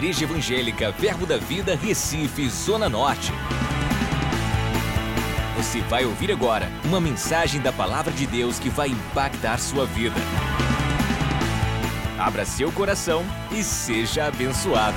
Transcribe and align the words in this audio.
Igreja 0.00 0.24
Evangélica 0.24 0.90
Verbo 0.92 1.26
da 1.26 1.36
Vida, 1.36 1.76
Recife, 1.76 2.48
Zona 2.48 2.88
Norte. 2.88 3.30
Você 5.58 5.82
vai 5.82 6.06
ouvir 6.06 6.32
agora 6.32 6.70
uma 6.86 6.98
mensagem 6.98 7.60
da 7.60 7.70
Palavra 7.70 8.10
de 8.10 8.26
Deus 8.26 8.58
que 8.58 8.70
vai 8.70 8.88
impactar 8.88 9.58
sua 9.58 9.84
vida. 9.84 10.16
Abra 12.18 12.46
seu 12.46 12.72
coração 12.72 13.22
e 13.52 13.62
seja 13.62 14.24
abençoado. 14.24 14.96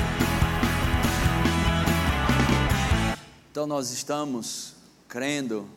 Então, 3.52 3.68
nós 3.68 3.92
estamos 3.92 4.74
crendo 5.10 5.68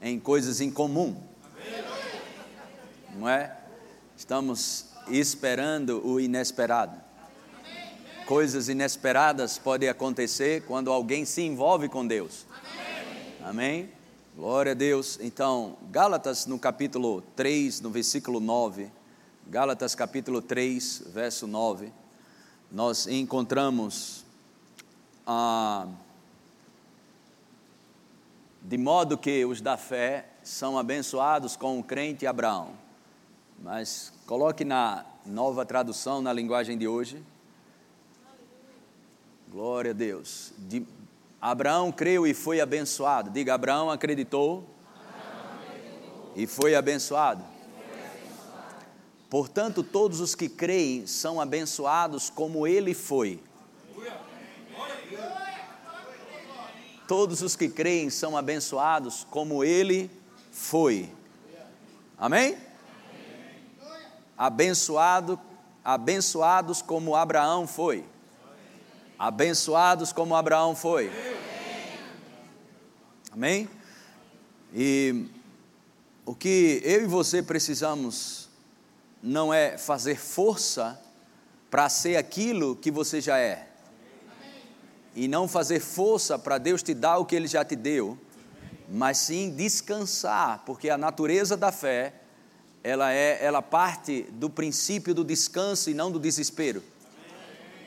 em 0.00 0.20
coisas 0.20 0.60
em 0.60 0.70
comum, 0.70 1.20
não 3.16 3.28
é? 3.28 3.56
Estamos 4.16 4.86
esperando 5.08 6.00
o 6.06 6.20
inesperado. 6.20 7.01
Coisas 8.32 8.70
inesperadas 8.70 9.58
podem 9.58 9.90
acontecer 9.90 10.62
quando 10.62 10.90
alguém 10.90 11.22
se 11.22 11.42
envolve 11.42 11.86
com 11.86 12.06
Deus. 12.06 12.46
Amém? 13.44 13.90
Glória 14.34 14.72
a 14.72 14.74
Deus. 14.74 15.18
Então, 15.20 15.76
Gálatas 15.90 16.46
no 16.46 16.58
capítulo 16.58 17.20
3, 17.36 17.82
no 17.82 17.90
versículo 17.90 18.40
9. 18.40 18.90
Gálatas 19.48 19.94
capítulo 19.94 20.40
3, 20.40 21.08
verso 21.12 21.46
9. 21.46 21.92
Nós 22.70 23.06
encontramos 23.06 24.24
a. 25.26 25.86
de 28.62 28.78
modo 28.78 29.18
que 29.18 29.44
os 29.44 29.60
da 29.60 29.76
fé 29.76 30.24
são 30.42 30.78
abençoados 30.78 31.54
com 31.54 31.78
o 31.78 31.84
crente 31.84 32.26
Abraão. 32.26 32.70
Mas 33.62 34.10
coloque 34.24 34.64
na 34.64 35.04
nova 35.26 35.66
tradução, 35.66 36.22
na 36.22 36.32
linguagem 36.32 36.78
de 36.78 36.88
hoje. 36.88 37.22
Glória 39.52 39.90
a 39.90 39.94
Deus. 39.94 40.54
De, 40.56 40.82
Abraão 41.38 41.92
creu 41.92 42.26
e 42.26 42.32
foi 42.32 42.58
abençoado. 42.58 43.28
Diga, 43.28 43.52
Abraão 43.52 43.90
acreditou, 43.90 44.66
Abraão 44.96 45.68
acreditou. 45.68 46.32
e 46.34 46.46
foi 46.46 46.74
abençoado. 46.74 47.44
Portanto, 49.28 49.82
todos 49.82 50.20
os 50.20 50.34
que 50.34 50.48
creem 50.48 51.06
são 51.06 51.38
abençoados 51.38 52.30
como 52.30 52.66
ele 52.66 52.94
foi. 52.94 53.40
Todos 57.06 57.42
os 57.42 57.54
que 57.54 57.68
creem 57.68 58.08
são 58.08 58.38
abençoados 58.38 59.26
como 59.30 59.62
ele 59.62 60.10
foi. 60.50 61.12
Amém? 62.16 62.56
Abençoado, 64.38 65.38
abençoados 65.84 66.80
como 66.80 67.14
Abraão 67.14 67.66
foi. 67.66 68.11
Abençoados 69.22 70.12
como 70.12 70.34
Abraão 70.34 70.74
foi. 70.74 71.08
Amém? 73.30 73.68
E 74.74 75.26
o 76.26 76.34
que 76.34 76.82
eu 76.82 77.04
e 77.04 77.06
você 77.06 77.40
precisamos 77.40 78.48
não 79.22 79.54
é 79.54 79.78
fazer 79.78 80.18
força 80.18 81.00
para 81.70 81.88
ser 81.88 82.16
aquilo 82.16 82.74
que 82.74 82.90
você 82.90 83.20
já 83.20 83.38
é. 83.38 83.68
E 85.14 85.28
não 85.28 85.46
fazer 85.46 85.78
força 85.78 86.36
para 86.36 86.58
Deus 86.58 86.82
te 86.82 86.92
dar 86.92 87.18
o 87.18 87.24
que 87.24 87.36
Ele 87.36 87.46
já 87.46 87.64
te 87.64 87.76
deu, 87.76 88.18
mas 88.88 89.18
sim 89.18 89.54
descansar, 89.54 90.64
porque 90.66 90.90
a 90.90 90.98
natureza 90.98 91.56
da 91.56 91.70
fé, 91.70 92.12
ela 92.82 93.12
é, 93.12 93.38
ela 93.40 93.62
parte 93.62 94.22
do 94.32 94.50
princípio 94.50 95.14
do 95.14 95.22
descanso 95.22 95.90
e 95.90 95.94
não 95.94 96.10
do 96.10 96.18
desespero. 96.18 96.82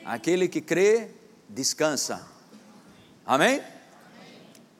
Aquele 0.05 0.47
que 0.47 0.61
crê, 0.61 1.09
descansa. 1.49 2.25
Amém? 3.25 3.61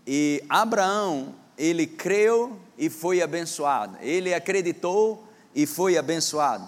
E 0.05 0.43
Abraão, 0.47 1.33
ele 1.57 1.87
creu 1.87 2.59
e 2.77 2.89
foi 2.89 3.21
abençoado. 3.21 3.97
Ele 4.01 4.33
acreditou 4.33 5.27
e 5.53 5.65
foi 5.65 5.97
abençoado. 5.97 6.67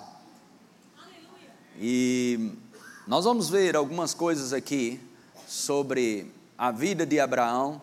E 1.79 2.53
nós 3.05 3.25
vamos 3.25 3.49
ver 3.49 3.75
algumas 3.75 4.13
coisas 4.13 4.53
aqui 4.53 4.99
sobre 5.47 6.31
a 6.57 6.71
vida 6.71 7.05
de 7.05 7.19
Abraão. 7.19 7.81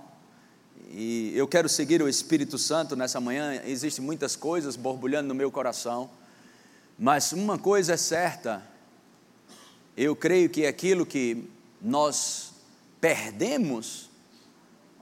E 0.90 1.32
eu 1.36 1.46
quero 1.46 1.68
seguir 1.68 2.02
o 2.02 2.08
Espírito 2.08 2.58
Santo 2.58 2.96
nessa 2.96 3.20
manhã. 3.20 3.60
Existem 3.64 4.04
muitas 4.04 4.34
coisas 4.34 4.76
borbulhando 4.76 5.28
no 5.28 5.34
meu 5.34 5.50
coração, 5.50 6.10
mas 6.98 7.32
uma 7.32 7.58
coisa 7.58 7.94
é 7.94 7.96
certa. 7.96 8.62
Eu 9.96 10.16
creio 10.16 10.50
que 10.50 10.66
aquilo 10.66 11.06
que 11.06 11.48
nós 11.84 12.54
perdemos, 12.98 14.08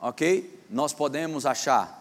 ok? 0.00 0.64
Nós 0.68 0.92
podemos 0.92 1.46
achar. 1.46 2.00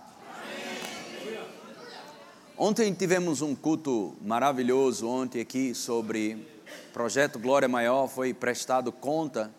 Ontem 2.57 2.91
tivemos 2.91 3.43
um 3.43 3.53
culto 3.55 4.15
maravilhoso 4.21 5.07
ontem 5.07 5.39
aqui 5.39 5.75
sobre 5.75 6.47
projeto 6.91 7.37
Glória 7.37 7.67
Maior, 7.67 8.07
foi 8.07 8.33
prestado 8.33 8.91
conta 8.91 9.51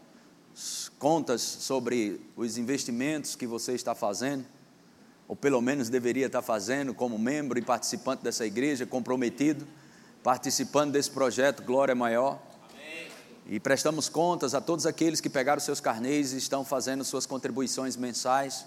contas 0.99 1.41
sobre 1.41 2.21
os 2.37 2.59
investimentos 2.59 3.35
que 3.35 3.47
você 3.47 3.73
está 3.73 3.95
fazendo, 3.95 4.45
ou 5.27 5.35
pelo 5.35 5.61
menos 5.63 5.89
deveria 5.89 6.27
estar 6.27 6.43
fazendo 6.43 6.93
como 6.93 7.19
membro 7.19 7.59
e 7.59 7.63
participante 7.63 8.23
dessa 8.23 8.45
igreja, 8.45 8.85
comprometido, 8.85 9.67
participando 10.23 10.93
desse 10.93 11.11
projeto 11.11 11.63
Glória 11.63 11.95
Maior. 11.95 12.52
E 13.47 13.59
prestamos 13.59 14.09
contas 14.09 14.55
a 14.55 14.61
todos 14.61 14.87
aqueles 14.87 15.21
que 15.21 15.29
pegaram 15.29 15.61
seus 15.61 15.81
carnês 15.81 16.33
e 16.33 16.39
estão 16.39 16.65
fazendo 16.65 17.05
suas 17.05 17.27
contribuições 17.27 17.97
mensais. 17.97 18.65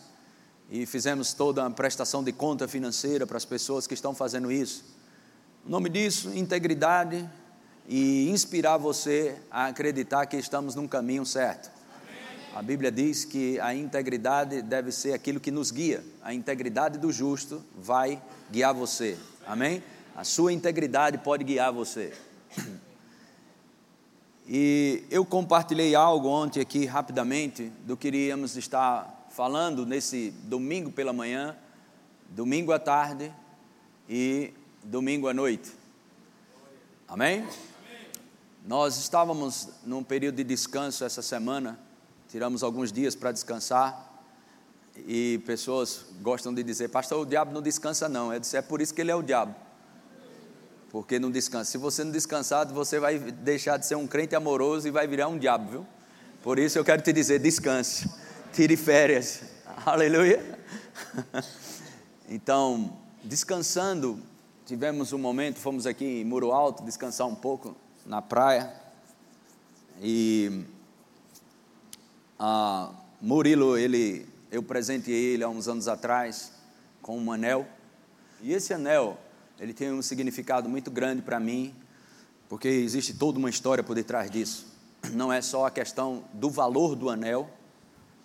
E 0.69 0.85
fizemos 0.85 1.33
toda 1.33 1.65
a 1.65 1.69
prestação 1.69 2.23
de 2.23 2.31
conta 2.31 2.67
financeira 2.67 3.25
para 3.25 3.37
as 3.37 3.45
pessoas 3.45 3.87
que 3.87 3.93
estão 3.93 4.13
fazendo 4.13 4.51
isso. 4.51 4.83
O 5.65 5.69
nome 5.69 5.89
disso, 5.89 6.29
integridade 6.35 7.27
e 7.87 8.29
inspirar 8.29 8.77
você 8.77 9.37
a 9.49 9.67
acreditar 9.67 10.25
que 10.25 10.37
estamos 10.37 10.75
num 10.75 10.87
caminho 10.87 11.25
certo. 11.25 11.71
A 12.55 12.61
Bíblia 12.61 12.91
diz 12.91 13.25
que 13.25 13.59
a 13.59 13.75
integridade 13.75 14.61
deve 14.61 14.91
ser 14.91 15.13
aquilo 15.13 15.39
que 15.39 15.51
nos 15.51 15.71
guia. 15.71 16.03
A 16.21 16.33
integridade 16.33 16.97
do 16.97 17.11
justo 17.11 17.63
vai 17.77 18.21
guiar 18.49 18.73
você. 18.73 19.17
Amém? 19.45 19.83
A 20.15 20.23
sua 20.23 20.53
integridade 20.53 21.17
pode 21.17 21.43
guiar 21.43 21.73
você. 21.73 22.13
E 24.47 25.03
eu 25.09 25.25
compartilhei 25.25 25.95
algo 25.95 26.27
ontem 26.27 26.61
aqui 26.61 26.85
rapidamente 26.85 27.71
do 27.83 27.97
que 27.97 28.07
iríamos 28.07 28.55
estar 28.55 29.27
falando 29.31 29.87
nesse 29.87 30.29
domingo 30.43 30.91
pela 30.91 31.11
manhã, 31.11 31.57
domingo 32.29 32.71
à 32.71 32.77
tarde 32.77 33.33
e 34.07 34.53
domingo 34.83 35.27
à 35.27 35.33
noite. 35.33 35.73
Amém? 37.07 37.47
Nós 38.67 38.97
estávamos 38.97 39.69
num 39.83 40.03
período 40.03 40.35
de 40.35 40.43
descanso 40.43 41.03
essa 41.03 41.23
semana, 41.23 41.79
tiramos 42.29 42.61
alguns 42.61 42.91
dias 42.91 43.15
para 43.15 43.31
descansar. 43.31 44.13
E 45.07 45.41
pessoas 45.45 46.05
gostam 46.21 46.53
de 46.53 46.63
dizer, 46.63 46.87
pastor, 46.89 47.19
o 47.19 47.25
diabo 47.25 47.51
não 47.51 47.61
descansa, 47.61 48.07
não. 48.07 48.37
Disse, 48.39 48.55
é 48.55 48.61
por 48.61 48.79
isso 48.79 48.93
que 48.93 49.01
ele 49.01 49.11
é 49.11 49.15
o 49.15 49.21
diabo 49.21 49.64
porque 50.95 51.19
não 51.19 51.29
descansa. 51.29 51.71
Se 51.71 51.77
você 51.77 52.05
não 52.05 52.11
descansar, 52.13 52.65
você 52.67 53.01
vai 53.01 53.19
deixar 53.19 53.75
de 53.75 53.85
ser 53.85 53.95
um 53.95 54.07
crente 54.07 54.33
amoroso 54.33 54.87
e 54.87 54.91
vai 54.91 55.05
virar 55.05 55.27
um 55.27 55.37
diabo, 55.37 55.69
viu? 55.69 55.87
Por 56.41 56.57
isso 56.57 56.79
eu 56.79 56.85
quero 56.85 57.01
te 57.01 57.11
dizer: 57.11 57.37
descanse, 57.37 58.09
tire 58.53 58.77
férias, 58.77 59.41
aleluia. 59.85 60.41
Então, 62.27 62.97
descansando, 63.23 64.19
tivemos 64.65 65.13
um 65.13 65.19
momento, 65.19 65.59
fomos 65.59 65.85
aqui 65.85 66.05
em 66.05 66.25
Muro 66.25 66.51
Alto 66.51 66.81
descansar 66.83 67.27
um 67.27 67.35
pouco 67.35 67.75
na 68.03 68.19
praia 68.19 68.73
e 70.01 70.63
a 72.39 72.89
Murilo, 73.21 73.77
ele, 73.77 74.27
eu 74.49 74.63
presenteei 74.63 75.35
ele 75.35 75.43
há 75.43 75.49
uns 75.49 75.67
anos 75.67 75.87
atrás 75.87 76.51
com 76.99 77.19
um 77.19 77.31
anel 77.31 77.67
e 78.41 78.53
esse 78.53 78.73
anel 78.73 79.19
ele 79.59 79.73
tem 79.73 79.91
um 79.91 80.01
significado 80.01 80.67
muito 80.67 80.91
grande 80.91 81.21
para 81.21 81.39
mim, 81.39 81.73
porque 82.49 82.67
existe 82.67 83.13
toda 83.13 83.39
uma 83.39 83.49
história 83.49 83.83
por 83.83 83.95
detrás 83.95 84.29
disso. 84.29 84.67
Não 85.13 85.31
é 85.31 85.41
só 85.41 85.65
a 85.65 85.71
questão 85.71 86.23
do 86.33 86.49
valor 86.49 86.95
do 86.95 87.09
anel, 87.09 87.49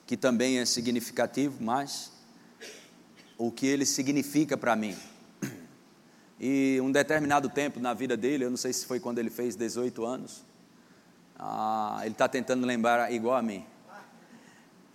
que 0.06 0.16
também 0.16 0.58
é 0.58 0.64
significativo, 0.64 1.62
mas 1.62 2.10
o 3.38 3.50
que 3.50 3.66
ele 3.66 3.86
significa 3.86 4.56
para 4.56 4.74
mim. 4.74 4.96
E 6.38 6.80
um 6.82 6.90
determinado 6.90 7.48
tempo 7.48 7.78
na 7.78 7.94
vida 7.94 8.16
dele, 8.16 8.44
eu 8.44 8.50
não 8.50 8.56
sei 8.56 8.72
se 8.72 8.86
foi 8.86 8.98
quando 8.98 9.18
ele 9.18 9.30
fez 9.30 9.54
18 9.56 10.04
anos, 10.04 10.42
ah, 11.38 12.00
ele 12.02 12.12
está 12.12 12.28
tentando 12.28 12.66
lembrar 12.66 13.12
igual 13.12 13.36
a 13.36 13.42
mim. 13.42 13.64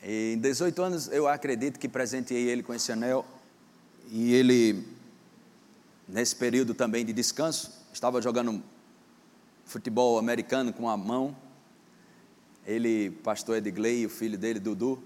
E 0.03 0.33
em 0.33 0.39
18 0.39 0.81
anos 0.81 1.07
eu 1.07 1.27
acredito 1.27 1.79
que 1.79 1.87
presenteei 1.87 2.49
ele 2.49 2.61
com 2.61 2.73
esse 2.73 2.91
anel 2.91 3.25
e 4.11 4.33
ele 4.33 4.94
nesse 6.07 6.36
período 6.36 6.74
também 6.74 7.06
de 7.06 7.13
descanso, 7.13 7.86
estava 7.92 8.22
jogando 8.22 8.63
futebol 9.66 10.18
americano 10.19 10.72
com 10.72 10.90
a 10.90 10.96
mão. 10.96 11.36
Ele, 12.66 13.12
pastor 13.24 13.57
Edgley, 13.57 14.06
o 14.06 14.10
filho 14.10 14.38
dele, 14.38 14.60
Dudu, 14.60 15.02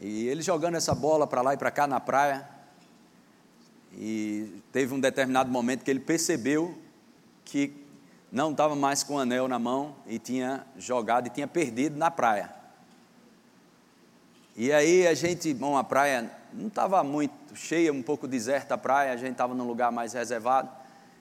e 0.00 0.26
ele 0.26 0.42
jogando 0.42 0.76
essa 0.76 0.94
bola 0.94 1.26
para 1.26 1.42
lá 1.42 1.54
e 1.54 1.56
para 1.56 1.70
cá 1.70 1.86
na 1.86 2.00
praia, 2.00 2.48
e 3.96 4.62
teve 4.72 4.92
um 4.92 5.00
determinado 5.00 5.50
momento 5.50 5.84
que 5.84 5.90
ele 5.90 6.00
percebeu 6.00 6.76
que 7.44 7.72
não 8.30 8.50
estava 8.50 8.74
mais 8.74 9.04
com 9.04 9.14
o 9.14 9.18
anel 9.18 9.46
na 9.46 9.58
mão 9.58 9.94
e 10.06 10.18
tinha 10.18 10.66
jogado 10.76 11.28
e 11.28 11.30
tinha 11.30 11.46
perdido 11.46 11.96
na 11.96 12.10
praia. 12.10 12.52
E 14.56 14.72
aí 14.72 15.06
a 15.06 15.14
gente, 15.14 15.54
bom, 15.54 15.76
a 15.76 15.84
praia 15.84 16.30
não 16.54 16.68
estava 16.68 17.02
muito 17.02 17.56
cheia, 17.56 17.92
um 17.92 18.02
pouco 18.02 18.28
deserta 18.28 18.74
a 18.74 18.78
praia, 18.78 19.12
a 19.12 19.16
gente 19.16 19.32
estava 19.32 19.54
num 19.54 19.66
lugar 19.66 19.90
mais 19.90 20.12
reservado. 20.12 20.70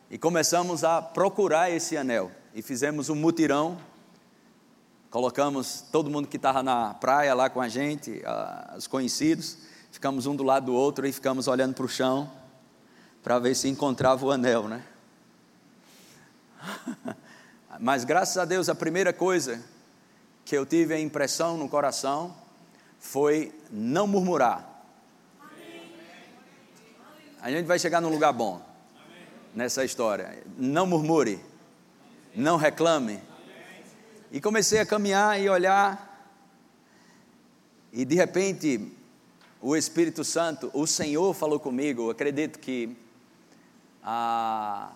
E 0.09 0.18
começamos 0.18 0.83
a 0.83 1.01
procurar 1.01 1.71
esse 1.71 1.97
anel. 1.97 2.31
E 2.53 2.62
fizemos 2.62 3.09
um 3.09 3.15
mutirão. 3.15 3.77
Colocamos 5.09 5.83
todo 5.91 6.09
mundo 6.09 6.27
que 6.27 6.38
estava 6.38 6.62
na 6.62 6.94
praia 6.94 7.33
lá 7.33 7.50
com 7.50 7.59
a 7.59 7.68
gente, 7.68 8.21
os 8.77 8.85
conhecidos. 8.85 9.57
Ficamos 9.91 10.27
um 10.27 10.35
do 10.35 10.44
lado 10.44 10.68
do 10.68 10.74
outro 10.74 11.07
e 11.07 11.12
ficamos 11.12 11.47
olhando 11.47 11.74
para 11.74 11.86
o 11.86 11.89
chão 11.89 12.31
para 13.24 13.39
ver 13.39 13.56
se 13.56 13.68
encontrava 13.69 14.25
o 14.25 14.31
anel, 14.31 14.68
né? 14.68 14.83
Mas 17.79 18.03
graças 18.03 18.38
a 18.38 18.45
Deus, 18.45 18.69
a 18.69 18.75
primeira 18.75 19.12
coisa 19.12 19.63
que 20.45 20.56
eu 20.56 20.65
tive 20.65 20.94
a 20.94 21.00
impressão 21.00 21.57
no 21.57 21.69
coração 21.69 22.36
foi 23.00 23.51
não 23.71 24.06
murmurar. 24.06 24.73
A 27.44 27.51
gente 27.51 27.66
vai 27.66 27.78
chegar 27.78 28.00
num 28.00 28.07
lugar 28.07 28.31
bom 28.31 28.62
nessa 29.54 29.84
história. 29.84 30.42
Não 30.57 30.88
murmure, 30.88 31.42
não 32.34 32.56
reclame. 32.56 33.19
E 34.31 34.40
comecei 34.40 34.80
a 34.80 34.86
caminhar 34.86 35.38
e 35.42 35.50
olhar, 35.50 36.31
e 37.92 38.06
de 38.06 38.16
repente 38.16 38.94
o 39.62 39.75
Espírito 39.75 40.24
Santo, 40.24 40.72
o 40.74 40.88
Senhor 40.88 41.34
falou 41.34 41.60
comigo. 41.60 42.04
Eu 42.04 42.12
acredito 42.12 42.60
que 42.60 42.95
ah, 44.01 44.94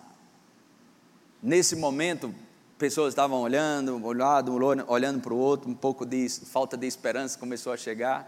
nesse 1.42 1.76
momento, 1.76 2.34
pessoas 2.78 3.12
estavam 3.12 3.42
olhando, 3.42 4.02
olhando, 4.02 4.56
olhando 4.90 5.20
para 5.20 5.34
o 5.34 5.36
outro, 5.36 5.68
um 5.68 5.74
pouco 5.74 6.06
de 6.06 6.30
falta 6.30 6.78
de 6.78 6.86
esperança 6.86 7.38
começou 7.38 7.74
a 7.74 7.76
chegar. 7.76 8.26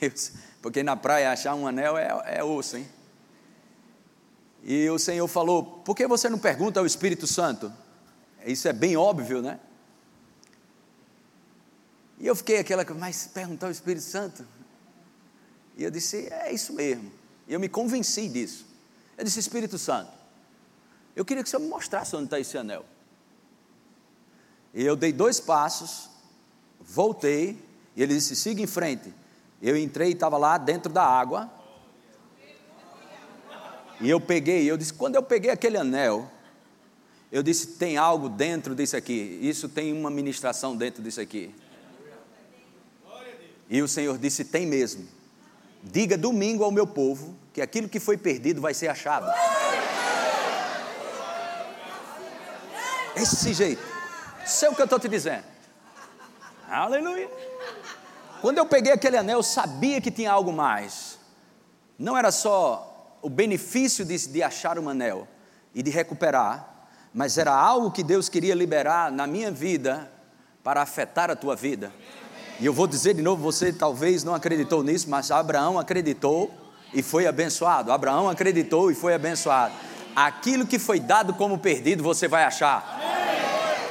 Porque 0.60 0.82
na 0.82 0.96
praia 0.96 1.30
achar 1.30 1.54
um 1.54 1.66
anel 1.66 1.96
é, 1.96 2.38
é 2.38 2.44
osso, 2.44 2.76
hein? 2.76 2.88
E 4.64 4.88
o 4.90 4.98
Senhor 4.98 5.26
falou: 5.28 5.64
por 5.84 5.94
que 5.94 6.06
você 6.06 6.28
não 6.28 6.38
pergunta 6.38 6.80
ao 6.80 6.86
Espírito 6.86 7.26
Santo? 7.26 7.72
Isso 8.44 8.66
é 8.68 8.72
bem 8.72 8.96
óbvio, 8.96 9.40
né? 9.40 9.60
E 12.18 12.26
eu 12.26 12.34
fiquei 12.34 12.58
aquela, 12.58 12.84
mas 12.94 13.28
perguntar 13.32 13.66
ao 13.66 13.72
Espírito 13.72 14.04
Santo? 14.04 14.46
E 15.76 15.84
eu 15.84 15.90
disse: 15.90 16.28
é 16.30 16.52
isso 16.52 16.72
mesmo. 16.72 17.12
E 17.46 17.54
eu 17.54 17.60
me 17.60 17.68
convenci 17.68 18.28
disso. 18.28 18.66
Eu 19.16 19.24
disse: 19.24 19.38
Espírito 19.38 19.78
Santo, 19.78 20.10
eu 21.14 21.24
queria 21.24 21.42
que 21.42 21.48
o 21.48 21.50
Senhor 21.50 21.62
me 21.62 21.68
mostrasse 21.68 22.14
onde 22.16 22.24
está 22.24 22.40
esse 22.40 22.58
anel. 22.58 22.84
E 24.74 24.84
eu 24.84 24.96
dei 24.96 25.12
dois 25.12 25.40
passos, 25.40 26.10
voltei, 26.80 27.62
e 27.94 28.02
ele 28.02 28.14
disse: 28.14 28.34
siga 28.34 28.60
em 28.60 28.66
frente. 28.66 29.14
Eu 29.60 29.76
entrei 29.76 30.10
e 30.10 30.12
estava 30.12 30.38
lá 30.38 30.56
dentro 30.56 30.92
da 30.92 31.04
água. 31.04 31.50
E 34.00 34.08
eu 34.08 34.20
peguei, 34.20 34.70
eu 34.70 34.76
disse: 34.76 34.92
quando 34.94 35.16
eu 35.16 35.22
peguei 35.22 35.50
aquele 35.50 35.76
anel, 35.76 36.30
eu 37.32 37.42
disse: 37.42 37.66
tem 37.78 37.96
algo 37.96 38.28
dentro 38.28 38.74
disso 38.74 38.96
aqui. 38.96 39.38
Isso 39.42 39.68
tem 39.68 39.92
uma 39.92 40.10
ministração 40.10 40.76
dentro 40.76 41.02
disso 41.02 41.20
aqui. 41.20 41.54
E 43.68 43.82
o 43.82 43.88
Senhor 43.88 44.16
disse: 44.18 44.44
tem 44.44 44.66
mesmo. 44.66 45.06
Diga 45.82 46.16
domingo 46.16 46.64
ao 46.64 46.70
meu 46.70 46.86
povo 46.86 47.36
que 47.52 47.60
aquilo 47.60 47.88
que 47.88 48.00
foi 48.00 48.16
perdido 48.16 48.60
vai 48.60 48.74
ser 48.74 48.88
achado. 48.88 49.32
Esse 53.16 53.52
jeito. 53.52 53.82
É 54.62 54.68
o 54.70 54.74
que 54.74 54.80
eu 54.80 54.84
estou 54.84 54.98
te 54.98 55.08
dizendo. 55.08 55.44
Aleluia. 56.68 57.28
Quando 58.40 58.58
eu 58.58 58.66
peguei 58.66 58.92
aquele 58.92 59.16
anel, 59.16 59.38
eu 59.38 59.42
sabia 59.42 60.00
que 60.00 60.10
tinha 60.10 60.30
algo 60.30 60.52
mais. 60.52 61.18
Não 61.98 62.16
era 62.16 62.30
só 62.30 63.18
o 63.20 63.28
benefício 63.28 64.04
de, 64.04 64.28
de 64.28 64.42
achar 64.42 64.78
um 64.78 64.88
anel 64.88 65.26
e 65.74 65.82
de 65.82 65.90
recuperar, 65.90 66.88
mas 67.12 67.36
era 67.36 67.52
algo 67.52 67.90
que 67.90 68.02
Deus 68.02 68.28
queria 68.28 68.54
liberar 68.54 69.10
na 69.10 69.26
minha 69.26 69.50
vida 69.50 70.10
para 70.62 70.82
afetar 70.82 71.30
a 71.30 71.36
tua 71.36 71.56
vida. 71.56 71.92
E 72.60 72.66
eu 72.66 72.72
vou 72.72 72.86
dizer 72.86 73.14
de 73.14 73.22
novo, 73.22 73.42
você 73.42 73.72
talvez 73.72 74.22
não 74.22 74.34
acreditou 74.34 74.82
nisso, 74.82 75.08
mas 75.08 75.30
Abraão 75.30 75.78
acreditou 75.78 76.52
e 76.92 77.02
foi 77.02 77.26
abençoado. 77.26 77.92
Abraão 77.92 78.28
acreditou 78.28 78.90
e 78.90 78.94
foi 78.94 79.14
abençoado. 79.14 79.74
Aquilo 80.14 80.66
que 80.66 80.78
foi 80.78 81.00
dado 81.00 81.34
como 81.34 81.58
perdido, 81.58 82.02
você 82.02 82.26
vai 82.28 82.44
achar. 82.44 82.98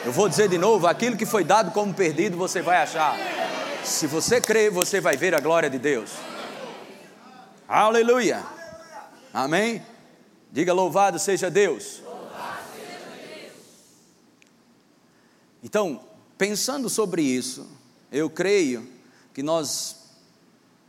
Eu 0.06 0.12
vou 0.12 0.30
dizer 0.30 0.48
de 0.50 0.58
novo, 0.58 0.88
aquilo 0.88 1.18
que 1.18 1.26
foi 1.26 1.44
dado 1.44 1.72
como 1.72 1.94
perdido, 1.94 2.38
você 2.38 2.62
vai 2.62 2.78
achar. 2.78 3.18
Se 3.88 4.06
você 4.06 4.42
crer, 4.42 4.70
você 4.70 5.00
vai 5.00 5.16
ver 5.16 5.34
a 5.34 5.40
glória 5.40 5.70
de 5.70 5.80
Deus. 5.80 6.12
Aleluia. 7.68 8.46
Amém. 9.34 9.82
Diga 10.52 10.74
louvado 10.74 11.18
seja 11.18 11.50
Deus. 11.50 12.04
Então, 15.64 16.04
pensando 16.38 16.90
sobre 16.90 17.22
isso, 17.22 17.66
eu 18.12 18.30
creio 18.30 18.88
que 19.34 19.42
nós 19.42 20.10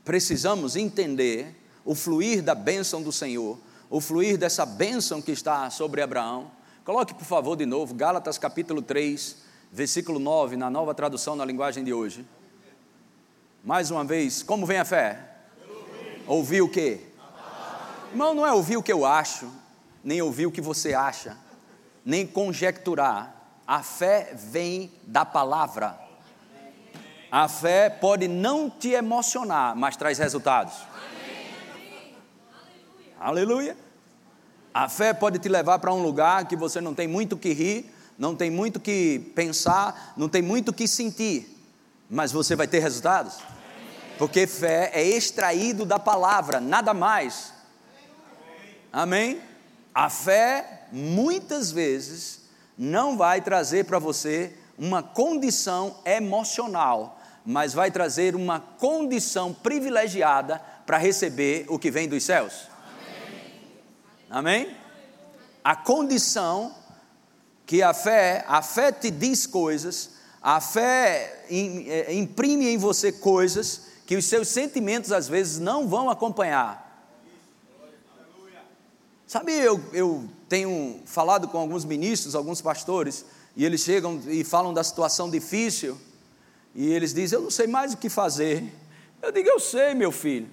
precisamos 0.05 0.75
entender 0.75 1.55
o 1.85 1.95
fluir 1.95 2.43
da 2.43 2.55
bênção 2.55 3.01
do 3.01 3.13
Senhor, 3.13 3.59
o 3.89 4.01
fluir 4.01 4.37
dessa 4.37 4.67
bênção 4.67 5.23
que 5.23 5.31
está 5.31 5.71
sobre 5.71 6.03
Abraão. 6.03 6.51
Coloque, 6.85 7.15
por 7.15 7.25
favor, 7.25 7.57
de 7.57 7.65
novo, 7.65 7.95
Gálatas 7.95 8.39
capítulo 8.39 8.83
3, 8.83 9.37
versículo 9.73 10.19
9, 10.19 10.57
na 10.57 10.69
nova 10.69 10.93
tradução 10.95 11.37
na 11.37 11.45
linguagem 11.45 11.85
de 11.85 11.93
hoje. 11.95 12.27
Mais 13.65 13.91
uma 13.91 14.05
vez, 14.05 14.43
como 14.43 14.65
vem 14.65 14.79
a 14.79 14.85
fé? 14.85 15.19
Ouvir 16.27 16.63
o 16.63 16.69
quê? 16.69 17.01
Irmão, 18.11 18.33
não 18.33 18.47
é 18.47 18.53
ouvir 18.53 18.77
o 18.77 18.83
que 18.83 18.93
eu 18.93 19.05
acho, 19.05 19.51
nem 20.03 20.23
ouvir 20.23 20.47
o 20.47 20.51
que 20.53 20.61
você 20.61 20.95
acha, 20.95 21.37
nem 22.05 22.27
conjecturar. 22.27 23.35
A 23.67 23.83
fé 23.83 24.33
vem 24.35 24.93
da 25.03 25.25
palavra. 25.25 25.99
A 27.31 27.49
fé 27.49 27.91
pode 27.91 28.29
não 28.29 28.71
te 28.71 28.91
emocionar, 28.91 29.77
mas 29.77 29.97
traz 29.97 30.19
resultados. 30.19 30.75
Aleluia. 33.21 33.77
A 34.73 34.89
fé 34.89 35.13
pode 35.13 35.39
te 35.39 35.49
levar 35.49 35.81
para 35.81 35.93
um 35.93 36.03
lugar 36.03 36.47
que 36.47 36.57
você 36.57 36.81
não 36.81 36.95
tem 36.95 37.09
muito 37.09 37.37
que 37.37 37.53
rir, 37.53 37.93
não 38.17 38.35
tem 38.35 38.51
muito 38.51 38.79
que 38.79 39.33
pensar, 39.35 40.15
não 40.17 40.29
tem 40.29 40.41
muito 40.41 40.73
que 40.73 40.87
sentir, 40.87 41.58
mas 42.09 42.33
você 42.33 42.57
vai 42.57 42.67
ter 42.67 42.81
resultados. 42.81 43.39
Porque 44.19 44.47
fé 44.47 44.91
é 44.93 45.03
extraído 45.05 45.85
da 45.85 45.99
palavra, 45.99 46.61
nada 46.61 46.93
mais. 46.93 47.53
Amém? 48.93 49.41
A 49.95 50.11
fé, 50.11 50.87
muitas 50.91 51.71
vezes, 51.71 52.41
não 52.77 53.17
vai 53.17 53.41
trazer 53.41 53.85
para 53.85 53.99
você 53.99 54.57
uma 54.77 55.03
condição 55.03 55.99
emocional 56.05 57.19
mas 57.51 57.73
vai 57.73 57.91
trazer 57.91 58.35
uma 58.35 58.61
condição 58.61 59.55
privilegiada 59.55 60.61
para 60.85 60.99
receber 60.99 61.65
o 61.71 61.79
que 61.79 61.91
vem 61.91 62.07
dos 62.07 62.23
céus. 62.23 62.69
Amém? 64.29 64.77
A 65.65 65.75
condição 65.75 66.75
que 67.65 67.83
a 67.83 67.95
fé, 67.95 68.45
a 68.47 68.61
fé 68.61 68.93
te 68.93 69.11
diz 69.11 69.47
coisas, 69.47 70.11
a 70.43 70.61
fé 70.61 71.45
é, 71.51 72.15
imprime 72.15 72.69
em 72.69 72.79
você 72.79 73.13
coisas 73.13 73.89
que 74.07 74.17
os 74.17 74.25
seus 74.25 74.49
sentimentos 74.49 75.13
às 75.13 75.29
vezes 75.29 75.59
não 75.59 75.89
vão 75.89 76.09
acompanhar. 76.09 76.87
Sabe, 79.27 79.53
eu, 79.53 79.79
eu 79.93 80.29
tenho 80.49 81.03
falado 81.05 81.49
com 81.49 81.59
alguns 81.59 81.85
ministros, 81.85 82.35
alguns 82.35 82.63
pastores, 82.63 83.27
e 83.55 83.65
eles 83.65 83.83
chegam 83.83 84.21
e 84.27 84.43
falam 84.43 84.73
da 84.73 84.83
situação 84.83 85.29
difícil 85.29 85.99
e 86.75 86.93
eles 86.93 87.13
dizem: 87.13 87.37
Eu 87.37 87.43
não 87.43 87.51
sei 87.51 87.67
mais 87.67 87.93
o 87.93 87.97
que 87.97 88.09
fazer. 88.09 88.65
Eu 89.21 89.33
digo: 89.33 89.49
Eu 89.49 89.59
sei, 89.59 89.95
meu 89.95 90.13
filho. 90.13 90.49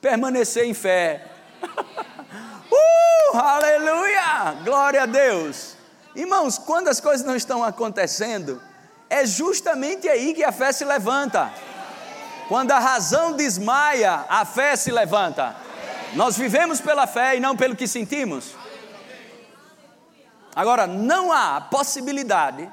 Permanecer 0.00 0.64
em 0.64 0.74
fé. 0.74 1.24
uh, 3.32 3.36
aleluia! 3.36 4.60
Glória 4.64 5.04
a 5.04 5.06
Deus. 5.06 5.76
Irmãos, 6.14 6.58
quando 6.58 6.88
as 6.88 7.00
coisas 7.00 7.24
não 7.24 7.36
estão 7.36 7.62
acontecendo, 7.62 8.60
é 9.08 9.24
justamente 9.26 10.08
aí 10.08 10.34
que 10.34 10.44
a 10.44 10.52
fé 10.52 10.72
se 10.72 10.84
levanta. 10.84 11.52
Quando 12.48 12.70
a 12.72 12.78
razão 12.78 13.32
desmaia, 13.32 14.24
a 14.28 14.44
fé 14.44 14.76
se 14.76 14.90
levanta. 14.90 15.56
Nós 16.14 16.36
vivemos 16.36 16.80
pela 16.80 17.06
fé 17.06 17.36
e 17.36 17.40
não 17.40 17.56
pelo 17.56 17.76
que 17.76 17.88
sentimos. 17.88 18.54
Agora, 20.54 20.86
não 20.86 21.32
há 21.32 21.60
possibilidade 21.60 22.70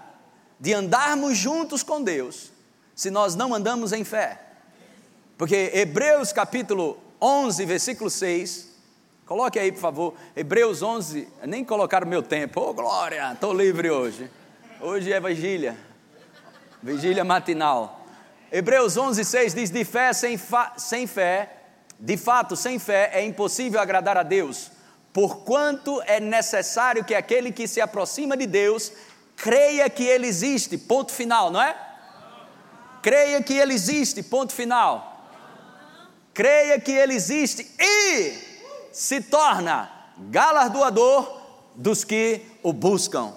de 0.60 0.74
andarmos 0.74 1.38
juntos 1.38 1.84
com 1.84 2.02
Deus 2.02 2.52
se 2.96 3.10
nós 3.10 3.36
não 3.36 3.54
andamos 3.54 3.92
em 3.92 4.04
fé. 4.04 4.40
Porque 5.38 5.72
Hebreus 5.74 6.32
capítulo 6.32 6.98
11, 7.20 7.66
versículo 7.66 8.10
6, 8.10 8.70
coloque 9.26 9.60
aí 9.60 9.72
por 9.72 9.82
favor, 9.82 10.14
Hebreus 10.36 10.82
11, 10.82 11.28
nem 11.46 11.66
colocar 11.66 12.04
o 12.04 12.08
meu 12.08 12.22
tempo, 12.22 12.62
oh 12.62 12.74
glória, 12.74 13.34
estou 13.34 13.54
livre 13.54 13.90
hoje. 13.90 14.30
Hoje 14.80 15.12
é 15.12 15.20
vigília, 15.20 15.78
vigília 16.84 17.24
matinal. 17.24 18.06
Hebreus 18.52 18.98
11, 18.98 19.24
6 19.24 19.54
diz: 19.56 19.72
De 19.72 19.86
fé 19.86 20.12
sem, 20.14 20.38
sem 20.78 21.08
fé, 21.08 21.50
de 21.98 22.18
fato, 22.18 22.56
sem 22.56 22.78
fé 22.78 23.10
é 23.14 23.26
impossível 23.26 23.80
agradar 23.80 24.18
a 24.18 24.24
Deus, 24.24 24.70
porquanto 25.14 26.02
é 26.06 26.20
necessário 26.20 27.04
que 27.04 27.16
aquele 27.16 27.52
que 27.52 27.68
se 27.68 27.80
aproxima 27.80 28.36
de 28.36 28.46
Deus 28.46 28.92
creia 29.36 29.90
que 29.90 30.04
Ele 30.04 30.28
existe, 30.28 30.78
ponto 30.78 31.12
final, 31.12 31.50
não 31.50 31.62
é? 31.62 31.76
Creia 33.02 33.42
que 33.42 33.54
Ele 33.54 33.74
existe, 33.74 34.22
ponto 34.22 34.54
final. 34.54 35.10
Creia 36.34 36.80
que 36.80 36.92
Ele 36.92 37.14
existe 37.14 37.70
e 37.80 38.34
se 38.92 39.22
torna 39.22 39.90
galardoador 40.30 41.42
dos 41.76 42.04
que 42.04 42.42
o 42.62 42.72
buscam. 42.72 43.34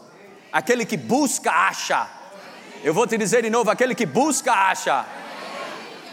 Aquele 0.52 0.84
que 0.84 0.96
busca, 0.96 1.50
acha. 1.50 2.08
Eu 2.86 2.94
vou 2.94 3.04
te 3.04 3.18
dizer 3.18 3.42
de 3.42 3.50
novo: 3.50 3.68
aquele 3.68 3.96
que 3.96 4.06
busca, 4.06 4.52
acha. 4.52 5.04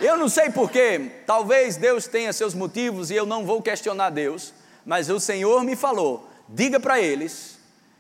Eu 0.01 0.17
não 0.17 0.27
sei 0.27 0.49
porquê, 0.49 1.21
talvez 1.23 1.77
Deus 1.77 2.07
tenha 2.07 2.33
seus 2.33 2.55
motivos 2.55 3.11
e 3.11 3.15
eu 3.15 3.27
não 3.27 3.45
vou 3.45 3.61
questionar 3.61 4.09
Deus, 4.09 4.51
mas 4.83 5.07
o 5.07 5.19
Senhor 5.19 5.63
me 5.63 5.75
falou: 5.75 6.27
diga 6.49 6.79
para 6.79 6.99
eles 6.99 7.59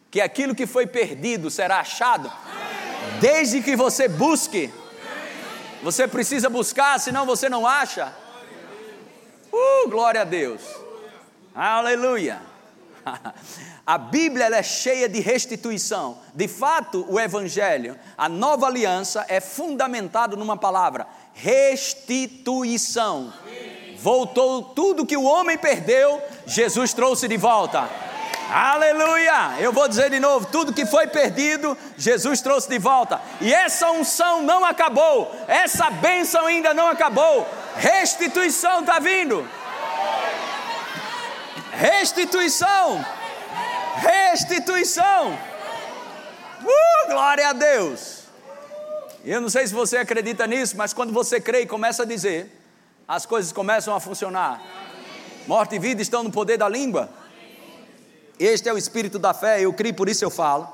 que 0.09 0.19
aquilo 0.19 0.55
que 0.55 0.65
foi 0.65 0.87
perdido 0.87 1.51
será 1.51 1.81
achado, 1.81 2.33
desde 3.21 3.61
que 3.61 3.75
você 3.75 4.07
busque. 4.07 4.73
Você 5.83 6.07
precisa 6.07 6.49
buscar, 6.49 6.99
senão 6.99 7.27
você 7.27 7.47
não 7.47 7.67
acha. 7.67 8.11
Uh, 9.51 9.87
glória 9.87 10.21
a 10.21 10.23
Deus. 10.25 10.63
Aleluia. 11.53 12.41
A 13.85 13.97
Bíblia 13.97 14.45
é 14.45 14.63
cheia 14.63 15.09
de 15.09 15.19
restituição. 15.19 16.17
De 16.33 16.47
fato, 16.47 17.05
o 17.09 17.19
Evangelho, 17.19 17.99
a 18.17 18.29
nova 18.29 18.65
aliança, 18.65 19.25
é 19.27 19.41
fundamentado 19.41 20.37
numa 20.37 20.55
palavra: 20.55 21.05
restituição. 21.33 23.33
Voltou 23.97 24.63
tudo 24.63 25.05
que 25.05 25.17
o 25.17 25.23
homem 25.23 25.57
perdeu, 25.57 26.21
Jesus 26.45 26.93
trouxe 26.93 27.27
de 27.27 27.35
volta. 27.35 27.89
Aleluia! 28.49 29.55
Eu 29.59 29.73
vou 29.73 29.87
dizer 29.89 30.09
de 30.09 30.19
novo: 30.19 30.47
tudo 30.49 30.73
que 30.73 30.85
foi 30.85 31.07
perdido, 31.07 31.77
Jesus 31.97 32.39
trouxe 32.39 32.69
de 32.69 32.79
volta. 32.79 33.21
E 33.41 33.53
essa 33.53 33.91
unção 33.91 34.43
não 34.43 34.63
acabou, 34.63 35.29
essa 35.45 35.89
bênção 35.89 36.45
ainda 36.45 36.73
não 36.73 36.87
acabou. 36.87 37.45
Restituição 37.75 38.79
está 38.79 38.97
vindo. 38.99 39.45
Restituição. 41.73 43.22
Restituição. 43.95 45.33
Uh, 46.61 47.07
glória 47.07 47.49
a 47.49 47.53
Deus. 47.53 48.23
Eu 49.23 49.39
não 49.39 49.49
sei 49.49 49.65
se 49.67 49.73
você 49.73 49.97
acredita 49.97 50.45
nisso, 50.47 50.75
mas 50.75 50.93
quando 50.93 51.13
você 51.13 51.39
crê 51.39 51.61
e 51.61 51.65
começa 51.65 52.03
a 52.03 52.05
dizer, 52.05 52.51
as 53.07 53.25
coisas 53.25 53.51
começam 53.51 53.95
a 53.95 53.99
funcionar. 53.99 54.61
Morte 55.47 55.75
e 55.75 55.79
vida 55.79 56.01
estão 56.01 56.23
no 56.23 56.31
poder 56.31 56.57
da 56.57 56.67
língua. 56.67 57.09
Este 58.39 58.67
é 58.67 58.73
o 58.73 58.77
espírito 58.77 59.19
da 59.19 59.33
fé, 59.33 59.61
eu 59.61 59.71
creio, 59.73 59.93
por 59.93 60.09
isso 60.09 60.25
eu 60.25 60.29
falo. 60.29 60.67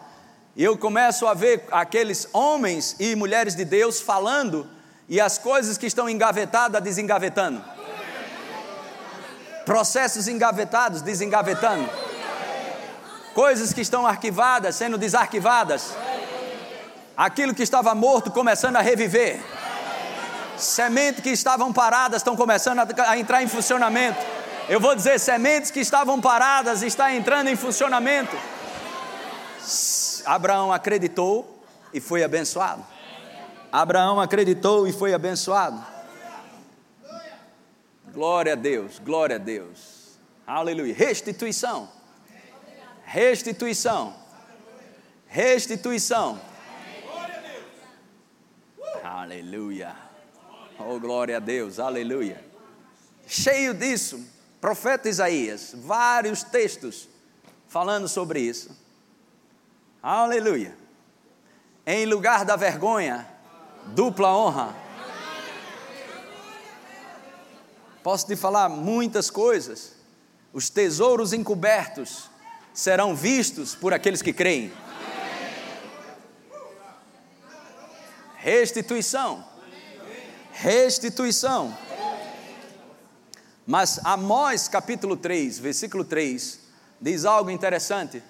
E 0.55 0.63
eu 0.63 0.77
começo 0.77 1.27
a 1.27 1.33
ver 1.33 1.65
aqueles 1.71 2.27
homens 2.33 2.95
e 2.99 3.15
mulheres 3.15 3.55
de 3.55 3.65
Deus 3.65 4.01
falando 4.01 4.67
e 5.07 5.19
as 5.19 5.37
coisas 5.37 5.77
que 5.77 5.85
estão 5.85 6.09
engavetadas 6.09 6.81
desengavetando. 6.81 7.63
Processos 9.65 10.27
engavetados 10.27 11.01
desengavetando. 11.01 11.89
Coisas 13.33 13.73
que 13.73 13.81
estão 13.81 14.05
arquivadas 14.05 14.75
sendo 14.75 14.97
desarquivadas. 14.97 15.93
Aquilo 17.15 17.53
que 17.53 17.63
estava 17.63 17.93
morto 17.93 18.31
começando 18.31 18.75
a 18.77 18.81
reviver. 18.81 19.39
Sementes 20.57 21.21
que 21.21 21.29
estavam 21.29 21.71
paradas 21.71 22.21
estão 22.21 22.35
começando 22.35 22.79
a 22.79 23.17
entrar 23.17 23.41
em 23.41 23.47
funcionamento. 23.47 24.19
Eu 24.67 24.79
vou 24.79 24.95
dizer, 24.95 25.19
sementes 25.19 25.71
que 25.71 25.79
estavam 25.79 26.21
paradas 26.21 26.83
estão 26.83 27.09
entrando 27.09 27.47
em 27.47 27.55
funcionamento. 27.55 28.35
Abraão 30.25 30.71
acreditou 30.71 31.63
e 31.93 31.99
foi 31.99 32.23
abençoado. 32.23 32.85
Abraão 33.71 34.19
acreditou 34.19 34.87
e 34.87 34.93
foi 34.93 35.13
abençoado. 35.13 35.83
Glória 38.13 38.53
a 38.53 38.55
Deus, 38.55 38.99
glória 38.99 39.35
a 39.35 39.39
Deus. 39.39 40.19
Aleluia. 40.45 40.93
Restituição. 40.93 41.98
Restituição. 43.11 44.15
Restituição. 45.25 46.39
Aleluia. 49.03 49.95
Oh, 50.77 50.99
glória 50.99 51.37
a 51.37 51.39
Deus, 51.39 51.79
aleluia. 51.79 52.45
Cheio 53.25 53.73
disso, 53.73 54.23
profeta 54.61 55.09
Isaías, 55.09 55.73
vários 55.75 56.43
textos 56.43 57.09
falando 57.67 58.07
sobre 58.07 58.41
isso. 58.41 58.77
Aleluia. 60.03 60.77
Em 61.87 62.05
lugar 62.05 62.45
da 62.45 62.55
vergonha, 62.55 63.27
dupla 63.87 64.37
honra. 64.37 64.75
Posso 68.03 68.27
te 68.27 68.35
falar 68.35 68.69
muitas 68.69 69.31
coisas. 69.31 69.95
Os 70.53 70.69
tesouros 70.69 71.33
encobertos 71.33 72.28
serão 72.79 73.13
vistos 73.13 73.75
por 73.75 73.93
aqueles 73.93 74.21
que 74.21 74.31
creem. 74.31 74.71
Restituição. 78.37 79.45
Restituição. 80.53 81.77
Mas 83.67 83.99
Amós 84.05 84.69
capítulo 84.69 85.17
3, 85.17 85.59
versículo 85.59 86.05
3, 86.05 86.59
diz 87.01 87.25
algo 87.25 87.51
interessante. 87.51 88.23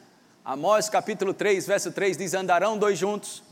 Amós 0.44 0.90
capítulo 0.90 1.32
3, 1.32 1.68
verso 1.68 1.92
3 1.92 2.18
diz: 2.18 2.34
Andarão 2.34 2.76
dois 2.76 2.98
juntos, 2.98 3.44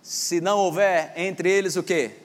se 0.00 0.40
não 0.40 0.60
houver 0.60 1.12
entre 1.14 1.50
eles 1.50 1.76
o 1.76 1.82
quê? 1.82 2.20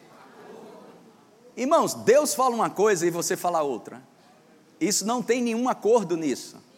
Irmãos, 1.58 1.94
Deus 1.94 2.34
fala 2.34 2.56
uma 2.56 2.70
coisa 2.70 3.06
e 3.06 3.12
você 3.12 3.36
fala 3.36 3.62
outra. 3.62 4.02
Isso 4.80 5.06
não 5.06 5.22
tem 5.22 5.42
nenhum 5.42 5.68
acordo 5.68 6.16
nisso. 6.16 6.69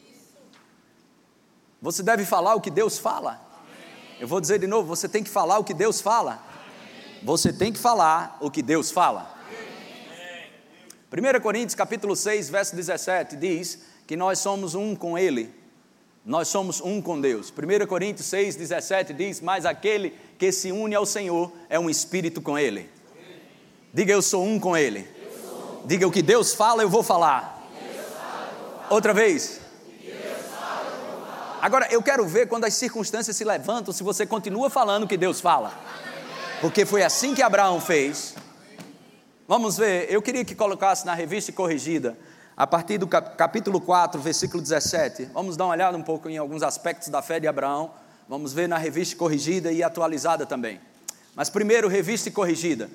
Você 1.82 2.04
deve 2.04 2.24
falar 2.26 2.54
o 2.54 2.62
que 2.62 2.70
Deus 2.70 3.00
fala. 3.00 3.42
Eu 4.20 4.28
vou 4.28 4.40
dizer 4.40 4.60
de 4.60 4.68
novo, 4.68 4.88
você 4.88 5.10
tem 5.10 5.24
que 5.24 5.30
falar 5.30 5.58
o 5.58 5.64
que 5.64 5.74
Deus 5.74 6.00
fala. 6.00 6.40
Você 7.24 7.52
tem 7.52 7.74
que 7.74 7.80
falar 7.80 8.38
o 8.40 8.52
que 8.52 8.62
Deus 8.62 8.92
fala. 8.92 9.34
1 11.12 11.42
Coríntios 11.42 11.74
capítulo 11.74 12.16
6, 12.16 12.50
verso 12.50 12.76
17 12.76 13.36
diz 13.36 13.80
que 14.06 14.16
nós 14.16 14.38
somos 14.38 14.76
um 14.76 14.96
com 14.96 15.18
Ele. 15.18 15.54
Nós 16.24 16.50
somos 16.50 16.80
um 16.82 17.02
com 17.02 17.20
Deus. 17.20 17.52
1 17.52 17.88
Coríntios 17.88 18.28
6, 18.28 18.56
17 18.58 19.12
diz: 19.12 19.42
Mas 19.42 19.66
aquele 19.66 20.16
que 20.38 20.52
se 20.52 20.72
une 20.72 20.94
ao 20.94 21.06
Senhor 21.06 21.52
é 21.68 21.80
um 21.80 21.90
espírito 21.90 22.42
com 22.42 22.60
Ele. 22.60 22.92
Diga 23.92 24.14
eu 24.14 24.22
sou 24.22 24.46
um 24.46 24.60
com 24.60 24.78
Ele. 24.78 25.08
Diga 25.84 26.08
o 26.08 26.12
que 26.12 26.22
Deus 26.22 26.54
fala, 26.54 26.84
eu 26.84 26.90
vou 26.90 27.02
falar. 27.02 27.60
Outra 28.88 29.16
vez. 29.16 29.61
Agora 31.62 31.88
eu 31.92 32.02
quero 32.02 32.26
ver 32.26 32.48
quando 32.48 32.66
as 32.66 32.74
circunstâncias 32.74 33.38
se 33.38 33.44
levantam, 33.44 33.94
se 33.94 34.02
você 34.02 34.26
continua 34.26 34.68
falando 34.68 35.04
o 35.04 35.08
que 35.08 35.16
Deus 35.16 35.40
fala. 35.40 35.72
Porque 36.60 36.86
foi 36.86 37.04
assim 37.04 37.36
que 37.36 37.44
Abraão 37.44 37.80
fez. 37.80 38.34
Vamos 39.48 39.78
ver, 39.78 40.12
eu 40.12 40.24
queria 40.24 40.44
que 40.44 40.56
colocasse 40.56 41.06
na 41.06 41.14
revista 41.14 41.52
corrigida, 41.52 42.18
a 42.58 42.66
partir 42.66 42.98
do 42.98 43.08
capítulo 43.08 43.80
4, 43.80 44.20
versículo 44.20 44.60
17. 44.60 45.26
Vamos 45.34 45.56
dar 45.56 45.66
uma 45.66 45.74
olhada 45.74 45.96
um 45.96 46.02
pouco 46.02 46.28
em 46.28 46.38
alguns 46.38 46.64
aspectos 46.64 47.10
da 47.10 47.22
fé 47.22 47.40
de 47.40 47.48
Abraão. 47.48 47.92
Vamos 48.28 48.54
ver 48.54 48.68
na 48.68 48.80
revista 48.80 49.16
corrigida 49.16 49.72
e 49.72 49.84
atualizada 49.84 50.48
também. 50.48 50.82
Mas 51.36 51.48
primeiro, 51.48 51.88
revista 51.88 52.32
corrigida. 52.32 52.90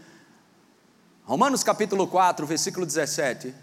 Romanos 1.25 1.63
capítulo 1.63 2.09
4, 2.09 2.45
versículo 2.45 2.85
17. 2.85 3.55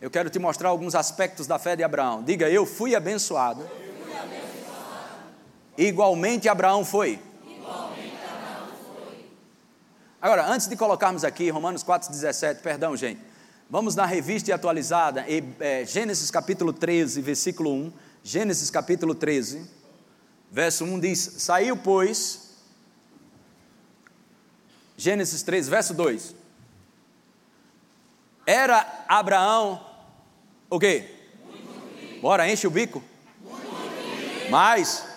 Eu 0.00 0.10
quero 0.10 0.30
te 0.30 0.38
mostrar 0.38 0.68
alguns 0.68 0.94
aspectos 0.94 1.48
da 1.48 1.58
fé 1.58 1.74
de 1.74 1.82
Abraão. 1.82 2.22
Diga, 2.22 2.48
eu 2.48 2.64
fui 2.64 2.94
abençoado. 2.94 3.62
Eu 3.62 3.66
fui 3.66 3.76
abençoado. 3.76 3.91
Igualmente 5.76 6.48
Abraão 6.48 6.84
foi. 6.84 7.18
Agora, 10.20 10.46
antes 10.46 10.68
de 10.68 10.76
colocarmos 10.76 11.24
aqui 11.24 11.50
Romanos 11.50 11.82
4, 11.82 12.10
17, 12.10 12.62
perdão, 12.62 12.96
gente. 12.96 13.20
Vamos 13.68 13.96
na 13.96 14.04
revista 14.04 14.50
e 14.50 14.52
atualizada, 14.52 15.24
é, 15.28 15.84
Gênesis 15.84 16.30
capítulo 16.30 16.72
13, 16.72 17.20
versículo 17.20 17.72
1. 17.72 17.92
Gênesis 18.22 18.70
capítulo 18.70 19.14
13, 19.14 19.68
verso 20.50 20.84
1 20.84 21.00
diz: 21.00 21.18
Saiu, 21.38 21.76
pois, 21.76 22.50
Gênesis 24.96 25.42
3, 25.42 25.68
verso 25.68 25.94
2. 25.94 26.36
Era 28.46 29.04
Abraão 29.08 29.92
o 30.72 30.78
quê? 30.78 31.04
Bora, 32.22 32.50
enche 32.50 32.66
o 32.66 32.70
bico. 32.70 33.02
Mais. 34.48 35.11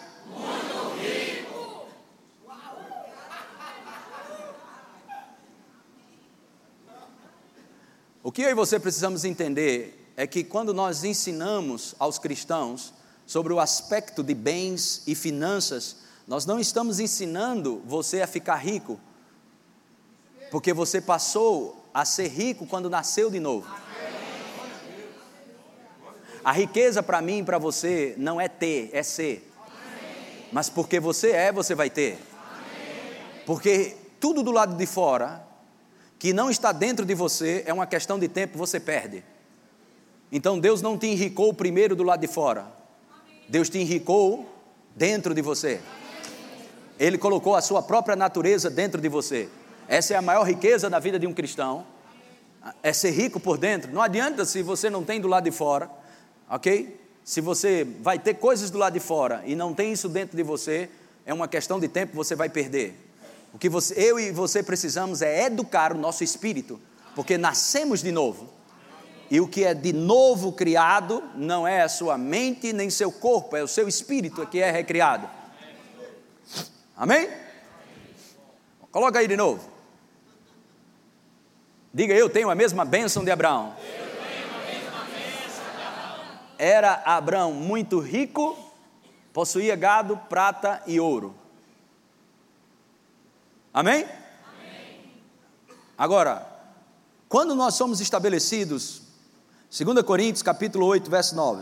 O 8.25 8.31
que 8.31 8.41
eu 8.41 8.49
e 8.49 8.55
você 8.55 8.79
precisamos 8.79 9.23
entender 9.23 10.11
é 10.17 10.25
que 10.25 10.43
quando 10.43 10.73
nós 10.73 11.03
ensinamos 11.03 11.93
aos 11.99 12.17
cristãos 12.17 12.91
sobre 13.23 13.53
o 13.53 13.59
aspecto 13.59 14.23
de 14.23 14.33
bens 14.33 15.03
e 15.05 15.13
finanças, 15.13 15.97
nós 16.27 16.43
não 16.43 16.59
estamos 16.59 16.99
ensinando 16.99 17.83
você 17.85 18.23
a 18.23 18.27
ficar 18.27 18.55
rico, 18.55 18.99
porque 20.49 20.73
você 20.73 20.99
passou 20.99 21.85
a 21.93 22.03
ser 22.03 22.29
rico 22.29 22.65
quando 22.65 22.89
nasceu 22.89 23.29
de 23.29 23.39
novo. 23.39 23.71
A 26.43 26.51
riqueza 26.51 27.03
para 27.03 27.21
mim 27.21 27.41
e 27.41 27.43
para 27.43 27.59
você 27.59 28.15
não 28.17 28.41
é 28.41 28.47
ter, 28.47 28.89
é 28.91 29.03
ser. 29.03 29.53
Mas 30.51 30.67
porque 30.67 30.99
você 30.99 31.29
é, 31.29 31.51
você 31.51 31.75
vai 31.75 31.91
ter. 31.91 32.17
Porque 33.45 33.95
tudo 34.19 34.41
do 34.41 34.49
lado 34.49 34.75
de 34.75 34.87
fora 34.87 35.44
que 36.25 36.33
não 36.33 36.49
está 36.49 36.71
dentro 36.71 37.05
de 37.05 37.13
você, 37.13 37.63
é 37.67 37.71
uma 37.71 37.85
questão 37.85 38.17
de 38.17 38.27
tempo, 38.27 38.57
você 38.57 38.79
perde. 38.79 39.23
Então 40.31 40.57
Deus 40.57 40.81
não 40.81 40.97
te 40.97 41.05
enricou 41.05 41.53
primeiro 41.53 41.95
do 41.95 42.01
lado 42.01 42.21
de 42.21 42.25
fora, 42.25 42.65
Deus 43.47 43.69
te 43.69 43.77
enricou 43.77 44.51
dentro 44.95 45.35
de 45.35 45.41
você. 45.43 45.79
Ele 46.99 47.15
colocou 47.15 47.55
a 47.55 47.61
sua 47.61 47.83
própria 47.83 48.15
natureza 48.15 48.71
dentro 48.71 48.99
de 48.99 49.07
você. 49.07 49.47
Essa 49.87 50.15
é 50.15 50.17
a 50.17 50.21
maior 50.23 50.41
riqueza 50.47 50.89
da 50.89 50.97
vida 50.97 51.19
de 51.19 51.27
um 51.27 51.31
cristão, 51.31 51.85
é 52.81 52.91
ser 52.91 53.11
rico 53.11 53.39
por 53.39 53.59
dentro. 53.59 53.93
Não 53.93 54.01
adianta 54.01 54.45
se 54.45 54.63
você 54.63 54.89
não 54.89 55.03
tem 55.03 55.21
do 55.21 55.27
lado 55.27 55.43
de 55.43 55.51
fora, 55.51 55.91
ok? 56.49 56.99
Se 57.23 57.39
você 57.39 57.83
vai 58.01 58.17
ter 58.17 58.33
coisas 58.33 58.71
do 58.71 58.79
lado 58.79 58.93
de 58.93 58.99
fora 58.99 59.43
e 59.45 59.55
não 59.55 59.75
tem 59.75 59.91
isso 59.93 60.09
dentro 60.09 60.35
de 60.35 60.41
você, 60.41 60.89
é 61.23 61.31
uma 61.31 61.47
questão 61.47 61.79
de 61.79 61.87
tempo, 61.87 62.15
você 62.15 62.33
vai 62.33 62.49
perder. 62.49 63.04
O 63.55 63.57
que 63.57 63.69
você, 63.69 63.93
eu 63.97 64.19
e 64.19 64.33
você 64.33 64.61
precisamos 64.61 65.21
é 65.21 65.45
educar 65.45 65.93
o 65.93 65.97
nosso 65.97 66.25
espírito, 66.25 66.77
porque 67.15 67.37
nascemos 67.37 68.03
de 68.03 68.11
novo. 68.11 68.49
E 69.31 69.39
o 69.39 69.47
que 69.47 69.63
é 69.63 69.73
de 69.73 69.93
novo 69.93 70.51
criado 70.51 71.23
não 71.35 71.65
é 71.65 71.81
a 71.81 71.87
sua 71.87 72.17
mente 72.17 72.73
nem 72.73 72.89
seu 72.89 73.09
corpo, 73.09 73.55
é 73.55 73.63
o 73.63 73.67
seu 73.67 73.87
espírito 73.87 74.45
que 74.45 74.59
é 74.59 74.69
recriado. 74.69 75.29
Amém? 76.97 77.29
Coloca 78.91 79.19
aí 79.19 79.27
de 79.27 79.37
novo. 79.37 79.65
Diga 81.93 82.13
eu 82.13 82.29
tenho 82.29 82.49
a 82.49 82.55
mesma 82.55 82.83
bênção 82.83 83.23
de 83.23 83.31
Abraão. 83.31 83.73
Era 86.59 87.01
Abraão 87.05 87.53
muito 87.53 87.99
rico, 87.99 88.57
possuía 89.31 89.77
gado, 89.77 90.17
prata 90.27 90.83
e 90.85 90.99
ouro. 90.99 91.44
Amém? 93.75 94.05
Agora, 95.97 96.47
quando 97.27 97.53
nós 97.53 97.73
somos 97.73 97.99
estabelecidos, 97.99 99.01
2 99.69 100.01
Coríntios 100.03 100.41
capítulo 100.41 100.85
8, 100.85 101.11
verso 101.11 101.35
9. 101.35 101.61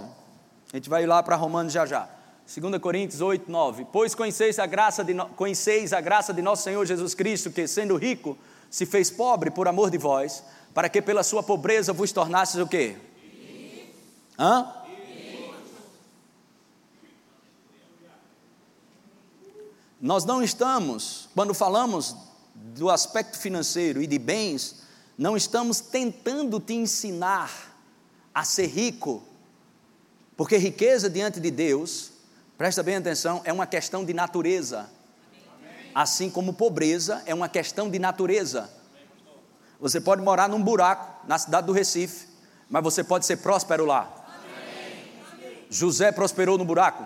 A 0.72 0.76
gente 0.76 0.92
vai 0.92 1.08
lá 1.08 1.24
para 1.24 1.36
Romanos 1.36 1.74
já 1.74 1.88
já. 1.88 2.08
2 2.56 2.78
Coríntios 2.78 3.20
8, 3.20 3.50
9. 3.50 3.88
Pois 3.92 4.14
conheceis 4.14 4.60
a, 4.60 4.68
graça 4.68 5.04
de 5.04 5.16
conheceis 5.36 5.92
a 5.92 6.00
graça 6.00 6.32
de 6.32 6.44
nosso 6.44 6.62
Senhor 6.62 6.86
Jesus 6.86 7.16
Cristo, 7.16 7.50
que 7.50 7.66
sendo 7.66 7.96
rico, 7.96 8.38
se 8.70 8.86
fez 8.86 9.10
pobre 9.10 9.50
por 9.50 9.68
amor 9.68 9.90
de 9.90 9.98
vós, 9.98 10.44
para 10.72 10.90
que 10.90 11.02
pela 11.02 11.24
sua 11.24 11.42
pobreza 11.42 11.94
vos 11.94 12.12
tornasses 12.12 12.62
o 12.62 12.68
quê? 12.68 12.96
Hã? 14.38 14.72
Nós 20.04 20.26
não 20.26 20.44
estamos, 20.44 21.30
quando 21.34 21.54
falamos 21.54 22.14
do 22.54 22.90
aspecto 22.90 23.40
financeiro 23.40 24.02
e 24.02 24.06
de 24.06 24.20
bens, 24.20 24.82
não 25.18 25.38
estamos 25.38 25.80
tentando 25.80 26.60
te 26.60 26.74
ensinar 26.74 27.50
a 28.36 28.44
ser 28.44 28.68
rico, 28.68 29.24
porque 30.36 30.58
riqueza 30.58 31.10
diante 31.10 31.40
de 31.40 31.50
Deus, 31.50 32.12
presta 32.58 32.84
bem 32.84 32.98
atenção, 32.98 33.40
é 33.46 33.54
uma 33.54 33.66
questão 33.66 34.04
de 34.04 34.14
natureza, 34.14 34.90
assim 35.96 36.30
como 36.30 36.52
pobreza 36.52 37.24
é 37.26 37.34
uma 37.34 37.48
questão 37.48 37.90
de 37.90 37.98
natureza. 37.98 38.70
Você 39.80 40.02
pode 40.02 40.22
morar 40.22 40.50
num 40.50 40.62
buraco 40.62 41.26
na 41.26 41.38
cidade 41.38 41.66
do 41.66 41.72
Recife, 41.72 42.28
mas 42.70 42.84
você 42.84 43.06
pode 43.06 43.26
ser 43.26 43.38
próspero 43.38 43.86
lá. 43.86 44.14
José 45.70 46.12
prosperou 46.12 46.58
no 46.58 46.66
buraco. 46.66 47.06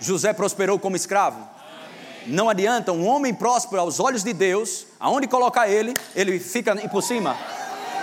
José 0.00 0.32
prosperou 0.32 0.78
como 0.78 0.96
escravo. 0.96 1.52
Não 2.26 2.48
adianta 2.48 2.92
um 2.92 3.06
homem 3.06 3.34
próspero 3.34 3.82
aos 3.82 4.00
olhos 4.00 4.24
de 4.24 4.32
Deus, 4.32 4.86
aonde 4.98 5.26
colocar 5.26 5.68
ele, 5.68 5.92
ele 6.14 6.40
fica 6.40 6.74
por 6.88 7.02
cima. 7.02 7.36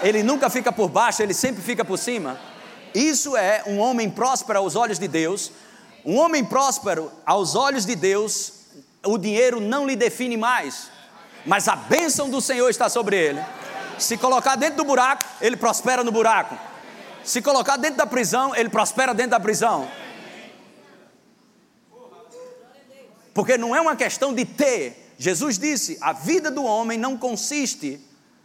Ele 0.04 0.22
nunca 0.22 0.50
fica 0.50 0.72
por 0.72 0.90
baixo, 0.90 1.22
ele 1.22 1.34
sempre 1.34 1.62
fica 1.62 1.84
por 1.84 1.98
cima. 1.98 2.40
Isso 2.94 3.36
é 3.36 3.64
um 3.66 3.80
homem 3.80 4.10
próspero 4.10 4.60
aos 4.60 4.76
olhos 4.76 5.00
de 5.00 5.08
Deus. 5.08 5.52
Um 6.06 6.18
homem 6.18 6.44
próspero 6.44 7.12
aos 7.26 7.56
olhos 7.56 7.86
de 7.86 7.96
Deus, 7.96 8.54
o 9.06 9.18
dinheiro 9.18 9.60
não 9.60 9.88
lhe 9.88 9.96
define 9.96 10.38
mais, 10.38 10.90
mas 11.46 11.68
a 11.68 11.76
bênção 11.76 12.30
do 12.30 12.42
Senhor 12.42 12.70
está 12.70 12.90
sobre 12.90 13.16
ele. 13.16 13.44
Se 13.98 14.18
colocar 14.18 14.56
dentro 14.56 14.78
do 14.78 14.86
buraco, 14.86 15.24
ele 15.40 15.56
prospera 15.56 16.04
no 16.04 16.12
buraco. 16.12 16.58
Se 17.24 17.42
colocar 17.42 17.78
dentro 17.78 17.98
da 17.98 18.06
prisão, 18.06 18.56
ele 18.56 18.70
prospera 18.70 19.14
dentro 19.14 19.32
da 19.32 19.40
prisão. 19.40 19.88
Porque 23.34 23.58
não 23.58 23.76
é 23.76 23.82
uma 23.82 23.96
questão 23.96 24.34
de 24.34 24.46
ter. 24.46 25.13
Jesus 25.17 25.58
disse: 25.58 25.98
a 26.02 26.13
vida 26.13 26.52
do 26.52 26.63
homem 26.63 26.98
não 26.98 27.17
consiste 27.17 28.00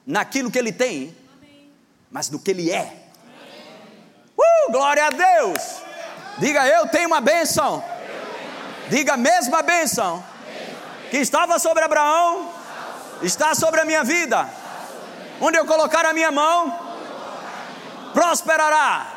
naquilo 0.07 0.51
que 0.51 0.59
ele 0.59 0.73
tem, 0.73 1.17
mas 2.11 2.31
no 2.31 2.39
que 2.39 2.51
ele 2.51 2.71
é. 2.71 3.05
Uh, 4.37 4.73
glória 4.73 5.07
a 5.07 5.11
Deus! 5.11 5.63
Diga 6.39 6.67
eu 6.69 6.87
tenho 6.89 7.09
uma 7.09 7.21
bênção. 7.21 7.83
Diga 8.89 9.15
a 9.15 9.17
mesma 9.17 9.63
bênção 9.63 10.23
que 11.11 11.17
estava 11.17 11.59
sobre 11.59 11.83
Abraão, 11.83 12.53
está 13.23 13.55
sobre 13.55 13.81
a 13.81 13.85
minha 13.85 14.05
vida. 14.05 14.49
Onde 15.41 15.59
eu 15.59 15.67
colocar 15.67 16.05
a 16.05 16.13
minha 16.13 16.31
mão, 16.31 16.79
prosperará. 18.13 19.16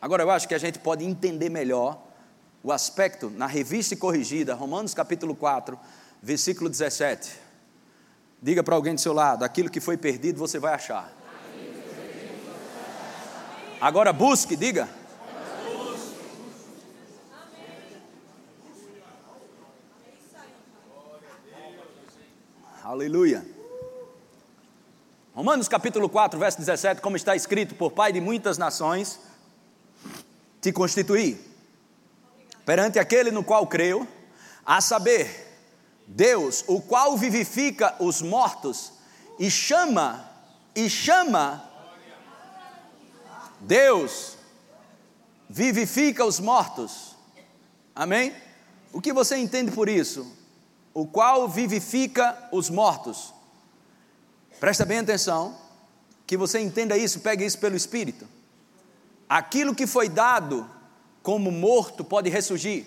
Agora 0.00 0.22
eu 0.22 0.30
acho 0.30 0.46
que 0.46 0.54
a 0.54 0.58
gente 0.58 0.78
pode 0.78 1.04
entender 1.04 1.48
melhor 1.48 2.02
o 2.62 2.72
aspecto 2.72 3.30
na 3.30 3.46
revista 3.46 3.96
corrigida, 3.96 4.54
Romanos 4.54 4.92
capítulo 4.92 5.34
4, 5.34 5.78
versículo 6.22 6.68
17. 6.68 7.32
Diga 8.42 8.62
para 8.62 8.74
alguém 8.74 8.94
do 8.94 9.00
seu 9.00 9.12
lado: 9.12 9.44
aquilo 9.44 9.70
que 9.70 9.80
foi 9.80 9.96
perdido 9.96 10.38
você 10.38 10.58
vai 10.58 10.74
achar. 10.74 11.12
Agora 13.80 14.12
busque, 14.12 14.56
diga. 14.56 14.88
Aleluia. 22.82 23.44
Romanos 25.34 25.68
capítulo 25.68 26.08
4, 26.08 26.38
verso 26.38 26.58
17, 26.58 27.00
como 27.00 27.16
está 27.16 27.34
escrito, 27.34 27.74
por 27.74 27.90
Pai 27.90 28.12
de 28.12 28.20
muitas 28.20 28.56
nações, 28.56 29.20
te 30.66 30.72
constituir 30.72 31.38
perante 32.64 32.98
aquele 32.98 33.30
no 33.30 33.44
qual 33.44 33.68
creio, 33.68 34.08
a 34.64 34.80
saber, 34.80 35.62
Deus, 36.08 36.64
o 36.66 36.80
qual 36.80 37.16
vivifica 37.16 37.94
os 38.00 38.20
mortos 38.20 38.92
e 39.38 39.48
chama, 39.48 40.28
e 40.74 40.90
chama, 40.90 41.70
Deus 43.60 44.36
vivifica 45.48 46.24
os 46.24 46.40
mortos. 46.40 47.14
Amém? 47.94 48.34
O 48.92 49.00
que 49.00 49.12
você 49.12 49.36
entende 49.36 49.70
por 49.70 49.88
isso? 49.88 50.26
O 50.92 51.06
qual 51.06 51.48
vivifica 51.48 52.48
os 52.50 52.68
mortos. 52.68 53.32
Presta 54.58 54.84
bem 54.84 54.98
atenção, 54.98 55.56
que 56.26 56.36
você 56.36 56.58
entenda 56.58 56.98
isso, 56.98 57.20
pegue 57.20 57.44
isso 57.44 57.58
pelo 57.58 57.76
Espírito. 57.76 58.35
Aquilo 59.28 59.74
que 59.74 59.86
foi 59.86 60.08
dado 60.08 60.68
como 61.22 61.50
morto 61.50 62.04
pode 62.04 62.30
ressurgir. 62.30 62.86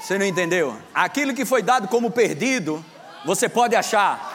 Você 0.00 0.18
não 0.18 0.26
entendeu? 0.26 0.76
Aquilo 0.94 1.34
que 1.34 1.44
foi 1.44 1.62
dado 1.62 1.88
como 1.88 2.10
perdido, 2.10 2.84
você 3.24 3.48
pode 3.48 3.76
achar. 3.76 4.28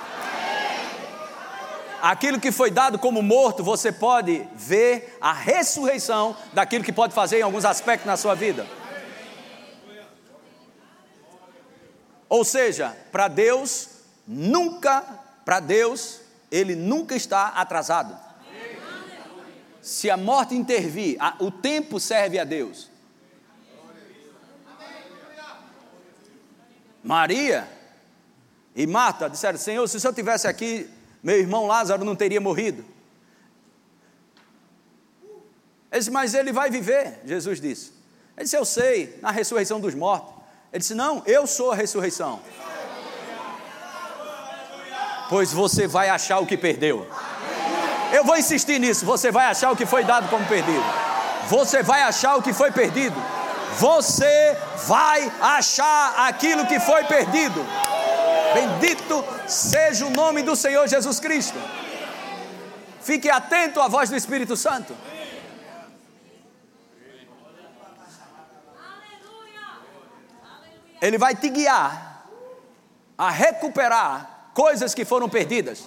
aquilo 2.02 2.40
que 2.40 2.52
foi 2.52 2.70
dado 2.70 3.00
como 3.00 3.22
morto, 3.22 3.64
você 3.64 3.92
pode 3.92 4.48
ver 4.54 5.18
a 5.20 5.34
ressurreição 5.34 6.36
daquilo 6.54 6.84
que 6.84 6.94
pode 6.94 7.14
fazer 7.14 7.40
em 7.40 7.42
alguns 7.42 7.66
aspectos 7.66 8.06
na 8.06 8.16
sua 8.16 8.36
vida. 8.36 8.68
Ou 12.30 12.44
seja, 12.44 12.96
para 13.12 13.28
Deus, 13.28 13.90
nunca, 14.28 15.02
para 15.44 15.60
Deus, 15.60 16.22
Ele 16.56 16.74
nunca 16.74 17.14
está 17.18 17.50
atrasado. 17.50 18.18
Se 19.82 20.10
a 20.10 20.16
morte 20.16 20.56
intervir, 20.56 21.18
o 21.40 21.52
tempo 21.52 22.00
serve 22.00 22.40
a 22.40 22.46
Deus. 22.46 22.90
Maria 27.04 27.68
e 28.74 28.88
Marta 28.88 29.30
disseram: 29.30 29.60
Senhor, 29.60 29.86
se 29.90 29.98
o 29.98 30.00
senhor 30.00 30.14
tivesse 30.14 30.48
aqui, 30.48 30.90
meu 31.22 31.38
irmão 31.38 31.68
Lázaro 31.68 32.06
não 32.06 32.16
teria 32.16 32.40
morrido. 32.40 32.86
Ele 35.92 36.00
disse, 36.00 36.12
mas 36.12 36.34
ele 36.34 36.54
vai 36.54 36.70
viver, 36.70 37.20
Jesus 37.26 37.60
disse. 37.60 37.92
Ele 38.38 38.46
disse, 38.46 38.56
eu 38.56 38.64
sei, 38.64 39.20
na 39.22 39.30
ressurreição 39.30 39.80
dos 39.80 39.94
mortos. 39.94 40.34
Ele 40.72 40.80
disse, 40.80 40.96
não, 40.96 41.22
eu 41.26 41.46
sou 41.46 41.72
a 41.72 41.76
ressurreição. 41.76 42.42
Pois 45.30 45.52
você 45.52 45.88
vai 45.88 46.10
achar 46.10 46.40
o 46.40 46.46
que 46.46 46.58
perdeu. 46.58 47.08
Eu 48.12 48.24
vou 48.24 48.38
insistir 48.38 48.80
nisso, 48.80 49.06
você 49.06 49.32
vai 49.32 49.48
achar 49.48 49.72
o 49.72 49.76
que 49.76 49.86
foi 49.86 50.04
dado 50.04 50.30
como 50.30 50.46
perdido. 50.46 50.84
Você 51.50 51.84
vai 51.84 52.02
achar 52.04 52.36
o 52.36 52.42
que 52.42 52.54
foi 52.54 52.72
perdido 52.72 53.16
você 53.80 54.58
vai 54.88 55.32
achar 55.42 56.28
aquilo 56.28 56.66
que 56.66 56.80
foi 56.80 57.04
perdido. 57.06 57.66
Bendito 58.54 59.24
seja 59.48 60.06
o 60.06 60.10
nome 60.10 60.44
do 60.44 60.56
Senhor 60.56 60.88
Jesus 60.88 61.20
Cristo. 61.20 61.58
Fique 63.02 63.30
atento 63.30 63.82
à 63.82 63.88
voz 63.88 64.10
do 64.10 64.16
Espírito 64.16 64.56
Santo. 64.56 64.96
Ele 71.02 71.18
vai 71.18 71.36
te 71.36 71.50
guiar 71.50 72.26
a 73.18 73.30
recuperar 73.30 74.35
coisas 74.56 74.96
que 74.96 75.04
foram 75.04 75.30
perdidas. 75.30 75.86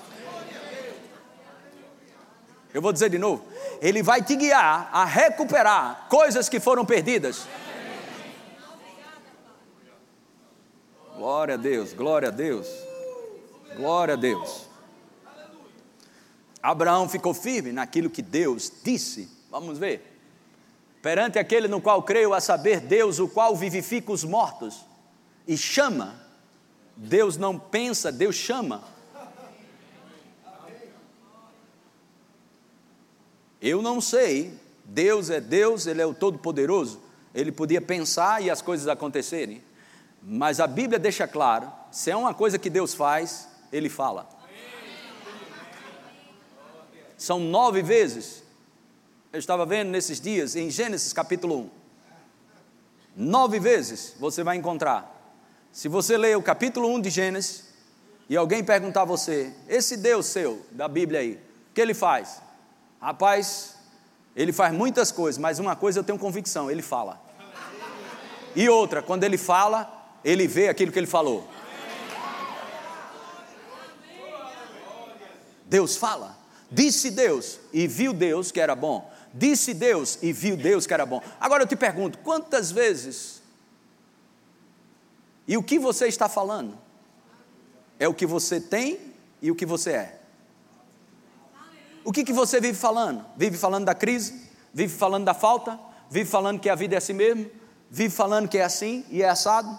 Eu 2.72 2.83
vou 2.83 2.92
dizer 2.92 3.09
de 3.09 3.18
novo. 3.18 3.44
Ele 3.81 4.02
vai 4.02 4.22
te 4.22 4.37
guiar 4.37 4.90
a 4.92 5.04
recuperar 5.07 6.07
coisas 6.09 6.48
que 6.48 6.61
foram 6.61 6.85
perdidas. 6.85 7.46
Glória 11.16 11.54
a 11.54 11.57
Deus, 11.57 11.92
glória 11.94 12.28
a 12.28 12.31
Deus, 12.31 12.68
glória 13.74 14.14
a 14.14 14.16
Deus. 14.16 14.68
Abraão 16.62 17.09
ficou 17.09 17.33
firme 17.33 17.72
naquilo 17.72 18.11
que 18.11 18.22
Deus 18.22 18.70
disse. 18.85 19.28
Vamos 19.50 19.78
ver. 19.78 20.20
Perante 21.00 21.38
aquele 21.38 21.68
no 21.68 21.81
qual 21.81 22.02
creio, 22.02 22.35
a 22.35 22.40
saber, 22.40 22.81
Deus, 22.81 23.18
o 23.18 23.28
qual 23.28 23.57
vivifica 23.57 24.12
os 24.12 24.24
mortos 24.24 24.85
e 25.46 25.57
chama. 25.57 26.27
Deus 27.00 27.37
não 27.37 27.56
pensa, 27.56 28.11
Deus 28.11 28.34
chama. 28.34 28.82
Eu 33.62 33.80
não 33.80 34.00
sei, 34.00 34.52
Deus 34.84 35.30
é 35.30 35.40
Deus, 35.40 35.87
Ele 35.87 36.02
é 36.02 36.06
o 36.06 36.12
Todo-Poderoso. 36.12 37.00
Ele 37.32 37.52
podia 37.52 37.80
pensar 37.80 38.42
e 38.42 38.50
as 38.50 38.61
coisas 38.61 38.88
acontecerem. 38.88 39.62
Mas 40.20 40.58
a 40.58 40.66
Bíblia 40.66 40.98
deixa 40.98 41.28
claro: 41.28 41.70
se 41.92 42.11
é 42.11 42.16
uma 42.16 42.34
coisa 42.34 42.58
que 42.58 42.68
Deus 42.68 42.94
faz, 42.94 43.48
Ele 43.72 43.88
fala. 43.88 44.28
São 47.16 47.38
nove 47.38 47.80
vezes. 47.80 48.42
Eu 49.32 49.38
estava 49.38 49.64
vendo 49.64 49.90
nesses 49.90 50.20
dias, 50.20 50.56
em 50.56 50.68
Gênesis 50.68 51.12
capítulo 51.12 51.61
1. 51.61 51.70
Nove 53.16 53.61
vezes 53.61 54.16
você 54.18 54.42
vai 54.42 54.56
encontrar. 54.56 55.17
Se 55.72 55.88
você 55.88 56.16
ler 56.16 56.37
o 56.37 56.42
capítulo 56.42 56.88
1 56.94 57.00
de 57.00 57.11
Gênesis, 57.11 57.64
e 58.28 58.37
alguém 58.37 58.62
perguntar 58.62 59.02
a 59.02 59.07
você, 59.07 59.52
esse 59.68 59.96
Deus 59.96 60.26
seu, 60.26 60.64
da 60.70 60.87
Bíblia 60.87 61.20
aí, 61.20 61.35
o 61.35 61.74
que 61.74 61.81
ele 61.81 61.94
faz? 61.94 62.42
Rapaz, 63.00 63.76
ele 64.37 64.52
faz 64.52 64.74
muitas 64.74 65.11
coisas, 65.11 65.38
mas 65.38 65.59
uma 65.59 65.74
coisa 65.74 66.00
eu 66.00 66.04
tenho 66.04 66.18
convicção: 66.18 66.70
ele 66.70 66.83
fala. 66.83 67.20
E 68.54 68.68
outra, 68.68 69.02
quando 69.02 69.24
ele 69.24 69.38
fala, 69.38 69.90
ele 70.24 70.46
vê 70.46 70.68
aquilo 70.68 70.90
que 70.90 70.98
ele 70.98 71.07
falou. 71.07 71.48
Deus 75.66 75.96
fala. 75.96 76.37
Disse 76.70 77.11
Deus 77.11 77.59
e 77.72 77.87
viu 77.87 78.12
Deus 78.12 78.50
que 78.50 78.61
era 78.61 78.74
bom. 78.74 79.11
Disse 79.33 79.72
Deus 79.72 80.18
e 80.22 80.33
viu 80.33 80.57
Deus 80.57 80.87
que 80.87 80.94
era 80.94 81.07
bom. 81.07 81.22
Agora 81.40 81.62
eu 81.62 81.66
te 81.66 81.76
pergunto: 81.76 82.18
quantas 82.18 82.70
vezes 82.70 83.38
e 85.48 85.56
o 85.56 85.62
que 85.62 85.78
você 85.78 86.06
está 86.06 86.28
falando? 86.28 86.78
É 87.98 88.06
o 88.06 88.12
que 88.12 88.26
você 88.26 88.61
tem 88.61 89.14
e 89.40 89.50
o 89.50 89.56
que 89.56 89.64
você 89.64 89.92
é. 89.92 90.20
O 92.04 92.12
que, 92.12 92.22
que 92.22 92.32
você 92.34 92.61
vive 92.61 92.78
falando? 92.78 93.24
Vive 93.34 93.56
falando 93.56 93.87
da 93.87 93.94
crise? 93.94 94.48
Vive 94.74 94.94
falando 94.94 95.24
da 95.24 95.32
falta? 95.32 95.80
Vive 96.11 96.28
falando 96.28 96.61
que 96.61 96.68
a 96.68 96.74
vida 96.74 96.94
é 96.94 96.98
assim 96.98 97.14
mesmo? 97.14 97.50
Vive 97.90 98.14
falando 98.14 98.46
que 98.46 98.58
é 98.58 98.64
assim 98.64 99.06
e 99.11 99.22
é 99.22 99.28
assado? 99.28 99.76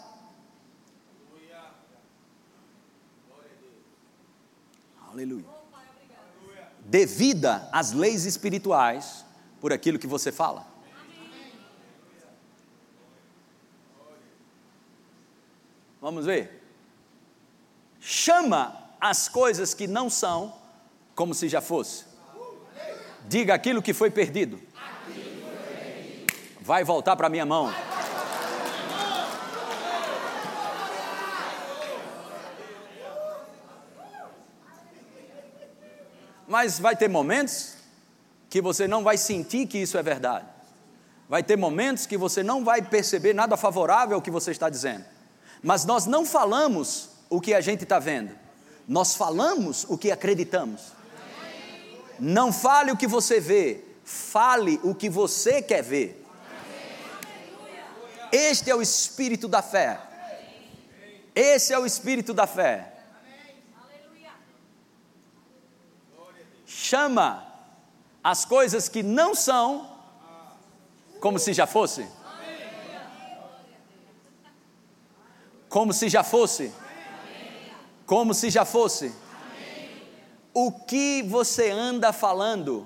Aleluia. 5.11 5.45
Devida 6.79 7.69
às 7.71 7.91
leis 7.91 8.25
espirituais 8.25 9.23
por 9.61 9.71
aquilo 9.71 9.99
que 9.99 10.07
você 10.07 10.31
fala. 10.31 10.68
Vamos 16.01 16.25
ver. 16.25 16.63
Chama 17.99 18.89
as 18.99 19.27
coisas 19.27 19.73
que 19.73 19.87
não 19.87 20.09
são 20.09 20.53
como 21.15 21.33
se 21.33 21.49
já 21.49 21.61
fosse. 21.61 22.05
Diga 23.27 23.53
aquilo 23.53 23.81
que 23.81 23.93
foi 23.93 24.09
perdido. 24.09 24.61
Vai 26.61 26.83
voltar 26.83 27.15
para 27.15 27.29
minha 27.29 27.45
mão. 27.45 27.73
Mas 36.47 36.79
vai 36.79 36.95
ter 36.95 37.07
momentos 37.07 37.75
que 38.49 38.61
você 38.61 38.87
não 38.87 39.03
vai 39.03 39.17
sentir 39.17 39.67
que 39.67 39.77
isso 39.77 39.97
é 39.97 40.01
verdade. 40.01 40.47
Vai 41.27 41.43
ter 41.43 41.55
momentos 41.55 42.07
que 42.07 42.17
você 42.17 42.41
não 42.41 42.63
vai 42.63 42.81
perceber 42.81 43.33
nada 43.33 43.55
favorável 43.55 44.15
ao 44.15 44.21
que 44.21 44.31
você 44.31 44.49
está 44.49 44.67
dizendo. 44.67 45.05
Mas 45.61 45.85
nós 45.85 46.05
não 46.05 46.25
falamos 46.25 47.09
o 47.29 47.39
que 47.39 47.53
a 47.53 47.61
gente 47.61 47.83
está 47.83 47.99
vendo, 47.99 48.31
nós 48.87 49.15
falamos 49.15 49.85
o 49.87 49.97
que 49.97 50.11
acreditamos. 50.11 50.93
Não 52.19 52.51
fale 52.51 52.91
o 52.91 52.97
que 52.97 53.07
você 53.07 53.39
vê, 53.39 53.83
fale 54.03 54.79
o 54.83 54.93
que 54.93 55.09
você 55.09 55.61
quer 55.61 55.81
ver. 55.81 56.25
Este 58.31 58.69
é 58.69 58.75
o 58.75 58.81
espírito 58.81 59.47
da 59.47 59.61
fé. 59.61 59.99
Esse 61.33 61.73
é 61.73 61.79
o 61.79 61.85
espírito 61.85 62.33
da 62.33 62.45
fé. 62.45 62.99
chama 66.89 67.45
as 68.23 68.45
coisas 68.45 68.89
que 68.89 69.03
não 69.03 69.35
são 69.35 69.97
como 71.19 71.37
se 71.37 71.53
já 71.53 71.67
fosse. 71.67 72.07
Como 75.69 75.93
se 75.93 76.09
já 76.09 76.23
fosse. 76.23 76.71
Como 78.05 78.33
se 78.33 78.49
já 78.49 78.65
fosse. 78.65 79.13
O 80.53 80.71
que 80.71 81.23
você 81.23 81.69
anda 81.69 82.11
falando? 82.11 82.85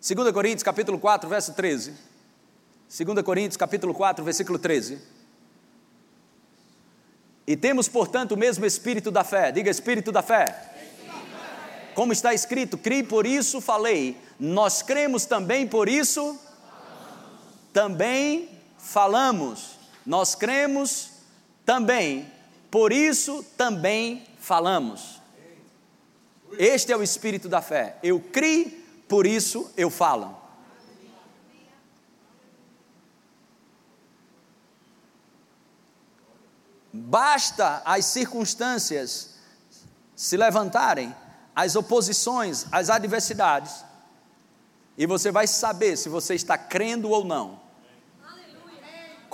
2 0.00 0.32
Coríntios 0.32 0.62
capítulo 0.62 0.98
4, 0.98 1.28
verso 1.28 1.52
13. 1.52 1.94
2 3.04 3.22
Coríntios 3.22 3.56
capítulo 3.56 3.94
4, 3.94 4.24
versículo 4.24 4.58
13. 4.58 4.98
E 7.46 7.56
temos, 7.56 7.86
portanto, 7.86 8.32
o 8.32 8.36
mesmo 8.36 8.64
espírito 8.64 9.10
da 9.10 9.22
fé. 9.22 9.52
Diga 9.52 9.70
espírito 9.70 10.10
da 10.10 10.22
fé 10.22 10.72
como 11.94 12.12
está 12.12 12.34
escrito, 12.34 12.76
criei 12.76 13.02
por 13.02 13.26
isso 13.26 13.60
falei. 13.60 14.20
Nós 14.38 14.82
cremos 14.82 15.24
também 15.24 15.66
por 15.66 15.88
isso 15.88 16.38
também 17.72 18.48
falamos. 18.76 19.73
Nós 20.04 20.34
cremos 20.34 21.10
também, 21.64 22.30
por 22.70 22.92
isso 22.92 23.42
também 23.56 24.26
falamos. 24.38 25.20
Este 26.58 26.92
é 26.92 26.96
o 26.96 27.02
espírito 27.02 27.48
da 27.48 27.62
fé. 27.62 27.96
Eu 28.02 28.20
criei, 28.20 28.66
por 29.08 29.26
isso 29.26 29.70
eu 29.76 29.90
falo. 29.90 30.44
Basta 36.92 37.82
as 37.84 38.04
circunstâncias 38.04 39.34
se 40.14 40.36
levantarem 40.36 41.14
as 41.54 41.74
oposições, 41.74 42.66
as 42.70 42.88
adversidades, 42.88 43.84
e 44.96 45.06
você 45.06 45.32
vai 45.32 45.46
saber 45.46 45.96
se 45.96 46.08
você 46.08 46.34
está 46.34 46.56
crendo 46.56 47.10
ou 47.10 47.24
não. 47.24 47.63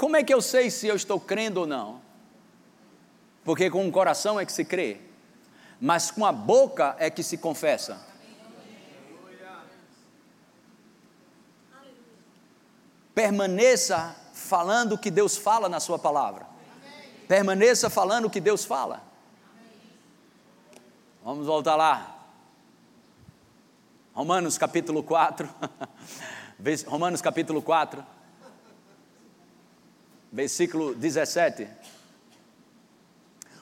Como 0.01 0.17
é 0.17 0.25
que 0.25 0.33
eu 0.33 0.41
sei 0.41 0.71
se 0.71 0.87
eu 0.87 0.97
estou 0.97 1.21
crendo 1.21 1.61
ou 1.61 1.67
não? 1.67 2.01
Porque 3.45 3.69
com 3.69 3.87
o 3.87 3.93
coração 3.93 4.41
é 4.41 4.47
que 4.47 4.51
se 4.51 4.65
crê, 4.65 4.99
mas 5.79 6.11
com 6.11 6.25
a 6.25 6.33
boca 6.33 6.97
é 6.99 7.11
que 7.11 7.23
se 7.23 7.37
confessa. 7.37 8.01
Permaneça 13.15 14.17
falando 14.33 14.93
o 14.93 14.99
que 14.99 15.11
Deus 15.11 15.37
fala 15.37 15.69
na 15.69 15.79
Sua 15.79 15.99
palavra. 15.99 16.47
Permaneça 17.29 17.91
falando 17.91 18.25
o 18.25 18.31
que 18.31 18.41
Deus 18.41 18.65
fala. 18.65 19.03
Vamos 21.23 21.47
voltar 21.47 21.77
lá. 21.77 22.25
Romanos 24.15 24.57
capítulo 24.57 25.03
4. 25.03 25.47
Romanos 26.89 27.21
capítulo 27.21 27.61
4. 27.61 28.20
Versículo 30.33 30.95
17. 30.95 31.67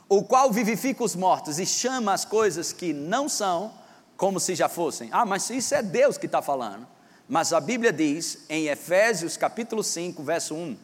O 0.09 0.25
qual 0.25 0.51
vivifica 0.51 1.05
os 1.05 1.15
mortos 1.15 1.59
e 1.59 1.67
chama 1.67 2.13
as 2.13 2.25
coisas 2.25 2.73
que 2.73 2.93
não 2.93 3.29
são 3.29 3.73
como 4.17 4.41
se 4.41 4.55
já 4.55 4.69
fossem. 4.69 5.09
Ah, 5.13 5.25
mas 5.25 5.49
isso 5.51 5.75
é 5.75 5.83
Deus 5.83 6.19
que 6.19 6.27
está 6.27 6.43
falando. 6.43 6.87
Mas 7.29 7.53
a 7.53 7.61
Bíblia 7.61 7.93
diz 7.93 8.45
em 8.49 8.69
Efésios 8.69 9.37
capítulo 9.37 9.85
5, 9.85 10.23
verso 10.23 10.55
1. 10.55 10.77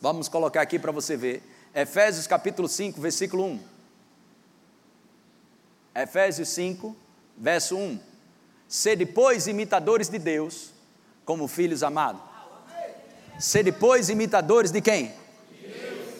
Vamos 0.00 0.28
colocar 0.28 0.60
aqui 0.60 0.78
para 0.78 0.92
você 0.92 1.16
ver. 1.16 1.42
Efésios 1.74 2.26
capítulo 2.26 2.68
5, 2.68 3.00
versículo 3.00 3.44
1. 3.44 3.60
Efésios 5.94 6.48
5, 6.48 6.96
verso 7.36 7.76
1. 7.76 8.00
Ser 8.66 8.96
depois 8.96 9.46
imitadores 9.46 10.08
de 10.08 10.18
Deus, 10.18 10.72
como 11.24 11.48
filhos 11.48 11.82
amados. 11.82 12.27
Ser 13.38 13.62
depois 13.62 14.08
imitadores 14.08 14.70
de 14.70 14.80
quem? 14.80 15.14
De 15.52 15.68
Deus. 15.68 16.14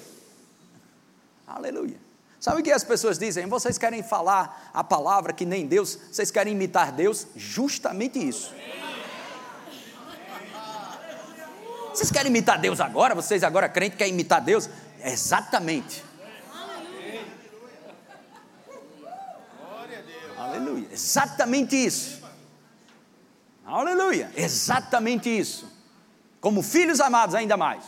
Aleluia. 1.46 1.96
Sabe 2.38 2.60
o 2.60 2.64
que 2.64 2.70
as 2.70 2.84
pessoas 2.84 3.18
dizem? 3.18 3.46
Vocês 3.46 3.76
querem 3.76 4.02
falar 4.02 4.70
a 4.72 4.84
palavra 4.84 5.32
que 5.32 5.44
nem 5.44 5.66
Deus, 5.66 5.98
vocês 6.10 6.30
querem 6.30 6.52
imitar 6.52 6.92
Deus? 6.92 7.26
Justamente 7.34 8.18
isso. 8.18 8.52
Vocês 11.92 12.12
querem 12.12 12.30
imitar 12.30 12.60
Deus 12.60 12.80
agora? 12.80 13.12
Vocês 13.12 13.42
agora 13.42 13.68
crentes 13.68 13.98
querem 13.98 14.12
imitar 14.12 14.40
Deus? 14.40 14.70
Exatamente. 15.02 16.04
Aleluia. 20.36 20.86
Exatamente 20.92 21.74
isso. 21.74 22.22
Aleluia. 23.66 24.30
Exatamente 24.36 25.28
isso. 25.28 25.77
Como 26.40 26.62
filhos 26.62 27.00
amados, 27.00 27.34
ainda 27.34 27.56
mais. 27.56 27.84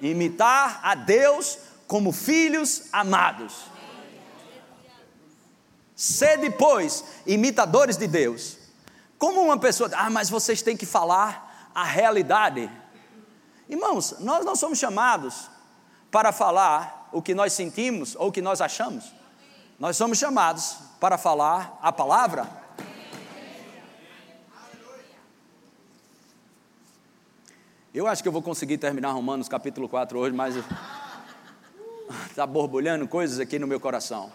Imitar 0.00 0.80
a 0.82 0.94
Deus 0.94 1.58
como 1.86 2.12
filhos 2.12 2.84
amados. 2.92 3.64
Ser 5.94 6.38
depois 6.38 7.04
imitadores 7.26 7.96
de 7.96 8.06
Deus. 8.06 8.56
Como 9.18 9.42
uma 9.42 9.58
pessoa, 9.58 9.90
ah, 9.94 10.08
mas 10.08 10.30
vocês 10.30 10.62
têm 10.62 10.76
que 10.76 10.86
falar 10.86 11.70
a 11.74 11.82
realidade. 11.82 12.70
Irmãos, 13.68 14.14
nós 14.20 14.44
não 14.44 14.54
somos 14.54 14.78
chamados 14.78 15.50
para 16.10 16.32
falar 16.32 17.08
o 17.12 17.20
que 17.20 17.34
nós 17.34 17.52
sentimos 17.52 18.14
ou 18.16 18.28
o 18.28 18.32
que 18.32 18.40
nós 18.40 18.60
achamos. 18.60 19.12
Nós 19.78 19.96
somos 19.96 20.18
chamados 20.18 20.76
para 21.00 21.18
falar 21.18 21.78
a 21.82 21.92
palavra. 21.92 22.48
Eu 27.94 28.06
acho 28.06 28.22
que 28.22 28.28
eu 28.28 28.32
vou 28.32 28.42
conseguir 28.42 28.76
terminar 28.76 29.12
Romanos 29.12 29.48
capítulo 29.48 29.88
4 29.88 30.18
hoje, 30.18 30.36
mas 30.36 30.56
está 32.28 32.44
borbulhando 32.46 33.08
coisas 33.08 33.40
aqui 33.40 33.58
no 33.58 33.66
meu 33.66 33.80
coração. 33.80 34.30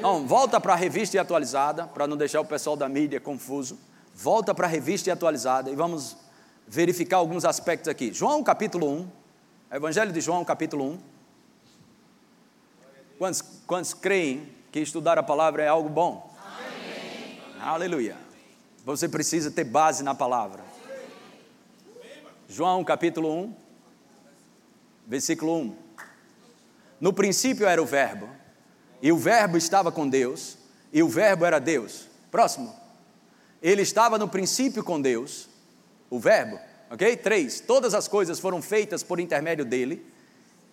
Não, 0.00 0.26
volta 0.26 0.58
para 0.58 0.72
a 0.72 0.76
revista 0.76 1.14
e 1.16 1.20
atualizada, 1.20 1.86
para 1.86 2.06
não 2.06 2.16
deixar 2.16 2.40
o 2.40 2.44
pessoal 2.44 2.74
da 2.74 2.88
mídia 2.88 3.20
confuso. 3.20 3.78
Volta 4.14 4.54
para 4.54 4.66
a 4.66 4.70
revista 4.70 5.10
e 5.10 5.12
atualizada 5.12 5.70
e 5.70 5.76
vamos 5.76 6.16
verificar 6.66 7.18
alguns 7.18 7.44
aspectos 7.44 7.88
aqui. 7.88 8.14
João 8.14 8.42
capítulo 8.42 8.90
1, 8.90 9.08
Evangelho 9.72 10.10
de 10.10 10.20
João 10.22 10.42
capítulo 10.42 10.92
1. 10.92 10.98
Quantos, 13.18 13.42
quantos 13.66 13.92
creem 13.92 14.48
que 14.72 14.80
estudar 14.80 15.18
a 15.18 15.22
palavra 15.22 15.62
é 15.62 15.68
algo 15.68 15.90
bom? 15.90 16.34
Amém. 16.42 17.38
Aleluia. 17.60 18.16
Você 18.86 19.06
precisa 19.06 19.50
ter 19.50 19.64
base 19.64 20.02
na 20.02 20.14
palavra. 20.14 20.75
João 22.48 22.84
capítulo 22.84 23.28
1, 23.28 23.54
versículo 25.04 25.56
1. 25.56 25.76
No 27.00 27.12
princípio 27.12 27.66
era 27.66 27.82
o 27.82 27.86
Verbo, 27.86 28.28
e 29.02 29.10
o 29.10 29.16
Verbo 29.16 29.56
estava 29.56 29.90
com 29.90 30.08
Deus, 30.08 30.56
e 30.92 31.02
o 31.02 31.08
Verbo 31.08 31.44
era 31.44 31.58
Deus. 31.58 32.06
Próximo. 32.30 32.72
Ele 33.60 33.82
estava 33.82 34.16
no 34.16 34.28
princípio 34.28 34.84
com 34.84 35.00
Deus, 35.00 35.48
o 36.08 36.20
Verbo, 36.20 36.60
ok? 36.88 37.16
Três, 37.16 37.58
todas 37.58 37.94
as 37.94 38.06
coisas 38.06 38.38
foram 38.38 38.62
feitas 38.62 39.02
por 39.02 39.18
intermédio 39.18 39.64
dele, 39.64 40.06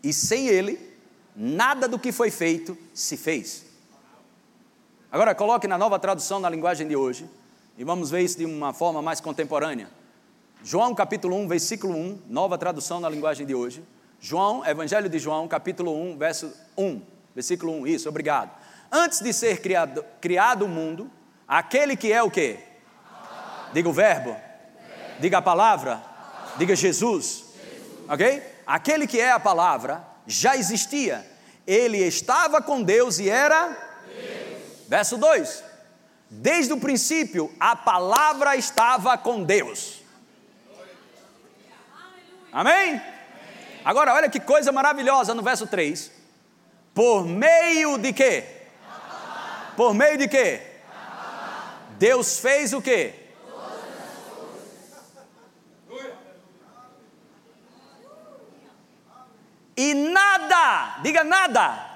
e 0.03 0.13
sem 0.13 0.47
ele, 0.47 0.79
nada 1.35 1.87
do 1.87 1.97
que 1.97 2.11
foi 2.11 2.29
feito 2.29 2.77
se 2.93 3.17
fez. 3.17 3.65
Agora, 5.11 5.33
coloque 5.33 5.67
na 5.67 5.77
nova 5.77 5.97
tradução 5.97 6.39
na 6.39 6.51
linguagem 6.51 6.87
de 6.87 6.95
hoje, 6.95 7.27
e 7.79 7.83
vamos 7.83 8.11
ver 8.11 8.21
isso 8.21 8.37
de 8.37 8.45
uma 8.45 8.73
forma 8.73 9.01
mais 9.01 9.19
contemporânea. 9.19 10.02
João 10.65 10.95
capítulo 10.95 11.35
1, 11.35 11.47
versículo 11.49 11.93
1, 11.93 12.21
nova 12.29 12.57
tradução 12.57 13.01
na 13.01 13.09
linguagem 13.09 13.45
de 13.45 13.53
hoje. 13.53 13.83
João, 14.17 14.65
Evangelho 14.65 15.09
de 15.09 15.19
João, 15.19 15.45
capítulo 15.45 15.93
1, 15.93 16.17
verso 16.17 16.53
1, 16.77 17.01
versículo 17.35 17.73
1, 17.81 17.87
isso, 17.87 18.07
obrigado. 18.07 18.49
Antes 18.89 19.19
de 19.19 19.33
ser 19.33 19.61
criado, 19.61 20.05
criado 20.21 20.63
o 20.63 20.69
mundo, 20.69 21.11
aquele 21.45 21.97
que 21.97 22.13
é 22.13 22.23
o 22.23 22.31
quê? 22.31 22.59
Diga 23.73 23.89
o 23.89 23.93
verbo 23.93 24.35
Diga 25.19 25.39
a 25.39 25.41
palavra. 25.41 26.01
Diga 26.57 26.75
Jesus. 26.75 27.43
Ok? 28.07 28.41
Aquele 28.65 29.05
que 29.05 29.19
é 29.19 29.31
a 29.31 29.39
palavra 29.39 30.01
já 30.25 30.55
existia. 30.55 31.29
Ele 31.67 31.97
estava 31.97 32.61
com 32.61 32.81
Deus 32.81 33.19
e 33.19 33.29
era. 33.29 33.75
Verso 34.87 35.17
2: 35.17 35.63
Desde 36.29 36.71
o 36.71 36.79
princípio, 36.79 37.53
a 37.59 37.75
palavra 37.75 38.55
estava 38.55 39.17
com 39.17 39.43
Deus. 39.43 40.02
Amém? 42.53 43.01
Agora, 43.83 44.13
olha 44.13 44.29
que 44.29 44.39
coisa 44.39 44.71
maravilhosa 44.71 45.33
no 45.33 45.41
verso 45.41 45.65
3. 45.65 46.11
Por 46.93 47.25
meio 47.25 47.97
de 47.97 48.13
quê? 48.13 48.45
Por 49.75 49.93
meio 49.95 50.17
de 50.19 50.27
quê? 50.27 50.61
Deus 51.97 52.37
fez 52.37 52.73
o 52.73 52.81
quê? 52.81 53.15
E 59.75 59.95
nada, 59.95 60.99
diga 61.01 61.23
nada, 61.23 61.59
nada, 61.59 61.89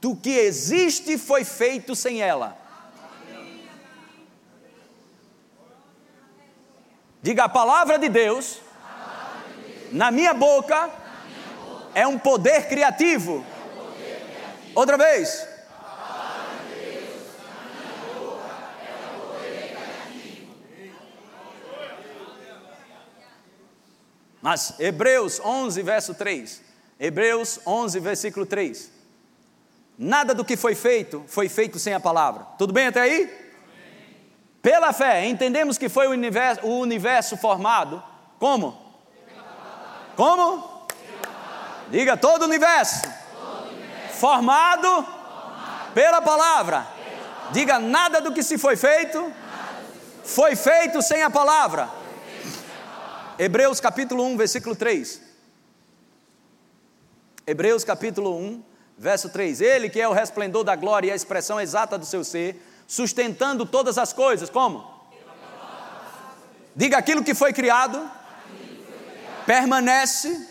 do 0.00 0.14
que 0.14 0.30
existe 0.30 1.18
foi 1.18 1.42
feito 1.42 1.96
sem 1.96 2.22
ela. 2.22 2.56
Diga 7.20 7.44
a 7.44 7.48
palavra 7.48 7.98
de 7.98 8.08
Deus, 8.08 8.60
na, 9.92 10.10
minha 10.10 10.34
boca, 10.34 10.90
é 11.94 12.06
um 12.06 12.18
poder 12.18 12.68
criativo. 12.68 13.44
Outra 14.74 14.96
vez. 14.96 15.46
Mas 24.40 24.78
Hebreus 24.78 25.40
11, 25.40 25.82
verso 25.82 26.14
3. 26.14 26.62
Hebreus 26.98 27.60
11, 27.66 28.00
versículo 28.00 28.46
3. 28.46 28.90
Nada 29.98 30.32
do 30.32 30.44
que 30.44 30.56
foi 30.56 30.74
feito 30.74 31.24
foi 31.26 31.48
feito 31.48 31.78
sem 31.78 31.92
a 31.92 32.00
palavra. 32.00 32.44
Tudo 32.56 32.72
bem 32.72 32.86
até 32.86 33.00
aí? 33.00 33.48
Pela 34.62 34.92
fé, 34.92 35.26
entendemos 35.26 35.76
que 35.76 35.88
foi 35.88 36.06
o 36.06 36.10
universo, 36.10 36.66
o 36.66 36.78
universo 36.78 37.36
formado. 37.36 38.02
Como? 38.38 38.87
Como? 40.18 40.84
Diga 41.90 42.16
todo 42.16 42.42
o 42.42 42.46
universo. 42.46 43.02
Formado, 44.14 45.06
pela 45.94 46.20
palavra. 46.20 46.84
Diga 47.52 47.78
nada 47.78 48.20
do 48.20 48.32
que 48.32 48.42
se 48.42 48.58
foi 48.58 48.74
feito 48.74 49.32
foi 50.24 50.56
feito 50.56 51.00
sem 51.00 51.22
a 51.22 51.30
palavra. 51.30 51.88
Hebreus 53.38 53.78
capítulo 53.78 54.24
1, 54.24 54.36
versículo 54.36 54.74
3. 54.74 55.22
Hebreus 57.46 57.84
capítulo 57.84 58.36
1, 58.36 58.64
Verso 58.98 59.28
3: 59.28 59.60
Ele 59.60 59.88
que 59.88 60.00
é 60.00 60.08
o 60.08 60.12
resplendor 60.12 60.64
da 60.64 60.74
glória 60.74 61.06
e 61.06 61.12
a 61.12 61.14
expressão 61.14 61.60
exata 61.60 61.96
do 61.96 62.04
seu 62.04 62.24
ser, 62.24 62.60
sustentando 62.88 63.64
todas 63.64 63.96
as 63.96 64.12
coisas, 64.12 64.50
como? 64.50 64.84
Diga 66.74 66.98
aquilo 66.98 67.22
que 67.22 67.32
foi 67.32 67.52
criado, 67.52 68.10
permanece 69.48 70.46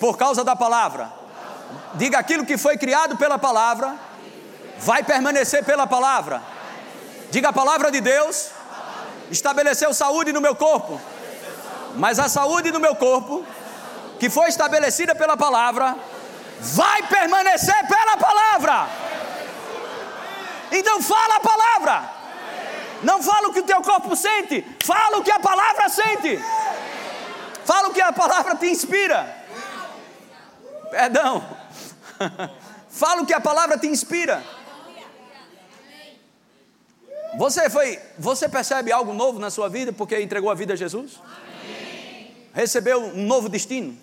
por 0.00 0.16
causa 0.16 0.42
da 0.42 0.56
palavra. 0.56 1.12
Diga 1.92 2.18
aquilo 2.18 2.46
que 2.46 2.56
foi 2.56 2.78
criado 2.78 3.18
pela 3.18 3.38
palavra, 3.38 3.94
vai 4.78 5.02
permanecer 5.02 5.62
pela 5.62 5.86
palavra. 5.86 6.42
Diga 7.30 7.50
a 7.50 7.52
palavra 7.52 7.90
de 7.90 8.00
Deus, 8.00 8.48
estabeleceu 9.30 9.92
saúde 9.92 10.32
no 10.32 10.40
meu 10.40 10.56
corpo, 10.56 10.98
mas 11.96 12.18
a 12.18 12.26
saúde 12.26 12.72
no 12.72 12.80
meu 12.80 12.96
corpo, 12.96 13.44
que 14.18 14.30
foi 14.30 14.48
estabelecida 14.48 15.14
pela 15.14 15.36
palavra, 15.36 15.94
vai 16.60 17.02
permanecer 17.02 17.86
pela 17.86 18.16
palavra. 18.16 18.88
Então 20.72 21.02
fala 21.02 21.36
a 21.36 21.40
palavra. 21.40 22.10
Não 23.02 23.22
fala 23.22 23.48
o 23.48 23.52
que 23.52 23.60
o 23.60 23.64
teu 23.64 23.82
corpo 23.82 24.16
sente, 24.16 24.66
fala 24.82 25.18
o 25.18 25.22
que 25.22 25.30
a 25.30 25.40
palavra 25.40 25.90
sente. 25.90 26.42
Fala 27.64 27.88
o 27.88 27.94
que 27.94 28.00
a 28.00 28.12
palavra 28.12 28.56
te 28.56 28.66
inspira. 28.66 29.44
Perdão. 30.90 31.44
Fala 32.88 33.22
o 33.22 33.26
que 33.26 33.34
a 33.34 33.40
palavra 33.40 33.78
te 33.78 33.86
inspira. 33.86 34.42
Você 37.36 37.68
foi, 37.68 37.98
você 38.16 38.48
percebe 38.48 38.92
algo 38.92 39.12
novo 39.12 39.40
na 39.40 39.50
sua 39.50 39.68
vida 39.68 39.92
porque 39.92 40.20
entregou 40.20 40.50
a 40.50 40.54
vida 40.54 40.74
a 40.74 40.76
Jesus? 40.76 41.20
Recebeu 42.52 43.02
um 43.02 43.26
novo 43.26 43.48
destino. 43.48 43.98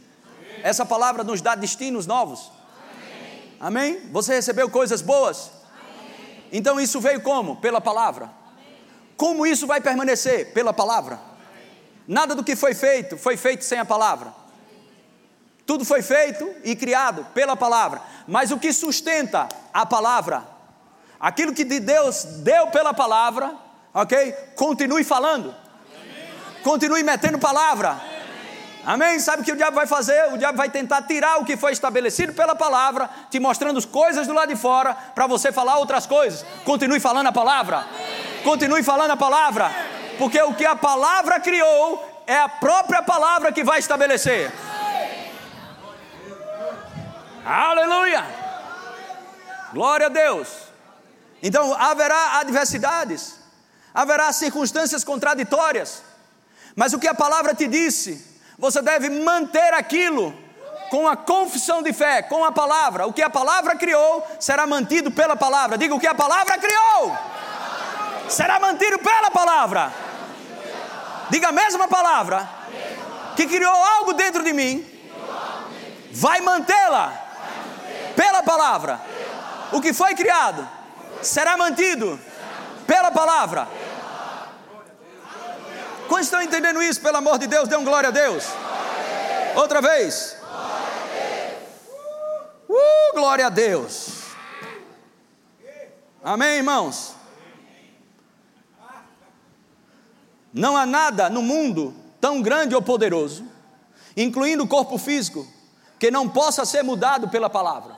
Essa 0.62 0.86
palavra 0.86 1.24
nos 1.24 1.42
dá 1.42 1.56
destinos 1.56 2.06
novos. 2.06 2.52
Amém? 3.60 4.02
Você 4.12 4.34
recebeu 4.34 4.70
coisas 4.70 5.02
boas? 5.02 5.52
Então 6.52 6.80
isso 6.80 7.00
veio 7.00 7.22
como? 7.22 7.56
Pela 7.58 7.80
palavra. 7.80 8.30
Como 9.16 9.46
isso 9.46 9.66
vai 9.66 9.80
permanecer? 9.80 10.52
Pela 10.52 10.74
palavra. 10.74 11.31
Nada 12.08 12.36
do 12.36 12.44
que 12.44 12.56
foi 12.56 12.74
feito 12.74 13.18
foi 13.18 13.38
feito 13.38 13.64
sem 13.64 13.80
a 13.80 13.86
palavra. 13.86 14.34
Tudo 15.66 15.86
foi 15.86 16.02
feito 16.02 16.50
e 16.64 16.76
criado 16.76 17.26
pela 17.34 17.56
palavra. 17.56 18.02
Mas 18.28 18.52
o 18.52 18.60
que 18.60 18.74
sustenta 18.74 19.48
a 19.74 19.86
palavra, 19.86 20.44
aquilo 21.20 21.54
que 21.54 21.64
de 21.64 21.80
Deus 21.80 22.24
deu 22.24 22.68
pela 22.68 22.94
palavra, 22.94 23.54
ok? 23.94 24.34
Continue 24.56 25.04
falando. 25.04 25.56
Continue 26.64 27.04
metendo 27.04 27.40
palavra. 27.40 28.00
Amém? 28.84 29.20
Sabe 29.20 29.44
o 29.44 29.46
que 29.46 29.52
o 29.52 29.56
diabo 29.56 29.76
vai 29.76 29.86
fazer? 29.86 30.34
O 30.34 30.38
diabo 30.38 30.58
vai 30.58 30.70
tentar 30.70 31.04
tirar 31.04 31.40
o 31.40 31.46
que 31.46 31.56
foi 31.56 31.72
estabelecido 31.72 32.34
pela 32.34 32.56
palavra, 32.56 33.10
te 33.30 33.40
mostrando 33.40 33.78
as 33.78 33.86
coisas 33.86 34.26
do 34.26 34.34
lado 34.34 34.50
de 34.50 34.56
fora, 34.56 34.94
para 34.94 35.28
você 35.28 35.52
falar 35.52 35.78
outras 35.78 36.08
coisas. 36.08 36.44
Continue 36.66 37.00
falando 37.00 37.28
a 37.28 37.32
palavra. 37.32 37.86
Continue 38.44 38.82
falando 38.82 39.12
a 39.12 39.18
palavra. 39.18 39.72
Porque 40.22 40.40
o 40.40 40.54
que 40.54 40.68
a 40.68 40.76
palavra 40.76 41.40
criou 41.40 42.24
é 42.28 42.38
a 42.38 42.48
própria 42.48 43.02
palavra 43.02 43.52
que 43.52 43.64
vai 43.64 43.80
estabelecer. 43.80 44.52
Aleluia! 47.44 48.24
Glória 49.74 50.06
a 50.06 50.10
Deus. 50.10 50.48
Então 51.42 51.74
haverá 51.74 52.38
adversidades, 52.38 53.40
haverá 53.92 54.32
circunstâncias 54.32 55.04
contraditórias, 55.04 56.04
mas 56.76 56.94
o 56.94 57.00
que 57.00 57.08
a 57.08 57.16
palavra 57.16 57.56
te 57.56 57.68
disse, 57.68 58.40
você 58.60 58.80
deve 58.80 59.10
manter 59.10 59.74
aquilo 59.74 60.38
com 60.92 61.08
a 61.08 61.18
confissão 61.18 61.82
de 61.82 61.94
fé, 61.94 62.22
com 62.22 62.46
a 62.46 62.52
palavra. 62.52 63.08
O 63.08 63.14
que 63.14 63.24
a 63.24 63.30
palavra 63.30 63.76
criou 63.76 64.24
será 64.40 64.68
mantido 64.68 65.10
pela 65.10 65.36
palavra. 65.36 65.80
Diga 65.80 65.96
o 65.96 66.00
que 66.00 66.06
a 66.06 66.14
palavra 66.14 66.60
criou 66.60 67.18
será 68.30 68.60
mantido 68.60 69.00
pela 69.00 69.32
palavra. 69.32 70.11
Diga 71.32 71.48
a 71.48 71.52
mesma 71.54 71.88
palavra 71.88 72.48
que 73.38 73.48
criou 73.48 73.74
algo 73.74 74.12
dentro 74.12 74.44
de 74.44 74.52
mim, 74.52 74.86
vai 76.12 76.42
mantê-la 76.42 77.14
pela 78.18 78.44
palavra. 78.44 79.00
O 79.72 79.80
que 79.80 79.94
foi 79.94 80.14
criado 80.14 80.68
será 81.22 81.56
mantido 81.56 82.20
pela 82.86 83.12
palavra. 83.12 83.66
Quantos 86.10 86.28
estão 86.28 86.42
entendendo 86.42 86.84
isso? 86.84 87.00
Pelo 87.00 87.16
amor 87.16 87.40
de 87.40 87.48
Deus, 87.48 87.70
dê 87.70 87.78
um 87.78 87.86
glória 87.86 88.10
a 88.10 88.12
Deus. 88.12 88.44
Outra 89.56 89.82
vez. 89.82 90.36
Uh, 92.68 93.14
glória 93.14 93.48
a 93.48 93.50
Deus. 93.50 94.10
Amém, 96.22 96.58
irmãos? 96.58 97.21
Não 100.54 100.76
há 100.76 100.86
nada 100.86 101.30
no 101.30 101.42
mundo 101.42 101.94
tão 102.20 102.42
grande 102.42 102.76
ou 102.76 102.82
poderoso, 102.82 103.46
incluindo 104.16 104.64
o 104.64 104.68
corpo 104.68 104.98
físico, 104.98 105.48
que 106.00 106.12
não 106.12 106.28
possa 106.28 106.66
ser 106.66 106.84
mudado 106.84 107.30
pela 107.30 107.50
palavra. 107.50 107.96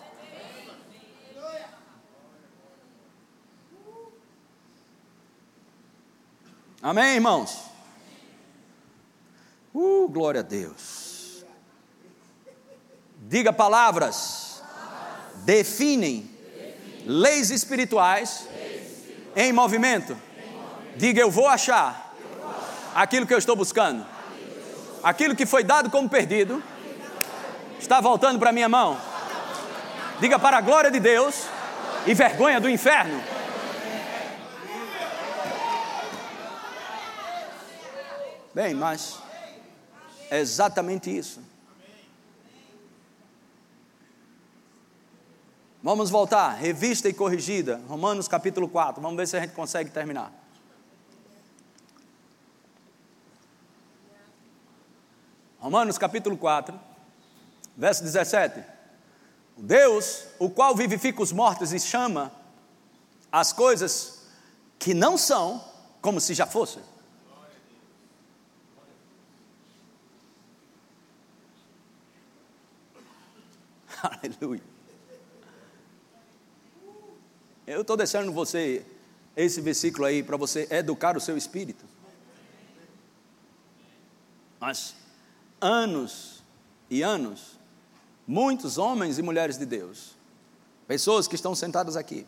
Amém, 6.82 7.16
irmãos? 7.16 7.63
Uh, 9.74 10.08
glória 10.10 10.42
a 10.42 10.44
Deus. 10.44 11.46
Diga 13.22 13.54
palavras, 13.54 14.62
definem 15.46 16.30
leis 17.06 17.50
espirituais 17.50 18.48
em 19.36 19.52
movimento. 19.54 20.16
Diga 20.98 21.22
eu 21.22 21.32
vou 21.32 21.48
achar 21.48 22.03
aquilo 22.94 23.26
que 23.26 23.34
eu 23.34 23.38
estou 23.38 23.56
buscando. 23.56 24.06
Aquilo 25.04 25.36
que 25.36 25.46
foi 25.46 25.64
dado 25.64 25.90
como 25.90 26.08
perdido 26.10 26.62
está 27.80 28.00
voltando 28.00 28.40
para 28.40 28.52
minha 28.52 28.70
mão. 28.70 28.98
Diga 30.20 30.40
para 30.40 30.58
a 30.58 30.62
glória 30.62 30.90
de 30.90 31.00
Deus 31.00 31.46
e 32.06 32.14
vergonha 32.14 32.60
do 32.60 32.70
inferno. 32.70 33.22
Bem, 38.54 38.74
mas 38.74 39.18
é 40.30 40.40
exatamente 40.40 41.16
isso. 41.16 41.42
Vamos 45.82 46.10
voltar, 46.10 46.52
revista 46.52 47.10
e 47.10 47.14
corrigida, 47.14 47.82
Romanos 47.90 48.28
capítulo 48.28 48.70
4. 48.70 49.02
Vamos 49.02 49.18
ver 49.18 49.28
se 49.28 49.36
a 49.36 49.42
gente 49.42 49.52
consegue 49.54 49.90
terminar. 49.90 50.43
Romanos 55.63 55.97
capítulo 55.97 56.36
4, 56.36 56.78
verso 57.78 58.04
17. 58.04 58.62
Deus, 59.56 60.26
o 60.38 60.49
qual 60.49 60.76
vivifica 60.76 61.21
os 61.21 61.32
mortos 61.32 61.71
e 61.71 61.80
chama 61.80 62.34
as 63.32 63.54
coisas 63.54 64.23
que 64.78 64.93
não 64.93 65.17
são 65.17 65.63
como 66.02 66.19
se 66.19 66.34
já 66.34 66.45
fossem. 66.45 66.84
Aleluia. 74.04 74.63
Eu 77.65 77.84
estou 77.84 77.95
deixando 77.95 78.34
você 78.34 78.86
esse 79.34 79.62
versículo 79.62 80.08
aí 80.08 80.21
para 80.21 80.36
você 80.36 80.67
educar 80.69 81.15
o 81.15 81.21
seu 81.21 81.38
espírito. 81.38 81.86
Mas 84.60 85.02
anos 85.63 86.43
e 86.89 87.01
anos, 87.01 87.59
muitos 88.28 88.78
homens 88.78 89.18
e 89.18 89.22
mulheres 89.22 89.57
de 89.57 89.66
Deus, 89.66 90.16
pessoas 90.88 91.28
que 91.28 91.36
estão 91.36 91.55
sentadas 91.55 91.95
aqui, 91.95 92.28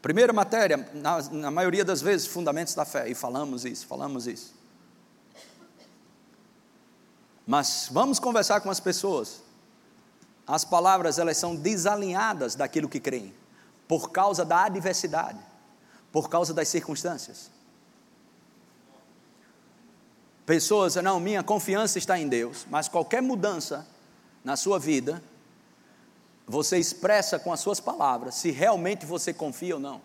primeira 0.00 0.32
matéria, 0.32 0.88
na, 0.94 1.22
na 1.22 1.50
maioria 1.50 1.84
das 1.84 2.00
vezes, 2.00 2.26
fundamentos 2.26 2.74
da 2.74 2.84
fé, 2.84 3.08
e 3.08 3.14
falamos 3.14 3.64
isso, 3.64 3.86
falamos 3.86 4.26
isso. 4.26 4.54
Mas 7.46 7.88
vamos 7.90 8.18
conversar 8.18 8.60
com 8.60 8.70
as 8.70 8.80
pessoas 8.80 9.42
as 10.46 10.64
palavras 10.64 11.18
elas 11.18 11.36
são 11.36 11.56
desalinhadas 11.56 12.54
daquilo 12.54 12.88
que 12.88 13.00
creem, 13.00 13.34
por 13.88 14.10
causa 14.10 14.44
da 14.44 14.64
adversidade, 14.64 15.40
por 16.12 16.28
causa 16.28 16.52
das 16.52 16.68
circunstâncias. 16.68 17.50
Pessoas, 20.46 20.96
não, 20.96 21.18
minha 21.18 21.42
confiança 21.42 21.98
está 21.98 22.18
em 22.18 22.28
Deus, 22.28 22.66
mas 22.70 22.88
qualquer 22.88 23.22
mudança 23.22 23.86
na 24.44 24.56
sua 24.56 24.78
vida, 24.78 25.22
você 26.46 26.78
expressa 26.78 27.38
com 27.38 27.52
as 27.52 27.60
suas 27.60 27.80
palavras 27.80 28.34
se 28.34 28.50
realmente 28.50 29.06
você 29.06 29.32
confia 29.32 29.74
ou 29.74 29.80
não. 29.80 30.02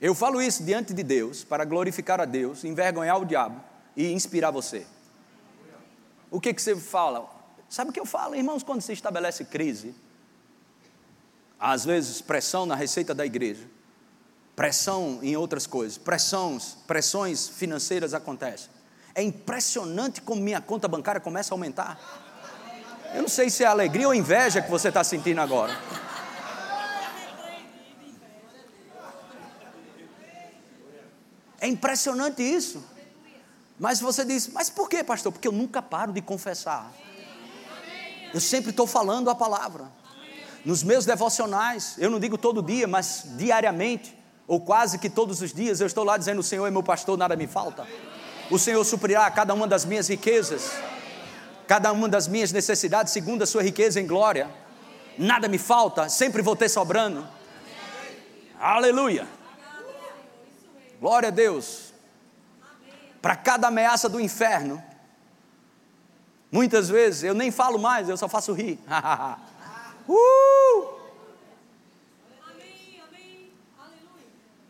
Eu 0.00 0.14
falo 0.14 0.42
isso 0.42 0.62
diante 0.62 0.92
de 0.92 1.02
Deus 1.02 1.44
para 1.44 1.64
glorificar 1.64 2.20
a 2.20 2.24
Deus, 2.24 2.64
envergonhar 2.64 3.18
o 3.18 3.24
diabo 3.24 3.62
e 3.96 4.12
inspirar 4.12 4.50
você. 4.50 4.86
O 6.30 6.40
que, 6.40 6.52
que 6.52 6.60
você 6.60 6.76
fala? 6.76 7.30
Sabe 7.70 7.90
o 7.90 7.92
que 7.92 8.00
eu 8.00 8.04
falo, 8.04 8.34
irmãos, 8.34 8.62
quando 8.62 8.82
se 8.82 8.92
estabelece 8.92 9.44
crise? 9.44 9.94
Às 11.58 11.84
vezes, 11.84 12.20
pressão 12.20 12.66
na 12.66 12.74
receita 12.74 13.14
da 13.14 13.24
igreja, 13.24 13.66
pressão 14.56 15.18
em 15.22 15.36
outras 15.36 15.66
coisas, 15.66 15.98
pressões, 15.98 16.76
pressões 16.86 17.48
financeiras 17.48 18.14
acontecem. 18.14 18.70
É 19.14 19.22
impressionante 19.22 20.20
como 20.20 20.40
minha 20.40 20.60
conta 20.60 20.88
bancária 20.88 21.20
começa 21.20 21.52
a 21.52 21.54
aumentar. 21.54 21.98
Eu 23.14 23.22
não 23.22 23.28
sei 23.28 23.48
se 23.48 23.62
é 23.62 23.66
alegria 23.66 24.08
ou 24.08 24.14
inveja 24.14 24.60
que 24.60 24.70
você 24.70 24.88
está 24.88 25.04
sentindo 25.04 25.40
agora. 25.40 25.76
É 31.60 31.66
impressionante 31.66 32.42
isso. 32.42 32.84
Mas 33.78 34.00
você 34.00 34.24
diz, 34.24 34.48
mas 34.48 34.68
por 34.68 34.88
que, 34.88 35.02
pastor? 35.02 35.32
Porque 35.32 35.48
eu 35.48 35.52
nunca 35.52 35.80
paro 35.80 36.12
de 36.12 36.20
confessar. 36.20 36.92
Eu 38.32 38.40
sempre 38.40 38.70
estou 38.70 38.86
falando 38.86 39.30
a 39.30 39.34
palavra. 39.34 39.90
Nos 40.64 40.82
meus 40.82 41.04
devocionais, 41.04 41.94
eu 41.98 42.10
não 42.10 42.18
digo 42.18 42.36
todo 42.36 42.62
dia, 42.62 42.88
mas 42.88 43.24
diariamente, 43.36 44.16
ou 44.46 44.60
quase 44.60 44.98
que 44.98 45.08
todos 45.08 45.40
os 45.40 45.52
dias, 45.52 45.80
eu 45.80 45.86
estou 45.86 46.04
lá 46.04 46.16
dizendo: 46.16 46.40
O 46.40 46.42
Senhor 46.42 46.66
é 46.66 46.70
meu 46.70 46.82
pastor, 46.82 47.16
nada 47.16 47.34
me 47.36 47.46
falta. 47.46 47.86
O 48.50 48.58
Senhor 48.58 48.84
suprirá 48.84 49.30
cada 49.30 49.54
uma 49.54 49.66
das 49.66 49.84
minhas 49.84 50.08
riquezas, 50.08 50.72
cada 51.66 51.90
uma 51.92 52.08
das 52.08 52.28
minhas 52.28 52.52
necessidades, 52.52 53.12
segundo 53.12 53.42
a 53.42 53.46
sua 53.46 53.62
riqueza 53.62 54.00
em 54.00 54.06
glória. 54.06 54.50
Nada 55.16 55.48
me 55.48 55.58
falta, 55.58 56.08
sempre 56.08 56.42
vou 56.42 56.54
ter 56.54 56.68
sobrando. 56.68 57.26
Aleluia. 58.60 59.26
Glória 61.00 61.28
a 61.28 61.32
Deus. 61.32 61.92
Para 63.22 63.36
cada 63.36 63.68
ameaça 63.68 64.08
do 64.08 64.20
inferno, 64.20 64.82
muitas 66.52 66.90
vezes 66.90 67.22
eu 67.22 67.34
nem 67.34 67.50
falo 67.50 67.78
mais, 67.78 68.08
eu 68.08 68.16
só 68.16 68.28
faço 68.28 68.52
rir. 68.52 68.78
uh! 70.08 70.93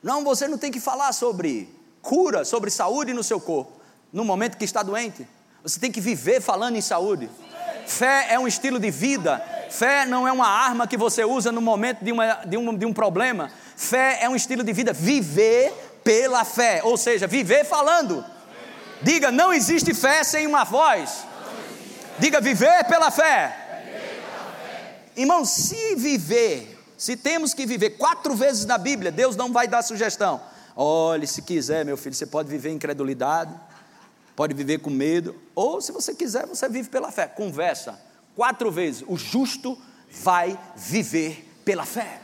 Não, 0.04 0.22
você 0.22 0.46
não 0.46 0.58
tem 0.58 0.70
que 0.70 0.78
falar 0.78 1.14
sobre 1.14 1.66
cura, 2.02 2.44
sobre 2.44 2.70
saúde 2.70 3.14
no 3.14 3.24
seu 3.24 3.40
corpo, 3.40 3.72
no 4.12 4.22
momento 4.22 4.58
que 4.58 4.64
está 4.66 4.82
doente. 4.82 5.26
Você 5.62 5.80
tem 5.80 5.90
que 5.90 5.98
viver 5.98 6.42
falando 6.42 6.76
em 6.76 6.82
saúde. 6.82 7.30
Fé 7.86 8.26
é 8.28 8.38
um 8.38 8.46
estilo 8.46 8.78
de 8.78 8.90
vida. 8.90 9.42
Fé 9.70 10.04
não 10.04 10.28
é 10.28 10.30
uma 10.30 10.46
arma 10.46 10.86
que 10.86 10.98
você 10.98 11.24
usa 11.24 11.50
no 11.50 11.62
momento 11.62 12.04
de, 12.04 12.12
uma, 12.12 12.34
de, 12.44 12.58
um, 12.58 12.76
de 12.76 12.84
um 12.84 12.92
problema. 12.92 13.50
Fé 13.74 14.18
é 14.20 14.28
um 14.28 14.36
estilo 14.36 14.62
de 14.62 14.74
vida. 14.74 14.92
Viver 14.92 15.72
pela 16.04 16.44
fé, 16.44 16.82
ou 16.84 16.98
seja, 16.98 17.26
viver 17.26 17.64
falando. 17.64 18.22
Diga, 19.00 19.32
não 19.32 19.54
existe 19.54 19.94
fé 19.94 20.22
sem 20.22 20.46
uma 20.46 20.64
voz. 20.64 21.24
Diga, 22.18 22.42
viver 22.42 22.84
pela 22.84 23.10
fé. 23.10 23.56
Irmão, 25.16 25.46
se 25.46 25.94
viver, 25.96 26.73
se 27.04 27.18
temos 27.18 27.52
que 27.52 27.66
viver 27.66 27.98
quatro 27.98 28.34
vezes 28.34 28.64
na 28.64 28.78
Bíblia, 28.78 29.12
Deus 29.12 29.36
não 29.36 29.52
vai 29.52 29.68
dar 29.68 29.82
sugestão. 29.82 30.40
Olhe, 30.74 31.26
se 31.26 31.42
quiser, 31.42 31.84
meu 31.84 31.98
filho, 31.98 32.14
você 32.14 32.24
pode 32.24 32.48
viver 32.48 32.70
em 32.70 32.76
incredulidade, 32.76 33.54
pode 34.34 34.54
viver 34.54 34.78
com 34.78 34.88
medo, 34.88 35.38
ou 35.54 35.82
se 35.82 35.92
você 35.92 36.14
quiser, 36.14 36.46
você 36.46 36.66
vive 36.66 36.88
pela 36.88 37.12
fé. 37.12 37.26
Conversa 37.26 38.00
quatro 38.34 38.70
vezes. 38.70 39.04
O 39.06 39.18
justo 39.18 39.76
vai 40.08 40.58
viver 40.74 41.46
pela 41.62 41.84
fé. 41.84 42.22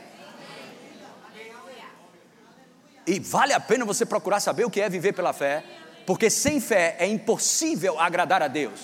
E 3.05 3.19
vale 3.19 3.53
a 3.53 3.59
pena 3.59 3.85
você 3.85 4.03
procurar 4.03 4.39
saber 4.39 4.65
o 4.65 4.69
que 4.71 4.81
é 4.81 4.89
viver 4.89 5.13
pela 5.13 5.31
fé, 5.31 5.63
porque 6.07 6.27
sem 6.27 6.59
fé 6.59 6.95
é 6.97 7.05
impossível 7.05 7.99
agradar 7.99 8.41
a 8.41 8.47
Deus. 8.47 8.79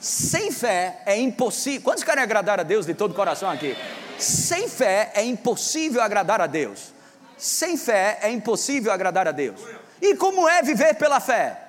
Sem 0.00 0.50
fé 0.50 1.02
é 1.04 1.18
impossível. 1.18 1.82
Quantos 1.82 2.02
querem 2.02 2.24
agradar 2.24 2.58
a 2.58 2.62
Deus 2.62 2.86
de 2.86 2.94
todo 2.94 3.10
o 3.10 3.14
coração 3.14 3.50
aqui? 3.50 3.76
Sem 4.18 4.68
fé 4.68 5.12
é 5.14 5.24
impossível 5.24 6.02
agradar 6.02 6.40
a 6.40 6.46
Deus. 6.46 6.92
Sem 7.36 7.76
fé 7.76 8.18
é 8.22 8.30
impossível 8.30 8.92
agradar 8.92 9.28
a 9.28 9.32
Deus. 9.32 9.60
E 10.02 10.16
como 10.16 10.48
é 10.48 10.62
viver 10.62 10.94
pela 10.94 11.20
fé? 11.20 11.60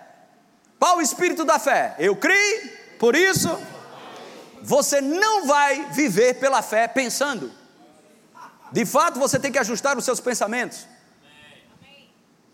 Qual 0.79 0.97
o 0.97 1.01
espírito 1.01 1.45
da 1.45 1.59
fé? 1.59 1.95
Eu 1.99 2.15
criei, 2.15 2.95
por 2.97 3.15
isso 3.15 3.49
você 4.61 5.01
não 5.01 5.45
vai 5.45 5.85
viver 5.91 6.35
pela 6.35 6.61
fé 6.61 6.87
pensando. 6.87 7.51
De 8.71 8.85
fato, 8.85 9.19
você 9.19 9.39
tem 9.39 9.51
que 9.51 9.59
ajustar 9.59 9.97
os 9.97 10.05
seus 10.05 10.19
pensamentos 10.19 10.87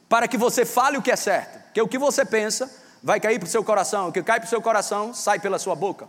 para 0.08 0.28
que 0.28 0.38
você 0.38 0.66
fale 0.66 0.98
o 0.98 1.02
que 1.02 1.12
é 1.12 1.16
certo. 1.16 1.64
Porque 1.66 1.82
o 1.82 1.88
que 1.88 1.98
você 1.98 2.24
pensa 2.24 2.72
vai 3.04 3.20
cair 3.20 3.40
para 3.40 3.48
o 3.48 3.50
seu 3.50 3.64
coração, 3.64 4.10
o 4.10 4.12
que 4.12 4.24
cai 4.24 4.40
para 4.40 4.48
o 4.48 4.50
seu 4.50 4.62
coração 4.62 5.14
sai 5.14 5.40
pela 5.40 5.60
sua 5.60 5.76
boca. 5.76 6.08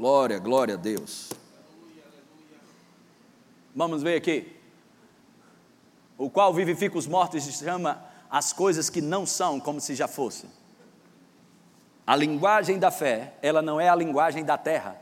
Glória, 0.00 0.38
glória 0.38 0.74
a 0.76 0.78
Deus. 0.78 1.28
Vamos 3.76 4.02
ver 4.02 4.16
aqui. 4.16 4.56
O 6.16 6.30
qual 6.30 6.54
vivifica 6.54 6.96
os 6.96 7.06
mortos 7.06 7.46
e 7.46 7.52
chama 7.52 8.02
as 8.30 8.50
coisas 8.50 8.88
que 8.88 9.02
não 9.02 9.26
são 9.26 9.60
como 9.60 9.78
se 9.78 9.94
já 9.94 10.08
fossem. 10.08 10.48
A 12.06 12.16
linguagem 12.16 12.78
da 12.78 12.90
fé, 12.90 13.34
ela 13.42 13.60
não 13.60 13.78
é 13.78 13.90
a 13.90 13.94
linguagem 13.94 14.42
da 14.42 14.56
terra. 14.56 14.98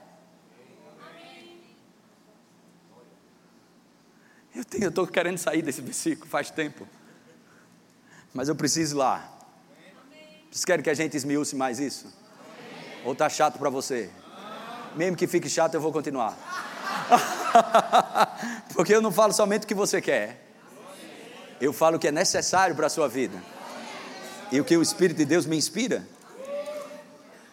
Eu 4.80 4.88
estou 4.88 5.06
querendo 5.06 5.38
sair 5.38 5.62
desse 5.62 5.80
versículo 5.80 6.28
faz 6.28 6.50
tempo. 6.50 6.88
Mas 8.34 8.48
eu 8.48 8.56
preciso 8.56 8.96
ir 8.96 8.98
lá. 8.98 9.32
Vocês 10.50 10.64
querem 10.64 10.82
que 10.82 10.90
a 10.90 10.94
gente 10.94 11.16
esmiúce 11.16 11.54
mais 11.54 11.78
isso? 11.78 12.12
Ou 13.04 13.12
está 13.12 13.28
chato 13.28 13.60
para 13.60 13.70
você? 13.70 14.10
Mesmo 14.98 15.16
que 15.16 15.28
fique 15.28 15.48
chato, 15.48 15.74
eu 15.74 15.80
vou 15.80 15.92
continuar. 15.92 16.36
Porque 18.74 18.92
eu 18.92 19.00
não 19.00 19.12
falo 19.12 19.32
somente 19.32 19.62
o 19.62 19.66
que 19.68 19.74
você 19.74 20.00
quer. 20.00 20.44
Eu 21.60 21.72
falo 21.72 21.98
o 21.98 22.00
que 22.00 22.08
é 22.08 22.10
necessário 22.10 22.74
para 22.74 22.88
a 22.88 22.90
sua 22.90 23.08
vida. 23.08 23.40
E 24.50 24.60
o 24.60 24.64
que 24.64 24.76
o 24.76 24.82
Espírito 24.82 25.18
de 25.18 25.24
Deus 25.24 25.46
me 25.46 25.56
inspira. 25.56 26.04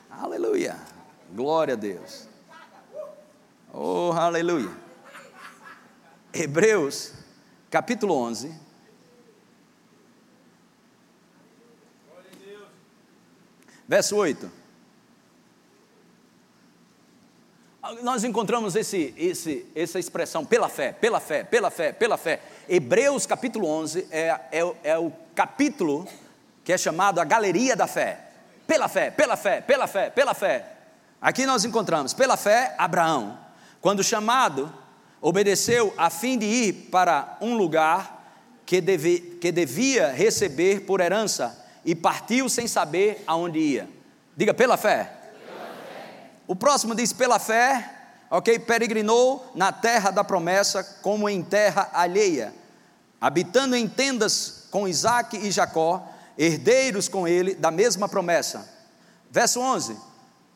Aleluia. 0.10 0.76
Glória 1.36 1.76
a 1.76 1.78
Deus. 1.78 2.28
Oh, 3.72 4.12
aleluia. 4.14 4.72
Hebreus, 6.34 7.14
capítulo 7.70 8.16
11. 8.16 8.52
Verso 13.88 14.16
8. 14.16 14.65
Nós 18.02 18.24
encontramos 18.24 18.76
esse, 18.76 19.14
esse, 19.18 19.66
essa 19.76 20.00
expressão 20.00 20.46
pela 20.46 20.68
fé, 20.68 20.92
pela 20.92 21.20
fé, 21.20 21.44
pela 21.44 21.70
fé, 21.70 21.92
pela 21.92 22.18
fé. 22.18 22.40
Hebreus 22.68 23.26
capítulo 23.26 23.68
11 23.68 24.08
é, 24.12 24.40
é, 24.52 24.74
é 24.84 24.98
o 24.98 25.12
capítulo 25.36 26.08
que 26.64 26.74
é 26.74 26.78
chamado 26.78 27.20
a 27.20 27.24
galeria 27.24 27.76
da 27.76 27.88
fé. 27.88 28.20
Pela 28.66 28.88
fé, 28.88 29.12
pela 29.12 29.38
fé, 29.38 29.62
pela 29.62 29.88
fé, 29.88 30.10
pela 30.10 30.34
fé. 30.34 30.66
Aqui 31.22 31.46
nós 31.46 31.64
encontramos, 31.64 32.14
pela 32.14 32.36
fé, 32.36 32.74
Abraão, 32.78 33.38
quando 33.80 34.04
chamado 34.04 34.74
obedeceu 35.22 35.94
a 35.98 36.10
fim 36.10 36.38
de 36.38 36.46
ir 36.46 36.74
para 36.92 37.38
um 37.40 37.56
lugar 37.56 38.62
que, 38.66 38.82
deve, 38.82 39.38
que 39.40 39.52
devia 39.52 40.12
receber 40.12 40.82
por 40.82 41.02
herança 41.02 41.66
e 41.84 41.94
partiu 41.94 42.50
sem 42.50 42.68
saber 42.68 43.24
aonde 43.28 43.60
ia. 43.60 43.90
Diga, 44.36 44.54
pela 44.54 44.76
fé. 44.78 45.12
O 46.48 46.56
próximo 46.56 46.94
diz, 46.94 47.12
pela 47.12 47.40
fé, 47.40 47.92
ok? 48.30 48.60
Peregrinou 48.60 49.52
na 49.56 49.72
terra 49.72 50.12
da 50.12 50.24
promessa 50.24 50.84
como 51.02 51.30
em 51.30 51.42
terra 51.42 51.90
alheia, 51.94 52.54
habitando 53.20 53.76
em 53.76 53.88
tendas 53.88 54.68
com 54.70 54.88
Isaac 54.88 55.38
e 55.38 55.52
Jacó, 55.52 56.08
herdeiros 56.38 57.08
com 57.08 57.28
ele 57.28 57.56
da 57.56 57.72
mesma 57.72 58.08
promessa. 58.08 58.70
Verso 59.32 59.60
11: 59.60 59.98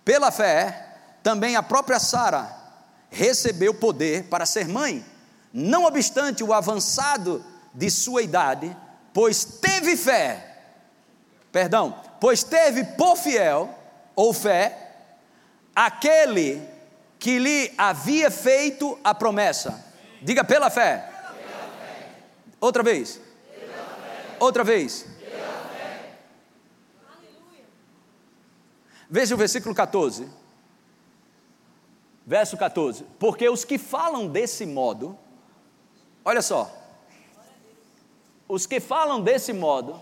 Pela 0.05 0.31
fé, 0.31 0.87
também 1.23 1.55
a 1.55 1.63
própria 1.63 1.99
Sara 1.99 2.55
recebeu 3.09 3.73
poder 3.73 4.25
para 4.25 4.45
ser 4.45 4.67
mãe, 4.67 5.03
não 5.51 5.85
obstante 5.85 6.43
o 6.43 6.53
avançado 6.53 7.43
de 7.73 7.89
sua 7.89 8.21
idade, 8.21 8.75
pois 9.13 9.43
teve 9.43 9.97
fé, 9.97 10.61
perdão, 11.51 11.95
pois 12.19 12.43
teve 12.43 12.83
por 12.83 13.17
fiel, 13.17 13.73
ou 14.15 14.33
fé, 14.33 14.88
aquele 15.85 16.61
que 17.17 17.39
lhe 17.39 17.73
havia 17.77 18.29
feito 18.29 18.99
a 19.03 19.13
promessa. 19.15 19.85
Diga 20.21 20.43
pela 20.43 20.69
fé. 20.69 20.97
Pela 20.97 21.69
fé. 21.69 22.09
Outra 22.59 22.83
vez. 22.83 23.21
Outra 24.39 24.63
vez. 24.63 25.05
Veja 29.09 29.33
o 29.33 29.37
versículo 29.37 29.73
14 29.73 30.39
verso 32.29 32.55
14: 32.55 33.05
Porque 33.17 33.49
os 33.49 33.65
que 33.65 33.79
falam 33.79 34.27
desse 34.27 34.63
modo, 34.63 35.17
olha 36.23 36.43
só, 36.43 36.71
os 38.47 38.67
que 38.67 38.79
falam 38.79 39.19
desse 39.19 39.51
modo, 39.51 39.99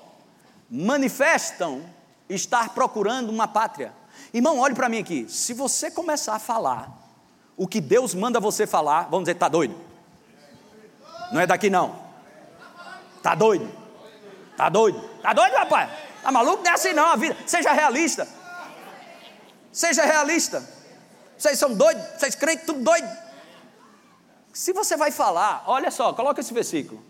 manifestam 0.69 1.85
estar 2.27 2.73
procurando 2.73 3.29
uma 3.29 3.47
pátria. 3.47 3.93
Irmão, 4.33 4.59
olhe 4.59 4.75
para 4.75 4.89
mim 4.89 4.99
aqui. 4.99 5.25
Se 5.29 5.53
você 5.53 5.89
começar 5.89 6.35
a 6.35 6.39
falar 6.39 6.91
o 7.55 7.67
que 7.67 7.81
Deus 7.81 8.13
manda 8.13 8.39
você 8.39 8.67
falar, 8.67 9.03
vamos 9.03 9.21
dizer, 9.21 9.33
está 9.33 9.47
doido. 9.47 9.75
Não 11.31 11.41
é 11.41 11.47
daqui 11.47 11.69
não. 11.69 11.95
Está 13.17 13.33
doido. 13.35 13.69
Está 14.51 14.69
doido. 14.69 15.03
Está 15.17 15.33
doido, 15.33 15.53
rapaz? 15.53 15.89
Está 16.17 16.31
maluco? 16.31 16.63
Não 16.63 16.71
é 16.71 16.73
assim 16.73 16.93
não 16.93 17.05
a 17.05 17.15
vida. 17.15 17.35
Seja 17.45 17.71
realista. 17.73 18.27
Seja 19.71 20.05
realista. 20.05 20.63
Vocês 21.37 21.59
são 21.59 21.73
doidos, 21.73 22.03
vocês 22.17 22.35
creem 22.35 22.57
tudo 22.57 22.81
doido. 22.81 23.07
Se 24.51 24.73
você 24.73 24.97
vai 24.97 25.11
falar, 25.11 25.63
olha 25.67 25.91
só, 25.91 26.13
coloca 26.13 26.41
esse 26.41 26.53
versículo. 26.53 27.03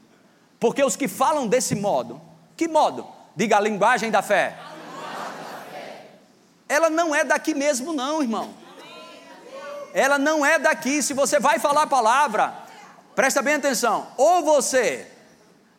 Porque 0.59 0.83
os 0.83 0.95
que 0.95 1.07
falam 1.07 1.47
desse 1.47 1.75
modo, 1.75 2.19
que 2.57 2.67
modo? 2.67 3.07
Diga 3.35 3.57
a 3.57 3.59
linguagem 3.61 4.11
da 4.11 4.21
fé. 4.21 4.57
Ela 6.69 6.89
não 6.89 7.15
é 7.15 7.23
daqui 7.23 7.53
mesmo, 7.53 7.93
não, 7.93 8.21
irmão. 8.21 8.53
Ela 9.93 10.17
não 10.17 10.45
é 10.45 10.59
daqui. 10.59 11.01
Se 11.01 11.13
você 11.13 11.39
vai 11.39 11.59
falar 11.59 11.83
a 11.83 11.87
palavra, 11.87 12.53
presta 13.15 13.41
bem 13.41 13.55
atenção. 13.55 14.07
Ou 14.17 14.43
você 14.43 15.09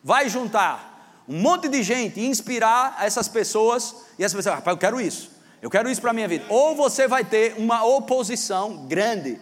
vai 0.03 0.29
juntar 0.29 1.23
um 1.27 1.39
monte 1.39 1.67
de 1.67 1.83
gente 1.83 2.19
e 2.19 2.25
inspirar 2.25 2.97
essas 3.01 3.27
pessoas, 3.27 3.95
e 4.17 4.25
as 4.25 4.33
pessoas, 4.33 4.55
rapaz, 4.55 4.75
eu 4.75 4.79
quero 4.79 4.99
isso. 4.99 5.31
Eu 5.61 5.69
quero 5.69 5.89
isso 5.89 6.01
para 6.01 6.11
a 6.11 6.13
minha 6.13 6.27
vida. 6.27 6.45
Ou 6.49 6.75
você 6.75 7.07
vai 7.07 7.23
ter 7.23 7.55
uma 7.57 7.83
oposição 7.83 8.87
grande. 8.87 9.39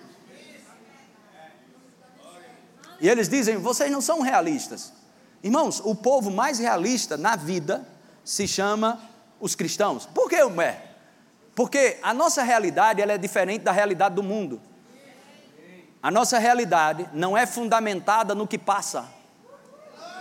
E 3.00 3.08
eles 3.08 3.30
dizem: 3.30 3.58
vocês 3.58 3.92
não 3.92 4.02
são 4.02 4.22
realistas. 4.22 4.92
Irmãos, 5.44 5.80
o 5.84 5.96
povo 5.96 6.32
mais 6.32 6.60
realista 6.60 7.16
na 7.16 7.36
vida 7.36 7.88
se 8.24 8.48
chama 8.48 9.00
os 9.40 9.56
cristãos. 9.56 10.06
Por 10.06 10.28
que 10.28 10.36
é? 10.36 10.87
Porque 11.58 11.98
a 12.04 12.14
nossa 12.14 12.44
realidade 12.44 13.02
ela 13.02 13.14
é 13.14 13.18
diferente 13.18 13.64
da 13.64 13.72
realidade 13.72 14.14
do 14.14 14.22
mundo. 14.22 14.62
A 16.04 16.12
nossa 16.12 16.38
realidade 16.38 17.10
não 17.12 17.36
é 17.36 17.48
fundamentada 17.48 18.36
no 18.36 18.46
que 18.46 18.60
passa. 18.60 19.08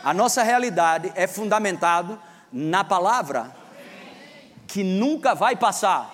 A 0.03 0.15
nossa 0.15 0.43
realidade 0.43 1.13
é 1.15 1.27
fundamentada 1.27 2.19
na 2.51 2.83
palavra 2.83 3.55
que 4.67 4.83
nunca 4.83 5.35
vai 5.35 5.55
passar. 5.55 6.11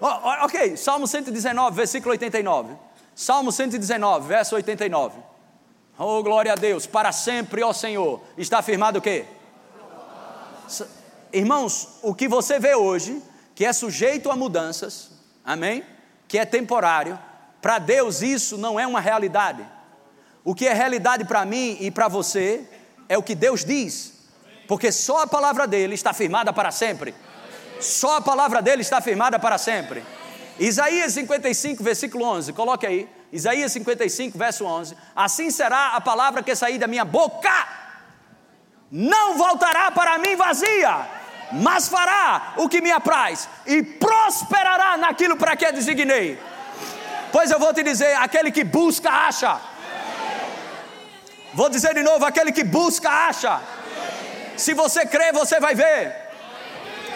Oh, 0.00 0.44
ok, 0.44 0.76
Salmo 0.76 1.06
119, 1.06 1.76
versículo 1.76 2.10
89. 2.10 2.74
Salmo 3.14 3.52
119, 3.52 4.26
verso 4.26 4.56
89. 4.56 5.16
Oh, 5.96 6.24
glória 6.24 6.54
a 6.54 6.56
Deus, 6.56 6.88
para 6.88 7.12
sempre, 7.12 7.62
ó 7.62 7.72
Senhor. 7.72 8.20
Está 8.36 8.58
afirmado 8.58 8.98
o 8.98 9.00
quê? 9.00 9.26
Irmãos, 11.32 11.88
o 12.02 12.14
que 12.14 12.28
você 12.28 12.58
vê 12.58 12.74
hoje, 12.74 13.22
que 13.54 13.64
é 13.64 13.72
sujeito 13.72 14.30
a 14.30 14.36
mudanças, 14.36 15.12
amém? 15.44 15.82
Que 16.28 16.38
é 16.38 16.44
temporário, 16.44 17.18
para 17.60 17.78
Deus 17.78 18.20
isso 18.20 18.58
não 18.58 18.78
é 18.78 18.86
uma 18.86 19.00
realidade. 19.00 19.64
O 20.44 20.54
que 20.54 20.66
é 20.66 20.74
realidade 20.74 21.24
para 21.24 21.44
mim 21.44 21.76
e 21.80 21.90
para 21.90 22.08
você 22.08 22.68
é 23.08 23.16
o 23.16 23.22
que 23.22 23.34
Deus 23.34 23.64
diz, 23.64 24.12
porque 24.68 24.92
só 24.92 25.22
a 25.22 25.26
palavra 25.26 25.66
dele 25.66 25.94
está 25.94 26.12
firmada 26.12 26.52
para 26.52 26.70
sempre. 26.70 27.14
Só 27.80 28.18
a 28.18 28.20
palavra 28.20 28.60
dele 28.60 28.82
está 28.82 29.00
firmada 29.00 29.38
para 29.38 29.58
sempre. 29.58 30.04
Isaías 30.58 31.12
55, 31.14 31.82
versículo 31.82 32.24
11, 32.24 32.52
coloque 32.52 32.86
aí. 32.86 33.08
Isaías 33.32 33.72
55, 33.72 34.36
verso 34.36 34.64
11: 34.64 34.96
Assim 35.16 35.50
será 35.50 35.96
a 35.96 36.00
palavra 36.00 36.42
que 36.42 36.54
sair 36.54 36.78
da 36.78 36.86
minha 36.86 37.04
boca, 37.04 37.50
não 38.90 39.36
voltará 39.38 39.90
para 39.90 40.18
mim 40.18 40.36
vazia, 40.36 41.21
mas 41.52 41.88
fará 41.88 42.54
o 42.56 42.68
que 42.68 42.80
me 42.80 42.90
apraz 42.90 43.48
e 43.66 43.82
prosperará 43.82 44.96
naquilo 44.96 45.36
para 45.36 45.56
que 45.56 45.70
designei. 45.72 46.40
Pois 47.30 47.50
eu 47.50 47.58
vou 47.58 47.72
te 47.72 47.82
dizer: 47.82 48.14
aquele 48.16 48.50
que 48.50 48.64
busca, 48.64 49.10
acha. 49.10 49.60
Vou 51.54 51.68
dizer 51.68 51.94
de 51.94 52.02
novo: 52.02 52.24
aquele 52.24 52.52
que 52.52 52.64
busca, 52.64 53.08
acha. 53.08 53.60
Se 54.56 54.74
você 54.74 55.06
crê, 55.06 55.32
você 55.32 55.60
vai 55.60 55.74
ver. 55.74 56.16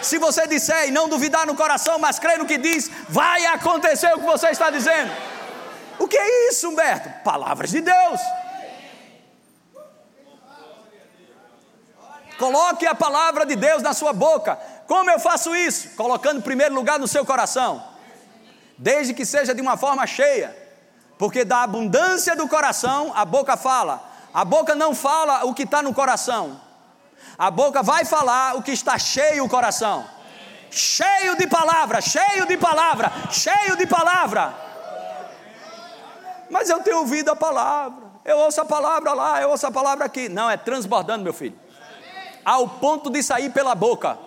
Se 0.01 0.17
você 0.17 0.45
disser 0.47 0.87
e 0.87 0.91
não 0.91 1.09
duvidar 1.09 1.45
no 1.45 1.55
coração, 1.55 1.97
mas 1.97 2.19
crer 2.19 2.37
no 2.37 2.45
que 2.45 2.57
diz, 2.57 2.89
vai 3.09 3.45
acontecer 3.47 4.13
o 4.13 4.19
que 4.19 4.25
você 4.25 4.49
está 4.49 4.69
dizendo. 4.69 5.11
O 5.99 6.07
que 6.07 6.17
é 6.17 6.49
isso, 6.49 6.69
Humberto? 6.69 7.09
Palavras 7.23 7.71
de 7.71 7.81
Deus. 7.81 8.21
Coloque 12.37 12.85
a 12.85 12.93
palavra 12.93 13.45
de 13.45 13.55
Deus 13.55 13.81
na 13.81 13.93
sua 13.93 14.13
boca. 14.13 14.59
Como 14.87 15.09
eu 15.09 15.19
faço 15.19 15.55
isso? 15.55 15.89
Colocando 15.95 16.37
em 16.37 16.41
primeiro 16.41 16.75
lugar 16.75 16.99
no 16.99 17.07
seu 17.07 17.25
coração. 17.25 17.83
Desde 18.77 19.13
que 19.13 19.25
seja 19.25 19.55
de 19.55 19.61
uma 19.61 19.75
forma 19.75 20.05
cheia. 20.05 20.55
Porque 21.17 21.43
da 21.43 21.63
abundância 21.63 22.35
do 22.35 22.47
coração, 22.47 23.11
a 23.15 23.25
boca 23.25 23.57
fala. 23.57 24.03
A 24.33 24.45
boca 24.45 24.75
não 24.75 24.93
fala 24.93 25.45
o 25.45 25.53
que 25.53 25.63
está 25.63 25.81
no 25.81 25.93
coração. 25.93 26.61
A 27.37 27.49
boca 27.49 27.81
vai 27.81 28.05
falar 28.05 28.55
o 28.55 28.61
que 28.61 28.71
está 28.71 28.97
cheio 28.99 29.43
o 29.43 29.49
coração. 29.49 30.05
Cheio 30.69 31.35
de 31.37 31.47
palavra, 31.47 32.01
cheio 32.01 32.45
de 32.45 32.57
palavra, 32.57 33.11
cheio 33.31 33.75
de 33.75 33.87
palavra. 33.87 34.53
Mas 36.49 36.69
eu 36.69 36.81
tenho 36.81 36.99
ouvido 36.99 37.31
a 37.31 37.35
palavra. 37.35 38.05
Eu 38.23 38.37
ouço 38.39 38.61
a 38.61 38.65
palavra 38.65 39.13
lá, 39.13 39.41
eu 39.41 39.49
ouço 39.49 39.65
a 39.65 39.71
palavra 39.71 40.05
aqui. 40.05 40.29
Não, 40.29 40.49
é 40.49 40.57
transbordando, 40.57 41.23
meu 41.23 41.33
filho. 41.33 41.57
Ao 42.47 42.65
ponto 42.69 43.09
de 43.09 43.21
sair 43.21 43.49
pela 43.49 43.75
boca. 43.75 44.17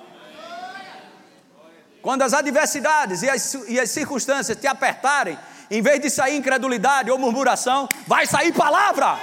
Quando 2.03 2.21
as 2.21 2.35
adversidades 2.35 3.23
e 3.23 3.31
as, 3.31 3.55
e 3.67 3.81
as 3.81 3.91
circunstâncias 3.91 4.59
te 4.59 4.67
apertarem, 4.67 5.39
em 5.71 5.81
vez 5.81 6.01
de 6.01 6.11
sair 6.11 6.37
incredulidade 6.37 7.11
ou 7.11 7.19
murmuração, 7.19 7.89
vai 8.07 8.27
sair 8.27 8.53
palavra. 8.53 9.19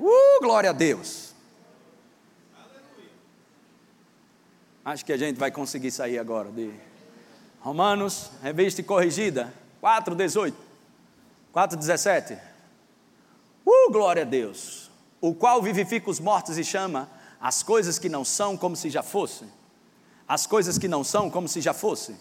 Uh, 0.00 0.40
glória 0.42 0.70
a 0.70 0.72
Deus. 0.72 1.32
Acho 4.84 5.04
que 5.04 5.12
a 5.12 5.16
gente 5.16 5.38
vai 5.38 5.52
conseguir 5.52 5.92
sair 5.92 6.18
agora 6.18 6.50
de 6.50 6.72
Romanos, 7.60 8.32
revista 8.42 8.82
corrigida, 8.82 9.54
4:18. 9.80 10.54
4:17. 11.54 12.49
Uh, 13.70 13.92
glória 13.92 14.22
a 14.22 14.26
Deus. 14.26 14.90
O 15.20 15.32
qual 15.32 15.62
vivifica 15.62 16.10
os 16.10 16.18
mortos 16.18 16.58
e 16.58 16.64
chama 16.64 17.08
as 17.40 17.62
coisas 17.62 18.00
que 18.00 18.08
não 18.08 18.24
são 18.24 18.56
como 18.56 18.74
se 18.74 18.90
já 18.90 19.00
fossem. 19.00 19.48
As 20.26 20.44
coisas 20.44 20.76
que 20.76 20.88
não 20.88 21.04
são 21.04 21.30
como 21.30 21.46
se 21.46 21.60
já 21.60 21.72
fossem. 21.72 22.16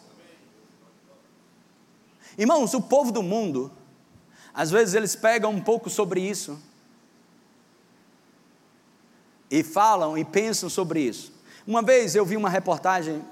Irmãos, 2.38 2.76
o 2.76 2.82
povo 2.82 3.12
do 3.12 3.24
mundo, 3.24 3.72
às 4.54 4.70
vezes 4.70 4.94
eles 4.94 5.16
pegam 5.16 5.50
um 5.52 5.60
pouco 5.60 5.90
sobre 5.90 6.22
isso 6.22 6.60
e 9.50 9.64
falam 9.64 10.16
e 10.16 10.24
pensam 10.24 10.70
sobre 10.70 11.02
isso. 11.02 11.34
Uma 11.66 11.82
vez 11.82 12.14
eu 12.14 12.26
vi 12.26 12.38
uma 12.38 12.50
reportagem, 12.50 13.26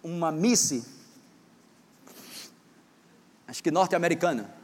uma 0.00 0.30
Missy, 0.30 0.84
acho 3.48 3.62
que 3.62 3.70
norte-americana, 3.70 4.54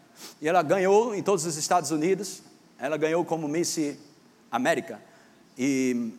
e 0.40 0.48
ela 0.48 0.62
ganhou 0.62 1.14
em 1.14 1.22
todos 1.22 1.44
os 1.44 1.56
Estados 1.56 1.90
Unidos, 1.90 2.42
ela 2.78 2.96
ganhou 2.96 3.24
como 3.24 3.48
Miss 3.48 3.78
América, 4.50 5.00
e 5.56 6.12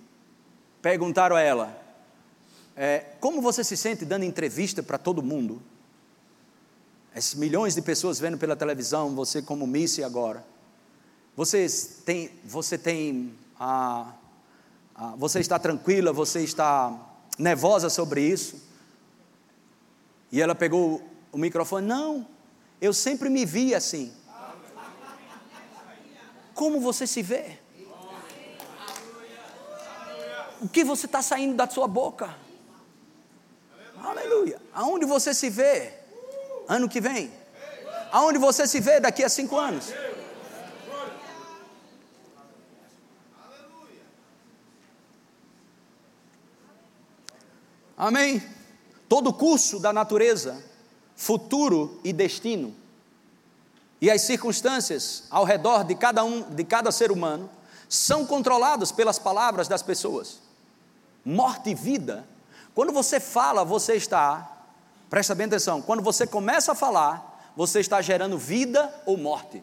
perguntaram 0.82 1.36
a 1.36 1.42
ela, 1.42 1.82
é, 2.76 3.00
como 3.20 3.42
você 3.42 3.64
se 3.64 3.76
sente 3.76 4.06
dando 4.06 4.24
entrevista 4.24 4.84
para 4.84 4.98
todo 4.98 5.24
mundo? 5.24 5.62
Esses 7.16 7.34
milhões 7.34 7.76
de 7.76 7.82
pessoas 7.82 8.20
vendo 8.20 8.38
pela 8.38 8.56
televisão, 8.56 9.16
você 9.16 9.42
como 9.42 9.66
Miss 9.66 10.00
agora. 10.00 10.46
Você 11.36 11.68
tem, 12.06 12.32
você 12.46 12.78
tem 12.78 13.34
você 15.18 15.40
está 15.40 15.60
tranquila, 15.60 16.14
você 16.14 16.42
está 16.42 16.98
nervosa 17.38 17.90
sobre 17.90 18.22
isso? 18.22 18.62
E 20.32 20.42
ela 20.42 20.56
pegou 20.56 21.02
o 21.32 21.38
microfone: 21.38 21.86
Não, 21.86 22.28
eu 22.80 22.94
sempre 22.94 23.30
me 23.30 23.46
vi 23.46 23.76
assim. 23.76 24.14
Como 26.60 26.82
você 26.82 27.08
se 27.08 27.22
vê? 27.22 27.58
O 30.60 30.68
que 30.68 30.84
você 30.84 31.06
está 31.06 31.22
saindo 31.22 31.56
da 31.56 31.70
sua 31.70 31.88
boca? 31.88 32.36
Aleluia. 34.04 34.62
Aonde 34.74 35.06
você 35.06 35.34
se 35.34 35.50
vê 35.50 35.94
ano 36.68 36.90
que 36.90 37.00
vem? 37.00 37.32
Aonde 38.12 38.38
você 38.38 38.68
se 38.68 38.82
vê 38.82 39.00
daqui 39.00 39.24
a 39.24 39.30
cinco 39.30 39.58
anos? 39.58 39.94
Amém? 47.96 48.44
Todo 49.08 49.32
curso 49.32 49.80
da 49.80 49.94
natureza, 49.94 50.62
futuro 51.16 52.02
e 52.04 52.12
destino. 52.12 52.76
E 54.02 54.10
as 54.10 54.22
circunstâncias 54.22 55.24
ao 55.30 55.44
redor 55.44 55.84
de 55.84 55.96
cada 55.96 56.24
um, 56.24 56.42
de 56.42 56.64
cada 56.64 56.92
ser 56.92 57.12
humano, 57.12 57.50
são 57.88 58.26
controlados 58.26 58.92
pelas 58.92 59.20
palavras 59.20 59.68
das 59.68 59.82
pessoas. 59.82 60.40
Morte 61.26 61.72
e 61.72 61.76
vida. 61.76 62.26
Quando 62.74 62.94
você 62.94 63.20
fala, 63.20 63.66
você 63.66 63.96
está, 63.96 64.58
presta 65.10 65.36
bem 65.36 65.48
atenção, 65.48 65.82
quando 65.82 66.02
você 66.02 66.26
começa 66.26 66.72
a 66.72 66.76
falar, 66.76 67.52
você 67.56 67.80
está 67.80 68.02
gerando 68.02 68.38
vida 68.38 68.94
ou 69.06 69.18
morte. 69.18 69.62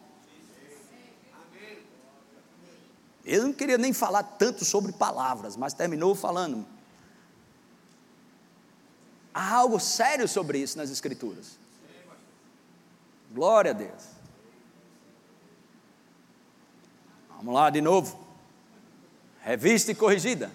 Eu 3.25 3.45
não 3.45 3.53
queria 3.53 3.79
nem 3.79 3.93
falar 3.93 4.23
tanto 4.23 4.65
sobre 4.65 4.93
palavras, 4.93 5.57
mas 5.57 5.73
terminou 5.73 6.15
falando. 6.15 6.67
Há 9.35 9.55
algo 9.55 9.81
sério 9.81 10.29
sobre 10.29 10.59
isso 10.59 10.79
nas 10.79 10.91
Escrituras. 10.91 11.59
Glória 13.33 13.73
a 13.73 13.75
Deus. 13.75 14.16
Vamos 17.37 17.55
lá 17.55 17.71
de 17.71 17.81
novo. 17.81 18.19
Revista 19.43 19.93
e 19.93 19.95
corrigida. 19.95 20.51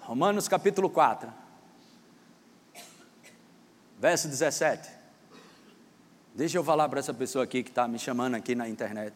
Romanos 0.00 0.48
capítulo 0.48 0.90
4, 0.90 1.32
verso 3.98 4.28
17. 4.28 4.90
Deixa 6.34 6.58
eu 6.58 6.64
falar 6.64 6.88
para 6.88 7.00
essa 7.00 7.14
pessoa 7.14 7.44
aqui 7.44 7.62
que 7.62 7.70
está 7.70 7.88
me 7.88 7.98
chamando 7.98 8.34
aqui 8.34 8.54
na 8.54 8.68
internet. 8.68 9.14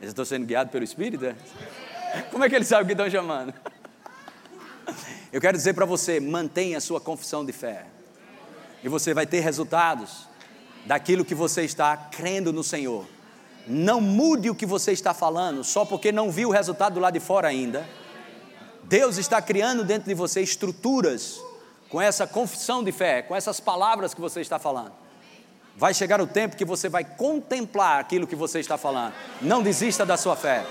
Eu 0.00 0.08
estou 0.08 0.24
sendo 0.24 0.46
guiado 0.46 0.70
pelo 0.70 0.84
Espírito? 0.84 1.26
É? 1.26 1.34
Como 2.30 2.44
é 2.44 2.48
que 2.48 2.54
ele 2.54 2.64
sabe 2.64 2.86
que 2.86 2.92
estão 2.92 3.10
chamando? 3.10 3.52
Eu 5.32 5.40
quero 5.40 5.56
dizer 5.56 5.74
para 5.74 5.84
você: 5.84 6.20
mantenha 6.20 6.78
a 6.78 6.80
sua 6.80 7.00
confissão 7.00 7.44
de 7.44 7.52
fé, 7.52 7.86
e 8.82 8.88
você 8.88 9.12
vai 9.12 9.26
ter 9.26 9.40
resultados 9.40 10.28
daquilo 10.86 11.24
que 11.24 11.34
você 11.34 11.64
está 11.64 11.96
crendo 11.96 12.52
no 12.52 12.62
Senhor. 12.62 13.06
Não 13.66 14.00
mude 14.00 14.50
o 14.50 14.54
que 14.54 14.66
você 14.66 14.92
está 14.92 15.14
falando 15.14 15.62
só 15.62 15.84
porque 15.84 16.10
não 16.10 16.30
viu 16.30 16.48
o 16.48 16.52
resultado 16.52 16.94
do 16.94 17.00
lado 17.00 17.14
de 17.14 17.20
fora 17.20 17.48
ainda. 17.48 17.88
Deus 18.84 19.16
está 19.16 19.40
criando 19.40 19.84
dentro 19.84 20.08
de 20.08 20.14
você 20.14 20.42
estruturas 20.42 21.40
com 21.88 22.00
essa 22.00 22.26
confissão 22.26 22.82
de 22.82 22.90
fé, 22.90 23.22
com 23.22 23.36
essas 23.36 23.60
palavras 23.60 24.14
que 24.14 24.20
você 24.20 24.40
está 24.40 24.58
falando. 24.58 24.92
Vai 25.76 25.94
chegar 25.94 26.20
o 26.20 26.26
tempo 26.26 26.56
que 26.56 26.64
você 26.64 26.88
vai 26.88 27.04
contemplar 27.04 28.00
aquilo 28.00 28.26
que 28.26 28.36
você 28.36 28.60
está 28.60 28.76
falando. 28.76 29.14
Não 29.40 29.62
desista 29.62 30.04
da 30.04 30.16
sua 30.16 30.36
fé. 30.36 30.66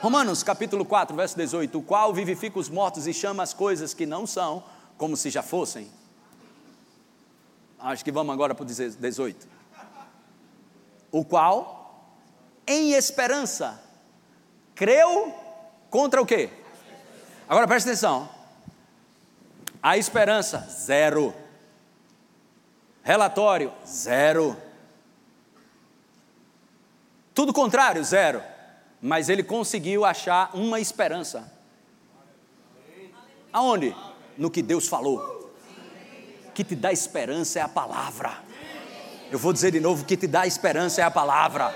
Romanos 0.00 0.42
capítulo 0.42 0.84
4, 0.84 1.16
verso 1.16 1.36
18: 1.36 1.78
O 1.78 1.82
qual 1.82 2.12
vivifica 2.12 2.58
os 2.58 2.68
mortos 2.68 3.06
e 3.06 3.14
chama 3.14 3.42
as 3.42 3.54
coisas 3.54 3.94
que 3.94 4.04
não 4.04 4.26
são, 4.26 4.62
como 4.98 5.16
se 5.16 5.30
já 5.30 5.42
fossem. 5.42 5.88
Acho 7.78 8.04
que 8.04 8.12
vamos 8.12 8.32
agora 8.32 8.54
para 8.54 8.62
o 8.62 8.66
18. 8.66 9.55
O 11.16 11.24
qual, 11.24 12.12
em 12.66 12.92
esperança, 12.92 13.82
creu 14.74 15.34
contra 15.88 16.20
o 16.20 16.26
quê? 16.26 16.50
Agora 17.48 17.66
preste 17.66 17.88
atenção. 17.88 18.28
A 19.82 19.96
esperança, 19.96 20.58
zero. 20.68 21.34
Relatório, 23.02 23.72
zero. 23.86 24.54
Tudo 27.32 27.50
contrário, 27.50 28.04
zero. 28.04 28.42
Mas 29.00 29.30
ele 29.30 29.42
conseguiu 29.42 30.04
achar 30.04 30.50
uma 30.52 30.78
esperança. 30.80 31.50
Aonde? 33.50 33.96
No 34.36 34.50
que 34.50 34.60
Deus 34.60 34.86
falou. 34.86 35.50
Que 36.54 36.62
te 36.62 36.76
dá 36.76 36.92
esperança 36.92 37.58
é 37.58 37.62
a 37.62 37.68
palavra. 37.68 38.44
Eu 39.36 39.40
vou 39.40 39.52
dizer 39.52 39.70
de 39.70 39.80
novo: 39.80 40.02
que 40.02 40.16
te 40.16 40.26
dá 40.26 40.46
esperança 40.46 41.02
é 41.02 41.04
a 41.04 41.10
palavra. 41.10 41.74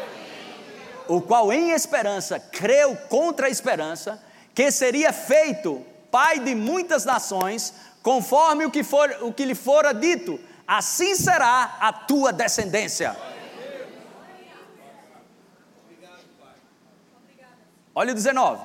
O 1.06 1.20
qual 1.20 1.52
em 1.52 1.72
esperança 1.72 2.40
creu 2.40 2.96
contra 2.96 3.48
a 3.48 3.50
esperança, 3.50 4.18
que 4.54 4.70
seria 4.70 5.12
feito 5.12 5.84
pai 6.10 6.40
de 6.40 6.54
muitas 6.54 7.04
nações, 7.04 7.74
conforme 8.02 8.64
o 8.64 8.70
que, 8.70 8.82
for, 8.82 9.14
o 9.20 9.30
que 9.30 9.44
lhe 9.44 9.54
fora 9.54 9.92
dito 9.92 10.40
assim 10.66 11.14
será 11.14 11.76
a 11.80 11.92
tua 11.92 12.32
descendência. 12.32 13.14
Olha 17.94 18.12
o 18.12 18.14
19. 18.14 18.64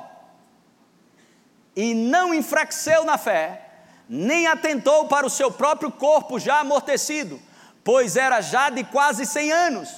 E 1.76 1.94
não 1.94 2.34
enfraqueceu 2.34 3.04
na 3.04 3.18
fé, 3.18 3.62
nem 4.08 4.48
atentou 4.48 5.10
para 5.10 5.28
o 5.28 5.30
seu 5.30 5.52
próprio 5.52 5.92
corpo 5.92 6.40
já 6.40 6.62
amortecido, 6.62 7.42
pois 7.86 8.18
era 8.18 8.42
já 8.42 8.72
de 8.72 8.84
quase 8.84 9.28
cem 9.28 9.52
anos, 9.52 9.90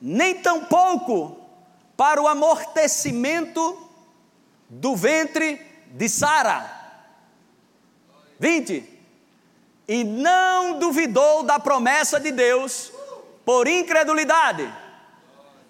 nem 0.00 0.34
tampouco 0.34 1.40
para 1.96 2.20
o 2.20 2.28
amortecimento 2.28 3.90
do 4.68 4.94
ventre 4.94 5.58
de 5.86 6.08
Sara. 6.10 6.78
20 8.38 8.98
e 9.88 10.04
não 10.04 10.78
duvidou 10.78 11.42
da 11.42 11.58
promessa 11.58 12.20
de 12.20 12.30
Deus 12.30 12.92
por 13.46 13.66
incredulidade, 13.66 14.72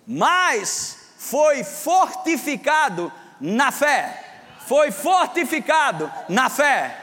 mas 0.07 1.15
foi 1.17 1.63
fortificado 1.63 3.11
na 3.41 3.71
fé. 3.71 4.27
Foi 4.67 4.91
fortificado 4.91 6.13
na 6.29 6.49
fé, 6.49 6.97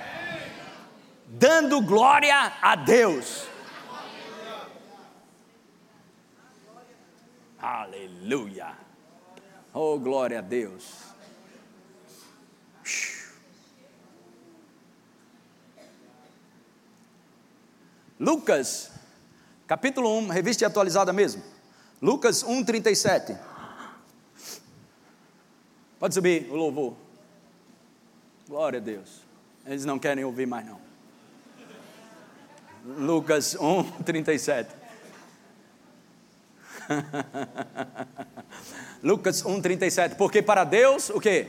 dando 1.25 1.81
glória 1.81 2.53
a 2.61 2.75
Deus. 2.75 3.56
Aleluia. 7.67 8.77
Oh, 9.73 9.99
glória 9.99 10.39
a 10.39 10.41
Deus. 10.41 10.85
Lucas, 18.17 18.89
capítulo 19.67 20.17
1, 20.19 20.29
revista 20.29 20.65
atualizada 20.65 21.11
mesmo. 21.11 21.43
Lucas 22.01 22.41
1, 22.41 22.63
37. 22.63 23.37
Pode 25.99 26.13
subir 26.13 26.49
o 26.49 26.55
louvor. 26.55 26.95
Glória 28.47 28.79
a 28.79 28.81
Deus. 28.81 29.23
Eles 29.65 29.83
não 29.83 29.99
querem 29.99 30.23
ouvir 30.23 30.45
mais, 30.45 30.65
não. 30.65 30.79
Lucas 32.85 33.55
1, 33.55 34.03
37. 34.03 34.86
Lucas 39.03 39.45
1, 39.45 39.61
37. 39.61 40.15
Porque 40.15 40.41
para 40.41 40.63
Deus, 40.63 41.09
o 41.09 41.19
quê? 41.19 41.47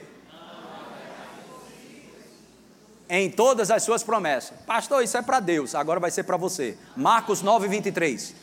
em 3.09 3.31
todas 3.31 3.71
as 3.71 3.83
suas 3.83 4.03
promessas. 4.03 4.57
Pastor, 4.67 5.03
isso 5.03 5.17
é 5.17 5.23
para 5.23 5.41
Deus, 5.41 5.75
agora 5.75 5.99
vai 5.99 6.11
ser 6.11 6.25
para 6.25 6.37
você. 6.37 6.77
Marcos 6.95 7.43
9, 7.43 7.67
23. 7.67 8.35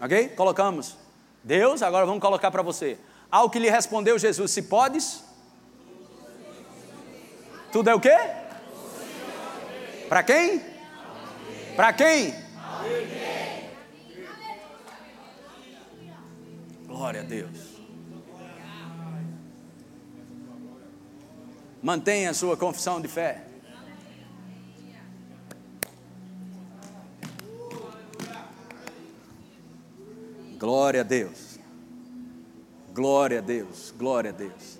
Ok? 0.00 0.28
Colocamos. 0.30 0.96
Deus, 1.44 1.82
agora 1.82 2.04
vamos 2.04 2.20
colocar 2.20 2.50
para 2.50 2.62
você. 2.62 2.98
Ao 3.30 3.48
que 3.48 3.58
lhe 3.58 3.70
respondeu 3.70 4.18
Jesus: 4.18 4.50
Se 4.50 4.62
podes. 4.62 5.24
Tudo 7.70 7.88
é 7.88 7.94
o 7.94 8.00
quê? 8.00 8.16
Para 10.08 10.22
quem? 10.22 10.62
Para 11.74 11.92
quem? 11.92 12.34
Glória 16.92 17.22
a 17.22 17.24
Deus. 17.24 17.58
Mantenha 21.82 22.28
a 22.28 22.34
sua 22.34 22.54
confissão 22.54 23.00
de 23.00 23.08
fé. 23.08 23.46
Glória 30.58 31.00
a 31.00 31.02
Deus. 31.02 31.58
Glória 32.92 33.38
a 33.38 33.40
Deus. 33.42 33.94
Glória 33.96 34.30
a 34.30 34.34
Deus. 34.34 34.78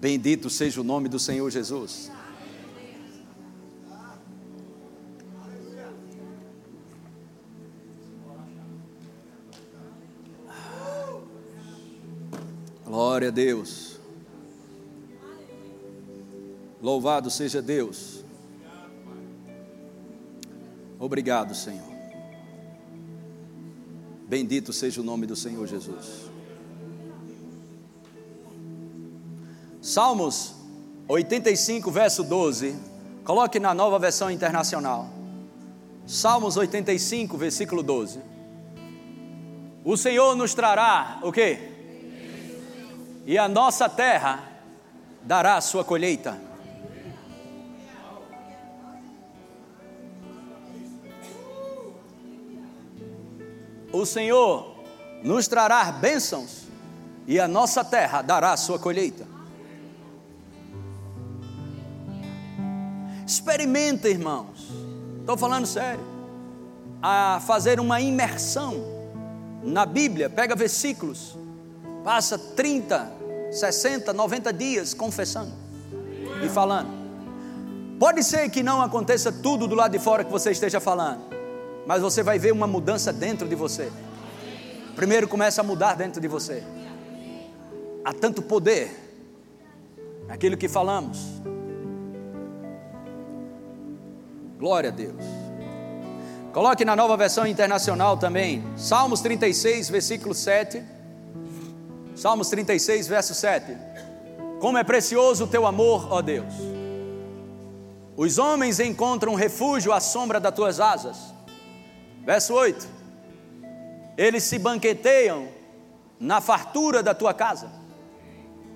Bendito 0.00 0.48
seja 0.48 0.80
o 0.80 0.84
nome 0.84 1.06
do 1.06 1.18
Senhor 1.18 1.50
Jesus. 1.50 2.10
Glória 13.14 13.28
a 13.28 13.30
Deus. 13.30 14.00
Louvado 16.82 17.30
seja 17.30 17.62
Deus. 17.62 18.24
Obrigado, 20.98 21.54
Senhor. 21.54 21.94
Bendito 24.26 24.72
seja 24.72 25.00
o 25.00 25.04
nome 25.04 25.26
do 25.26 25.36
Senhor 25.36 25.64
Jesus. 25.64 26.28
Salmos 29.80 30.56
85, 31.06 31.92
verso 31.92 32.24
12. 32.24 32.74
Coloque 33.22 33.60
na 33.60 33.72
nova 33.72 33.96
versão 33.96 34.28
internacional. 34.28 35.08
Salmos 36.04 36.56
85, 36.56 37.38
versículo 37.38 37.80
12. 37.80 38.18
O 39.84 39.96
Senhor 39.96 40.34
nos 40.34 40.52
trará 40.52 41.20
o 41.22 41.30
quê? 41.30 41.73
E 43.26 43.38
a 43.38 43.48
nossa 43.48 43.88
terra 43.88 44.42
dará 45.22 45.56
a 45.56 45.60
sua 45.60 45.84
colheita. 45.84 46.38
O 53.92 54.04
Senhor 54.04 54.74
nos 55.22 55.48
trará 55.48 55.90
bênçãos 55.92 56.64
e 57.26 57.40
a 57.40 57.48
nossa 57.48 57.84
terra 57.84 58.20
dará 58.20 58.52
a 58.52 58.56
sua 58.56 58.78
colheita. 58.78 59.26
Experimenta, 63.26 64.08
irmãos. 64.08 64.68
Estou 65.20 65.36
falando 65.36 65.64
sério. 65.64 66.04
A 67.00 67.40
fazer 67.46 67.80
uma 67.80 68.00
imersão 68.00 68.74
na 69.62 69.86
Bíblia, 69.86 70.28
pega 70.28 70.54
versículos, 70.54 71.36
passa 72.04 72.38
30, 72.38 73.12
60, 73.50 74.12
90 74.12 74.52
dias 74.52 74.92
confessando 74.92 75.52
e 76.44 76.48
falando. 76.50 76.90
Pode 77.98 78.22
ser 78.22 78.50
que 78.50 78.62
não 78.62 78.82
aconteça 78.82 79.32
tudo 79.32 79.66
do 79.66 79.74
lado 79.74 79.92
de 79.92 79.98
fora 79.98 80.22
que 80.22 80.30
você 80.30 80.50
esteja 80.50 80.80
falando, 80.80 81.22
mas 81.86 82.02
você 82.02 82.22
vai 82.22 82.38
ver 82.38 82.52
uma 82.52 82.66
mudança 82.66 83.10
dentro 83.10 83.48
de 83.48 83.54
você. 83.54 83.90
Primeiro 84.94 85.26
começa 85.26 85.62
a 85.62 85.64
mudar 85.64 85.94
dentro 85.94 86.20
de 86.20 86.28
você. 86.28 86.62
Há 88.04 88.12
tanto 88.12 88.42
poder 88.42 88.94
naquilo 90.26 90.58
que 90.58 90.68
falamos. 90.68 91.18
Glória 94.58 94.90
a 94.90 94.92
Deus. 94.92 95.24
Coloque 96.52 96.84
na 96.84 96.94
nova 96.94 97.16
versão 97.16 97.46
internacional 97.46 98.16
também, 98.16 98.62
Salmos 98.76 99.20
36, 99.20 99.88
versículo 99.88 100.34
7. 100.34 100.93
Salmos 102.14 102.48
36, 102.48 103.08
verso 103.08 103.34
7. 103.34 103.76
Como 104.60 104.78
é 104.78 104.84
precioso 104.84 105.44
o 105.44 105.46
teu 105.46 105.66
amor, 105.66 106.12
ó 106.12 106.22
Deus. 106.22 106.54
Os 108.16 108.38
homens 108.38 108.78
encontram 108.78 109.34
refúgio 109.34 109.92
à 109.92 110.00
sombra 110.00 110.38
das 110.38 110.54
tuas 110.54 110.78
asas. 110.78 111.34
Verso 112.24 112.54
8. 112.54 112.88
Eles 114.16 114.44
se 114.44 114.58
banqueteiam 114.58 115.48
na 116.20 116.40
fartura 116.40 117.02
da 117.02 117.12
tua 117.12 117.34
casa. 117.34 117.70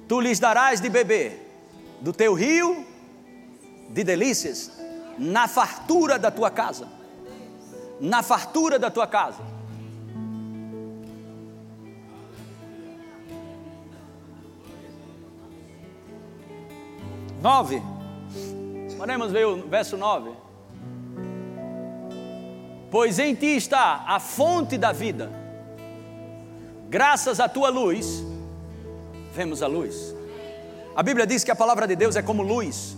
Tu 0.08 0.20
lhes 0.20 0.40
darás 0.40 0.80
de 0.80 0.88
beber 0.88 1.46
do 2.00 2.12
teu 2.12 2.34
rio 2.34 2.84
de 3.90 4.02
delícias 4.02 4.72
na 5.16 5.46
fartura 5.46 6.18
da 6.18 6.30
tua 6.30 6.50
casa. 6.50 6.88
Na 8.00 8.22
fartura 8.22 8.78
da 8.78 8.90
tua 8.90 9.06
casa. 9.06 9.57
Nove. 17.40 17.82
Podemos 18.96 19.30
ver 19.30 19.46
o 19.46 19.68
verso 19.68 19.96
nove. 19.96 20.30
Pois 22.90 23.18
em 23.18 23.34
ti 23.34 23.56
está 23.56 24.04
a 24.06 24.18
fonte 24.18 24.76
da 24.76 24.92
vida. 24.92 25.30
Graças 26.88 27.38
à 27.38 27.48
tua 27.48 27.68
luz, 27.68 28.24
vemos 29.32 29.62
a 29.62 29.66
luz. 29.66 30.14
A 30.96 31.02
Bíblia 31.02 31.26
diz 31.26 31.44
que 31.44 31.50
a 31.50 31.56
palavra 31.56 31.86
de 31.86 31.94
Deus 31.94 32.16
é 32.16 32.22
como 32.22 32.42
luz. 32.42 32.96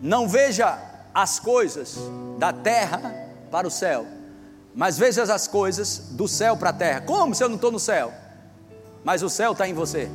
Não 0.00 0.26
veja 0.28 0.78
as 1.12 1.38
coisas 1.38 1.98
da 2.38 2.52
terra 2.52 3.12
para 3.50 3.66
o 3.66 3.70
céu, 3.70 4.06
mas 4.74 4.96
veja 4.96 5.22
as 5.22 5.46
coisas 5.46 6.10
do 6.12 6.26
céu 6.26 6.56
para 6.56 6.70
a 6.70 6.72
terra. 6.72 7.00
Como 7.02 7.34
se 7.34 7.44
eu 7.44 7.48
não 7.48 7.56
estou 7.56 7.70
no 7.70 7.78
céu? 7.78 8.12
Mas 9.04 9.22
o 9.22 9.28
céu 9.28 9.52
está 9.52 9.68
em 9.68 9.74
você. 9.74 10.08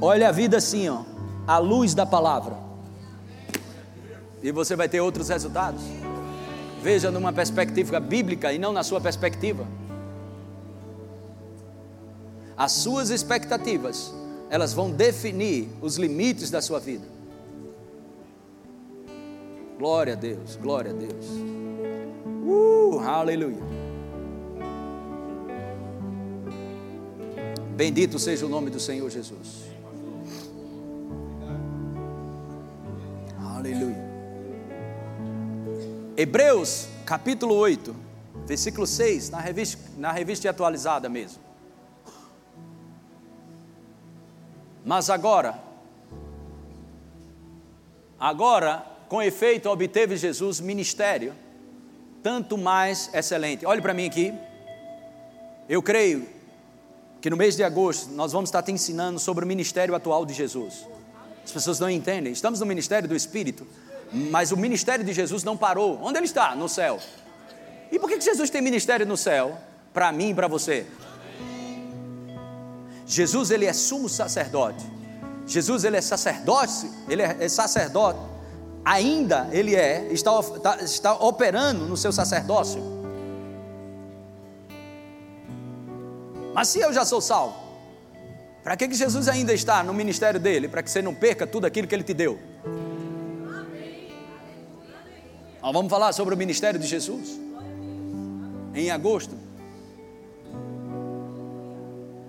Olha 0.00 0.28
a 0.28 0.32
vida 0.32 0.58
assim, 0.58 0.88
ó, 0.88 1.02
a 1.46 1.58
luz 1.58 1.94
da 1.94 2.06
palavra. 2.06 2.56
E 4.42 4.52
você 4.52 4.76
vai 4.76 4.88
ter 4.88 5.00
outros 5.00 5.28
resultados. 5.28 5.82
Veja 6.82 7.10
numa 7.10 7.32
perspectiva 7.32 7.98
bíblica 7.98 8.52
e 8.52 8.58
não 8.58 8.72
na 8.72 8.84
sua 8.84 9.00
perspectiva. 9.00 9.66
As 12.56 12.72
suas 12.72 13.10
expectativas, 13.10 14.14
elas 14.50 14.72
vão 14.72 14.90
definir 14.90 15.68
os 15.82 15.96
limites 15.96 16.50
da 16.50 16.60
sua 16.60 16.78
vida. 16.78 17.06
Glória 19.76 20.14
a 20.14 20.16
Deus, 20.16 20.56
glória 20.56 20.90
a 20.90 20.94
Deus. 20.94 21.26
Uh, 22.44 23.00
aleluia. 23.00 23.62
Bendito 27.76 28.18
seja 28.18 28.44
o 28.44 28.48
nome 28.48 28.70
do 28.70 28.80
Senhor 28.80 29.08
Jesus. 29.08 29.67
Aleluia. 33.68 34.02
Hebreus 36.16 36.88
capítulo 37.04 37.54
8, 37.54 37.94
versículo 38.46 38.86
6, 38.86 39.28
na 39.28 39.40
revista, 39.40 39.90
na 39.98 40.10
revista 40.10 40.48
atualizada 40.48 41.06
mesmo. 41.06 41.42
Mas 44.86 45.10
agora, 45.10 45.62
agora 48.18 48.86
com 49.06 49.20
efeito, 49.20 49.68
obteve 49.68 50.16
Jesus 50.16 50.60
ministério, 50.60 51.34
tanto 52.22 52.56
mais 52.56 53.12
excelente. 53.12 53.66
Olhe 53.66 53.82
para 53.82 53.92
mim 53.92 54.06
aqui. 54.06 54.32
Eu 55.68 55.82
creio 55.82 56.26
que 57.20 57.28
no 57.28 57.36
mês 57.36 57.54
de 57.54 57.62
agosto 57.62 58.10
nós 58.12 58.32
vamos 58.32 58.48
estar 58.48 58.62
te 58.62 58.72
ensinando 58.72 59.18
sobre 59.18 59.44
o 59.44 59.48
ministério 59.48 59.94
atual 59.94 60.24
de 60.24 60.32
Jesus. 60.32 60.86
As 61.48 61.52
pessoas 61.52 61.80
não 61.80 61.88
entendem. 61.88 62.32
Estamos 62.32 62.60
no 62.60 62.66
ministério 62.66 63.08
do 63.08 63.16
Espírito, 63.16 63.66
mas 64.12 64.52
o 64.52 64.56
ministério 64.56 65.04
de 65.04 65.12
Jesus 65.12 65.42
não 65.42 65.56
parou. 65.56 65.98
Onde 66.02 66.18
ele 66.18 66.26
está? 66.26 66.54
No 66.54 66.68
céu. 66.68 67.00
E 67.90 67.98
por 67.98 68.08
que 68.08 68.20
Jesus 68.20 68.50
tem 68.50 68.60
ministério 68.60 69.06
no 69.06 69.16
céu? 69.16 69.58
Para 69.92 70.12
mim 70.12 70.30
e 70.30 70.34
para 70.34 70.46
você. 70.46 70.86
Jesus 73.06 73.50
ele 73.50 73.64
é 73.64 73.72
sumo 73.72 74.08
sacerdote. 74.08 74.84
Jesus 75.46 75.84
ele 75.84 75.96
é 75.96 76.00
sacerdote, 76.02 76.90
ele 77.08 77.22
é 77.22 77.48
sacerdote 77.48 78.18
ainda 78.88 79.48
ele 79.52 79.76
é, 79.76 80.10
está, 80.10 80.40
está, 80.40 80.76
está 80.76 81.14
operando 81.14 81.84
no 81.84 81.96
seu 81.96 82.10
sacerdócio. 82.10 82.82
Mas 86.54 86.68
se 86.68 86.80
eu 86.80 86.92
já 86.92 87.04
sou 87.04 87.20
salvo, 87.20 87.54
para 88.62 88.76
que, 88.76 88.88
que 88.88 88.94
Jesus 88.94 89.28
ainda 89.28 89.52
está 89.52 89.82
no 89.82 89.94
ministério 89.94 90.38
dele? 90.38 90.68
Para 90.68 90.82
que 90.82 90.90
você 90.90 91.00
não 91.00 91.14
perca 91.14 91.46
tudo 91.46 91.66
aquilo 91.66 91.86
que 91.86 91.94
ele 91.94 92.04
te 92.04 92.14
deu. 92.14 92.38
Vamos 95.60 95.90
falar 95.90 96.12
sobre 96.12 96.34
o 96.34 96.38
ministério 96.38 96.78
de 96.78 96.86
Jesus 96.86 97.38
em 98.74 98.90
agosto. 98.90 99.36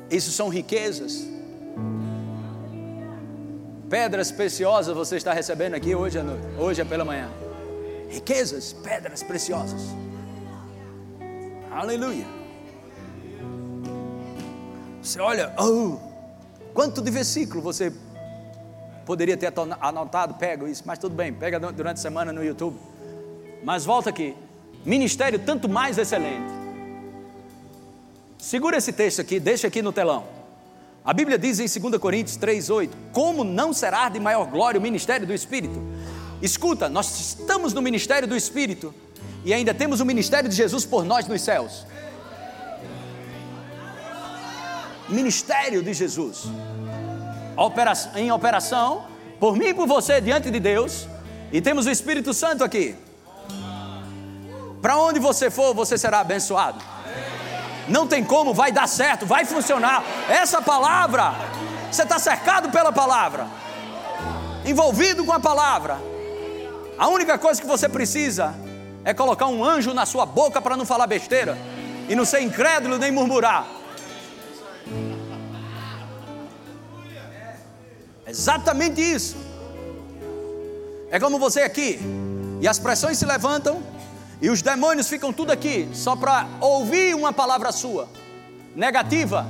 Isso 0.10 0.32
são 0.32 0.50
riquezas 0.50 1.28
Pedras 3.90 4.32
preciosas 4.32 4.96
você 4.96 5.18
está 5.18 5.34
recebendo 5.34 5.74
aqui 5.74 5.96
hoje, 5.96 6.20
hoje 6.60 6.80
é 6.80 6.86
pela 6.86 7.04
manhã. 7.04 7.28
Riquezas, 8.08 8.72
pedras 8.72 9.24
preciosas. 9.24 9.82
Aleluia. 11.72 12.26
Você 15.02 15.20
olha, 15.20 15.56
oh, 15.58 15.98
quanto 16.74 17.02
de 17.02 17.12
versículo 17.12 17.62
você 17.62 17.92
poderia 19.06 19.36
ter 19.36 19.52
anotado, 19.82 20.36
pega 20.36 20.70
isso, 20.70 20.84
mas 20.86 21.00
tudo 21.00 21.16
bem, 21.16 21.34
pega 21.34 21.60
durante 21.60 21.98
a 21.98 22.02
semana 22.02 22.32
no 22.32 22.44
YouTube. 22.44 22.78
Mas 23.64 23.86
volta 23.86 24.10
aqui. 24.10 24.36
Ministério 24.86 25.40
tanto 25.40 25.68
mais 25.68 25.98
excelente. 25.98 26.54
Segura 28.38 28.78
esse 28.78 28.94
texto 28.94 29.20
aqui, 29.20 29.40
deixa 29.40 29.68
aqui 29.68 29.82
no 29.82 29.92
telão. 29.92 30.26
A 31.04 31.14
Bíblia 31.14 31.38
diz 31.38 31.60
em 31.60 31.80
2 31.80 31.98
Coríntios 32.00 32.38
3,8: 32.38 32.90
Como 33.12 33.44
não 33.44 33.74
será 33.74 34.10
de 34.10 34.20
maior 34.20 34.46
glória 34.46 34.80
o 34.80 34.82
ministério 34.82 35.26
do 35.26 35.34
Espírito? 35.34 35.82
Escuta, 36.42 36.88
nós 36.88 37.20
estamos 37.20 37.74
no 37.74 37.82
ministério 37.82 38.28
do 38.28 38.36
Espírito 38.36 38.94
e 39.44 39.54
ainda 39.54 39.74
temos 39.74 40.00
o 40.00 40.06
ministério 40.06 40.50
de 40.50 40.56
Jesus 40.56 40.86
por 40.86 41.04
nós 41.04 41.28
nos 41.28 41.42
céus. 41.42 41.86
Ministério 45.10 45.84
de 45.84 45.94
Jesus 45.94 46.48
em 48.16 48.32
operação, 48.32 49.06
por 49.38 49.58
mim 49.58 49.68
e 49.68 49.74
por 49.74 49.86
você 49.86 50.22
diante 50.22 50.50
de 50.50 50.60
Deus, 50.62 51.08
e 51.52 51.60
temos 51.60 51.86
o 51.86 51.90
Espírito 51.90 52.34
Santo 52.34 52.64
aqui. 52.64 52.96
Para 54.82 54.96
onde 54.96 55.20
você 55.20 55.50
for, 55.50 55.74
você 55.74 55.98
será 55.98 56.22
abençoado 56.22 56.82
não 57.90 58.08
tem 58.08 58.24
como, 58.24 58.54
vai 58.54 58.72
dar 58.72 58.88
certo, 58.88 59.26
vai 59.26 59.44
funcionar. 59.44 60.04
Essa 60.30 60.62
palavra, 60.62 61.34
você 61.92 62.04
está 62.04 62.20
cercado 62.20 62.70
pela 62.70 62.92
palavra, 62.92 63.48
envolvido 64.66 65.26
com 65.26 65.34
a 65.34 65.40
palavra. 65.40 65.98
A 66.98 67.08
única 67.08 67.38
coisa 67.38 67.60
que 67.60 67.68
você 67.68 67.90
precisa 67.90 68.54
é 69.04 69.14
colocar 69.14 69.48
um 69.48 69.64
anjo 69.64 69.94
na 69.94 70.06
sua 70.06 70.26
boca 70.26 70.62
para 70.62 70.78
não 70.78 70.86
falar 70.86 71.08
besteira 71.08 71.58
e 72.08 72.16
não 72.16 72.26
ser 72.26 72.42
incrédulo 72.42 72.98
nem 72.98 73.12
murmurar. 73.12 73.66
Exatamente 78.30 79.02
isso. 79.02 79.36
É 81.12 81.20
como 81.20 81.40
você 81.40 81.62
aqui, 81.62 82.00
e 82.62 82.68
as 82.68 82.78
pressões 82.78 83.18
se 83.18 83.26
levantam, 83.26 83.82
e 84.42 84.50
os 84.50 84.62
demônios 84.62 85.10
ficam 85.10 85.34
tudo 85.34 85.52
aqui, 85.52 85.90
só 85.94 86.16
para 86.16 86.48
ouvir 86.62 87.16
uma 87.16 87.34
palavra 87.34 87.72
sua, 87.72 88.08
negativa, 88.76 89.48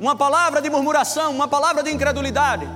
uma 0.00 0.16
palavra 0.16 0.62
de 0.62 0.70
murmuração, 0.70 1.30
uma 1.30 1.46
palavra 1.46 1.82
de 1.82 1.90
incredulidade. 1.90 2.66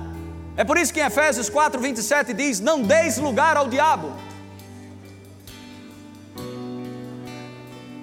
É 0.55 0.63
por 0.63 0.77
isso 0.77 0.93
que 0.93 1.01
em 1.01 1.05
Efésios 1.05 1.49
4, 1.49 1.81
27 1.81 2.33
diz: 2.33 2.59
Não 2.59 2.81
deis 2.81 3.17
lugar 3.17 3.57
ao 3.57 3.67
diabo. 3.67 4.13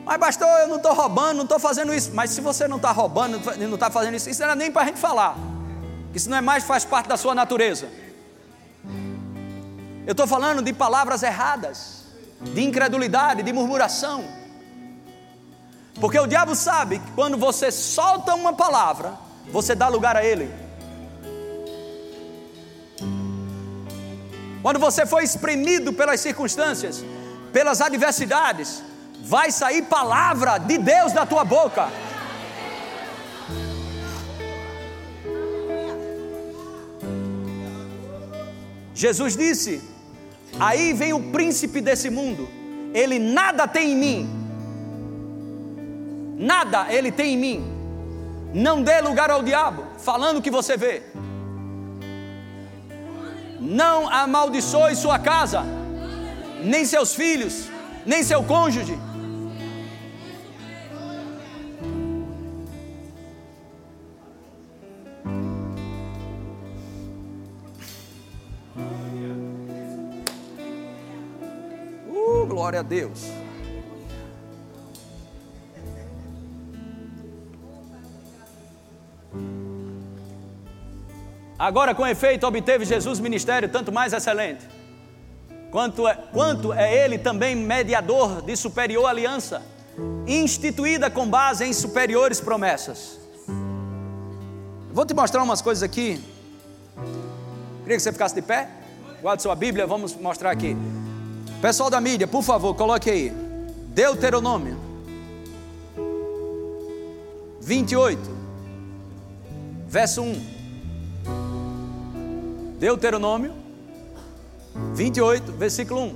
Mas, 0.04 0.18
pastor, 0.18 0.48
eu 0.60 0.68
não 0.68 0.76
estou 0.76 0.92
roubando, 0.92 1.36
não 1.36 1.44
estou 1.44 1.58
fazendo 1.60 1.94
isso. 1.94 2.10
Mas 2.12 2.30
se 2.30 2.40
você 2.40 2.66
não 2.66 2.76
está 2.76 2.90
roubando, 2.90 3.40
não 3.56 3.74
está 3.74 3.88
fazendo 3.88 4.16
isso, 4.16 4.28
isso 4.28 4.40
não 4.40 4.48
era 4.48 4.56
nem 4.56 4.70
para 4.70 4.82
a 4.82 4.84
gente 4.86 4.98
falar. 4.98 5.36
Isso 6.14 6.28
não 6.28 6.36
é 6.36 6.40
mais 6.40 6.64
faz 6.64 6.84
parte 6.84 7.08
da 7.08 7.16
sua 7.16 7.34
natureza. 7.34 7.88
Eu 10.06 10.12
estou 10.12 10.26
falando 10.26 10.62
de 10.62 10.72
palavras 10.72 11.22
erradas, 11.22 12.04
de 12.40 12.62
incredulidade, 12.62 13.42
de 13.42 13.52
murmuração. 13.52 14.24
Porque 16.00 16.18
o 16.18 16.26
diabo 16.26 16.54
sabe 16.54 16.98
que 16.98 17.10
quando 17.12 17.36
você 17.36 17.70
solta 17.70 18.34
uma 18.34 18.52
palavra, 18.52 19.14
você 19.50 19.74
dá 19.74 19.88
lugar 19.88 20.16
a 20.16 20.24
ele. 20.24 20.52
Quando 24.62 24.78
você 24.78 25.06
foi 25.06 25.24
exprimido 25.24 25.92
pelas 25.92 26.20
circunstâncias, 26.20 27.04
pelas 27.52 27.80
adversidades, 27.80 28.82
vai 29.20 29.50
sair 29.50 29.82
palavra 29.82 30.58
de 30.58 30.78
Deus 30.78 31.12
da 31.12 31.24
tua 31.26 31.44
boca. 31.44 31.88
Jesus 39.02 39.36
disse: 39.36 39.82
Aí 40.60 40.92
vem 40.92 41.12
o 41.12 41.20
príncipe 41.32 41.80
desse 41.80 42.08
mundo, 42.08 42.48
ele 42.94 43.18
nada 43.18 43.66
tem 43.66 43.92
em 43.92 43.96
mim, 43.96 44.20
nada 46.38 46.86
ele 46.88 47.10
tem 47.10 47.34
em 47.34 47.36
mim. 47.36 47.58
Não 48.54 48.80
dê 48.80 49.00
lugar 49.00 49.28
ao 49.28 49.42
diabo, 49.42 49.82
falando 49.98 50.36
o 50.38 50.42
que 50.42 50.52
você 50.52 50.76
vê. 50.76 51.02
Não 53.58 54.08
amaldiçoe 54.08 54.94
sua 54.94 55.18
casa, 55.18 55.64
nem 56.62 56.84
seus 56.84 57.12
filhos, 57.12 57.54
nem 58.06 58.22
seu 58.22 58.44
cônjuge. 58.44 58.96
Glória 72.72 72.80
a 72.80 72.82
Deus. 72.82 73.20
Agora, 81.58 81.94
com 81.94 82.06
efeito, 82.06 82.46
obteve 82.46 82.84
Jesus 82.84 83.20
ministério 83.20 83.68
tanto 83.68 83.92
mais 83.92 84.12
excelente, 84.12 84.66
quanto 85.70 86.08
é, 86.08 86.14
quanto 86.32 86.72
é 86.72 87.04
ele 87.04 87.18
também 87.18 87.54
mediador 87.54 88.42
de 88.42 88.56
superior 88.56 89.06
aliança, 89.06 89.62
instituída 90.26 91.08
com 91.10 91.28
base 91.28 91.64
em 91.64 91.72
superiores 91.72 92.40
promessas. 92.40 93.20
Vou 94.92 95.06
te 95.06 95.14
mostrar 95.14 95.42
umas 95.42 95.62
coisas 95.62 95.82
aqui. 95.82 96.22
Queria 97.82 97.96
que 97.96 98.02
você 98.02 98.12
ficasse 98.12 98.34
de 98.34 98.42
pé. 98.42 98.68
Guarde 99.20 99.42
sua 99.42 99.54
Bíblia, 99.54 99.86
vamos 99.86 100.14
mostrar 100.16 100.50
aqui. 100.50 100.76
Pessoal 101.62 101.88
da 101.88 101.98
mídia, 102.00 102.26
por 102.26 102.42
favor, 102.42 102.74
coloque 102.74 103.08
aí. 103.08 103.32
Deuteronômio 103.94 104.76
28, 107.60 108.20
verso 109.86 110.22
1. 110.22 110.44
Deuteronômio 112.80 113.52
28, 114.92 115.52
versículo 115.52 116.00
1. 116.00 116.14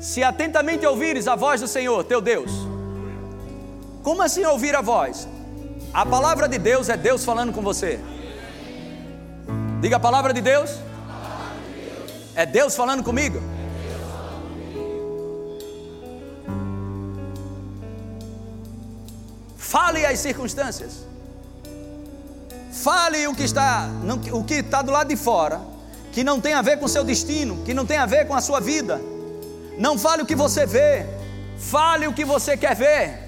Se 0.00 0.22
atentamente 0.22 0.86
ouvires 0.86 1.28
a 1.28 1.36
voz 1.36 1.60
do 1.60 1.68
Senhor, 1.68 2.02
teu 2.04 2.22
Deus. 2.22 2.50
Como 4.02 4.22
assim 4.22 4.46
ouvir 4.46 4.74
a 4.74 4.80
voz? 4.80 5.28
A 5.92 6.06
palavra 6.06 6.48
de 6.48 6.56
Deus 6.56 6.88
é 6.88 6.96
Deus 6.96 7.22
falando 7.22 7.52
com 7.52 7.60
você. 7.60 8.00
Diga 9.82 9.96
a 9.96 10.00
palavra 10.00 10.32
de 10.32 10.40
Deus. 10.40 10.70
É 12.34 12.44
Deus 12.44 12.74
falando 12.74 13.02
comigo. 13.02 13.40
Fale 19.56 20.04
as 20.06 20.18
circunstâncias. 20.20 21.04
Fale 22.72 23.26
o 23.28 23.34
que 23.34 23.44
está, 23.44 23.88
o 24.32 24.44
que 24.44 24.54
está 24.54 24.82
do 24.82 24.90
lado 24.90 25.08
de 25.08 25.16
fora, 25.16 25.60
que 26.12 26.22
não 26.22 26.40
tem 26.40 26.54
a 26.54 26.62
ver 26.62 26.78
com 26.78 26.86
seu 26.86 27.04
destino, 27.04 27.64
que 27.64 27.72
não 27.72 27.86
tem 27.86 27.96
a 27.96 28.06
ver 28.06 28.26
com 28.26 28.34
a 28.34 28.40
sua 28.40 28.60
vida. 28.60 29.00
Não 29.78 29.98
fale 29.98 30.22
o 30.22 30.26
que 30.26 30.36
você 30.36 30.66
vê, 30.66 31.06
fale 31.58 32.06
o 32.06 32.12
que 32.12 32.24
você 32.24 32.56
quer 32.56 32.74
ver. 32.74 33.24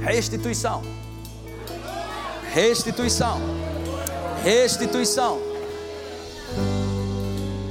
Restituição. 0.00 0.82
Restituição. 2.52 3.57
Restituição. 4.42 5.38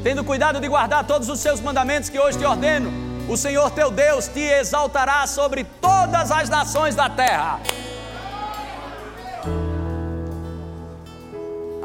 Tendo 0.04 0.24
cuidado 0.24 0.60
de 0.60 0.68
guardar 0.68 1.06
todos 1.06 1.30
os 1.30 1.40
seus 1.40 1.60
mandamentos 1.60 2.10
que 2.10 2.20
hoje 2.20 2.38
te 2.38 2.46
ordeno 2.46 3.08
o 3.28 3.36
Senhor 3.36 3.70
teu 3.72 3.92
Deus 3.92 4.28
te 4.30 4.40
exaltará 4.40 5.28
sobre 5.28 5.66
todas 5.82 6.32
as 6.32 6.48
nações 6.48 6.96
da 6.96 7.10
terra. 7.10 7.60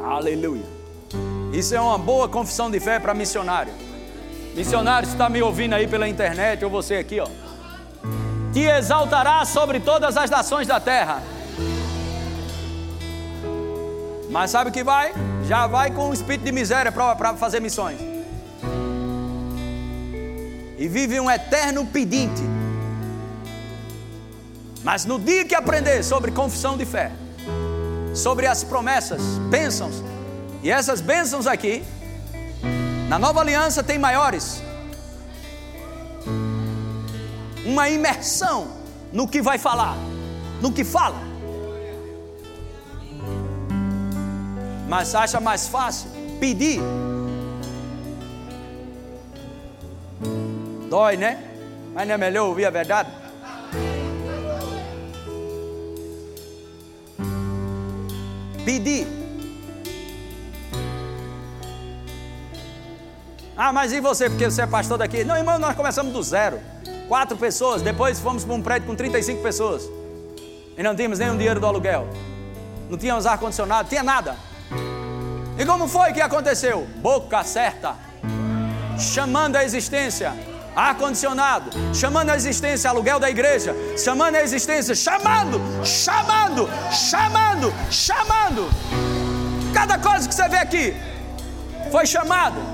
Aleluia. 0.01 0.63
Isso 1.51 1.75
é 1.75 1.81
uma 1.81 1.97
boa 1.97 2.29
confissão 2.29 2.71
de 2.71 2.79
fé 2.79 2.97
para 2.97 3.13
missionário. 3.13 3.73
Missionário, 4.55 5.09
está 5.09 5.27
me 5.29 5.41
ouvindo 5.41 5.73
aí 5.73 5.85
pela 5.85 6.07
internet 6.07 6.63
ou 6.63 6.71
você 6.71 6.95
aqui, 6.95 7.19
ó. 7.19 7.27
Te 8.53 8.61
exaltará 8.61 9.43
sobre 9.43 9.79
todas 9.79 10.15
as 10.15 10.29
nações 10.29 10.67
da 10.67 10.79
terra. 10.79 11.21
Mas 14.33 14.49
sabe 14.49 14.71
o 14.71 14.73
que 14.73 14.83
vai? 14.83 15.13
Já 15.47 15.67
vai 15.67 15.91
com 15.91 16.09
o 16.09 16.13
espírito 16.13 16.43
de 16.43 16.51
miséria 16.51 16.91
para 16.91 17.35
fazer 17.35 17.59
missões 17.59 17.99
e 20.83 20.87
vive 20.87 21.19
um 21.19 21.29
eterno 21.29 21.85
pedinte. 21.85 22.41
Mas 24.83 25.05
no 25.05 25.19
dia 25.19 25.45
que 25.45 25.55
aprender 25.55 26.03
sobre 26.03 26.31
confissão 26.31 26.75
de 26.75 26.83
fé, 26.83 27.11
sobre 28.13 28.47
as 28.47 28.63
promessas, 28.63 29.21
bênçãos, 29.49 30.03
e 30.61 30.71
essas 30.71 30.99
bênçãos 30.99 31.47
aqui, 31.47 31.83
na 33.07 33.19
nova 33.19 33.39
aliança 33.39 33.83
tem 33.83 33.99
maiores. 33.99 34.61
Uma 37.63 37.87
imersão 37.87 38.67
no 39.13 39.27
que 39.27 39.43
vai 39.43 39.57
falar, 39.57 39.95
no 40.59 40.71
que 40.71 40.83
fala. 40.83 41.32
Mas 44.87 45.15
acha 45.15 45.39
mais 45.39 45.67
fácil 45.67 46.09
pedir 46.39 46.81
Dói, 50.93 51.17
né? 51.17 51.43
Mas 51.91 52.07
não 52.07 52.13
é 52.13 52.17
melhor 52.19 52.45
ouvir 52.49 52.65
a 52.65 52.69
verdade? 52.69 53.09
Pedir. 58.63 59.07
Ah, 63.57 63.73
mas 63.73 63.91
e 63.91 63.99
você, 63.99 64.29
porque 64.29 64.45
você 64.45 64.61
é 64.61 64.67
pastor 64.67 64.99
daqui? 64.99 65.23
Não, 65.23 65.35
irmão, 65.35 65.57
nós 65.57 65.75
começamos 65.75 66.13
do 66.13 66.21
zero. 66.21 66.59
Quatro 67.07 67.35
pessoas, 67.37 67.81
depois 67.81 68.19
fomos 68.19 68.45
para 68.45 68.53
um 68.53 68.61
prédio 68.61 68.87
com 68.87 68.95
35 68.95 69.41
pessoas. 69.41 69.89
E 70.77 70.83
não 70.83 70.95
tínhamos 70.95 71.17
nenhum 71.17 71.35
dinheiro 71.35 71.59
do 71.59 71.65
aluguel. 71.65 72.07
Não 72.87 72.99
tínhamos 72.99 73.25
ar-condicionado, 73.25 73.89
tinha 73.89 74.03
nada. 74.03 74.37
E 75.57 75.65
como 75.65 75.87
foi 75.87 76.13
que 76.13 76.21
aconteceu? 76.21 76.87
Boca 76.97 77.43
certa, 77.43 77.95
chamando 78.97 79.55
a 79.55 79.63
existência 79.63 80.33
ar-condicionado, 80.75 81.69
chamando 81.93 82.31
a 82.31 82.35
existência 82.35 82.89
aluguel 82.89 83.19
da 83.19 83.29
igreja, 83.29 83.75
chamando 83.97 84.35
a 84.35 84.41
existência, 84.41 84.95
chamando, 84.95 85.61
chamando, 85.85 86.67
chamando, 86.91 87.73
chamando. 87.91 88.69
Cada 89.73 89.97
coisa 89.99 90.27
que 90.27 90.33
você 90.33 90.47
vê 90.49 90.57
aqui 90.57 90.95
foi 91.91 92.05
chamado. 92.07 92.72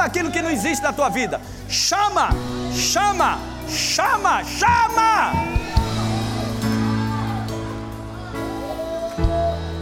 Chama, 0.00 0.06
aquilo 0.06 0.30
que 0.30 0.40
não 0.40 0.50
existe 0.50 0.82
na 0.82 0.92
tua 0.92 1.10
vida. 1.10 1.40
Chama, 1.68 2.30
chama, 2.72 3.38
chama, 3.68 4.42
chama. 4.44 5.32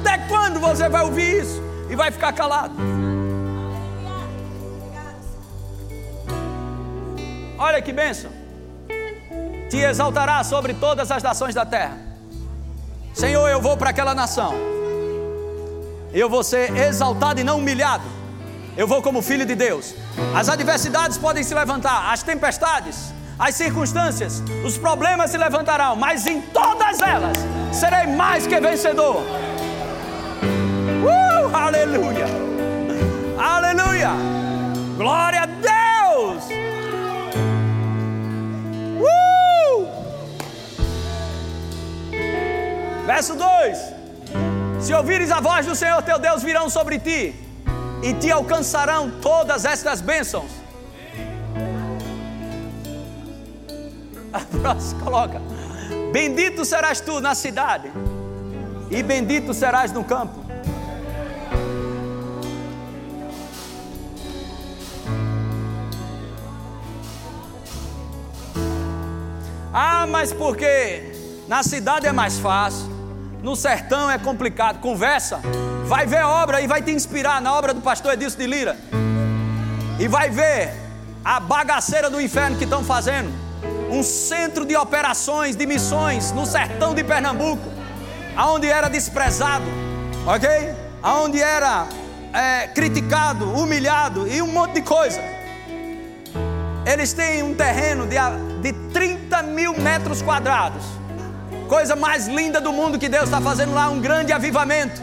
Até 0.01 0.19
quando 0.27 0.59
você 0.59 0.89
vai 0.89 1.05
ouvir 1.05 1.43
isso 1.43 1.63
e 1.89 1.95
vai 1.95 2.11
ficar 2.11 2.33
calado? 2.33 2.75
Olha 7.57 7.81
que 7.81 7.93
bênção. 7.93 8.31
Te 9.71 9.77
exaltará 9.77 10.43
sobre 10.43 10.75
todas 10.75 11.13
as 11.13 11.23
nações 11.23 11.55
da 11.55 11.65
terra. 11.65 11.97
Senhor, 13.15 13.49
eu 13.49 13.61
vou 13.61 13.77
para 13.77 13.91
aquela 13.91 14.15
nação 14.15 14.53
eu 16.13 16.29
vou 16.29 16.43
ser 16.43 16.75
exaltado 16.77 17.41
e 17.41 17.45
não 17.45 17.59
humilhado. 17.59 18.18
Eu 18.79 18.87
vou 18.87 19.03
como 19.03 19.21
filho 19.21 19.45
de 19.45 19.57
Deus. 19.57 19.93
As 20.33 20.49
adversidades 20.49 21.19
podem 21.19 21.43
se 21.43 21.53
levantar, 21.53 22.13
as 22.13 22.23
tempestades, 22.23 23.13
as 23.37 23.57
circunstâncias, 23.57 24.41
os 24.65 24.79
problemas 24.79 25.33
se 25.33 25.37
levantarão, 25.37 25.97
mas 25.97 26.29
em 26.29 26.41
todas 26.41 27.01
elas 27.01 27.37
serei 27.73 28.07
mais 28.07 28.47
que 28.47 28.61
vencedor. 28.61 29.17
Uh, 31.03 31.57
aleluia! 31.57 32.27
Aleluia! 33.37 34.11
Glória 34.97 35.41
a 35.43 35.47
Deus! 35.47 36.45
Uh! 39.01 39.89
Verso 43.09 43.35
2: 43.35 43.79
se 44.79 44.95
ouvires 44.95 45.33
a 45.33 45.41
voz 45.41 45.67
do 45.67 45.75
Senhor 45.75 46.01
teu 46.03 46.21
Deus, 46.21 46.45
virão 46.45 46.71
sobre 46.71 47.01
ti 47.01 47.48
e 48.03 48.15
te 48.15 48.31
alcançarão 48.31 49.11
todas 49.11 49.65
estas 49.65 50.01
bênçãos. 50.01 50.51
A 54.33 54.41
próxima 54.41 55.03
coloca: 55.03 55.41
Bendito 56.13 56.65
serás 56.65 57.01
tu 57.01 57.21
na 57.21 57.35
cidade, 57.35 57.91
e 58.91 59.03
bendito 59.03 59.53
serás 59.55 59.93
no 59.93 60.05
campo. 60.05 60.49
Ah, 69.73 70.07
mas 70.09 70.33
porque 70.33 71.13
na 71.47 71.63
cidade 71.63 72.07
é 72.07 72.13
mais 72.13 72.39
fácil. 72.39 72.89
No 73.43 73.55
sertão 73.55 74.11
é 74.11 74.19
complicado. 74.19 74.81
Conversa. 74.81 75.41
Vai 75.89 76.07
ver 76.07 76.19
a 76.19 76.29
obra 76.29 76.61
e 76.61 76.67
vai 76.67 76.83
te 76.83 76.91
inspirar 76.91 77.41
na 77.41 77.55
obra 77.55 77.73
do 77.73 77.81
pastor 77.81 78.13
Edilson 78.13 78.37
de 78.37 78.47
Lira. 78.47 78.77
E 79.99 80.07
vai 80.07 80.29
ver 80.29 80.71
a 81.25 81.41
bagaceira 81.41 82.11
do 82.11 82.21
inferno 82.21 82.59
que 82.59 82.65
estão 82.65 82.85
fazendo. 82.85 83.33
Um 83.91 84.03
centro 84.03 84.67
de 84.67 84.77
operações, 84.77 85.57
de 85.57 85.65
missões 85.65 86.31
no 86.31 86.45
sertão 86.45 86.95
de 86.95 87.03
Pernambuco, 87.03 87.67
aonde 88.37 88.67
era 88.67 88.91
desprezado, 88.91 89.65
ok? 90.27 90.75
Aonde 91.03 91.41
era 91.41 91.87
é, 92.35 92.67
criticado, 92.69 93.51
humilhado 93.51 94.29
e 94.29 94.43
um 94.43 94.53
monte 94.53 94.75
de 94.75 94.83
coisa. 94.83 95.23
Eles 96.85 97.15
têm 97.15 97.43
um 97.43 97.55
terreno 97.55 98.07
de, 98.07 98.17
de 98.61 98.73
30 98.91 99.43
mil 99.43 99.73
metros 99.79 100.21
quadrados 100.21 100.99
Coisa 101.69 101.95
mais 101.95 102.27
linda 102.27 102.63
do 102.63 102.73
mundo 102.73 102.99
que 102.99 103.11
Deus 103.11 103.25
está 103.25 103.43
fazendo 103.43 103.75
lá, 103.75 103.91
um 103.91 104.01
grande 104.01 104.33
avivamento. 104.33 105.03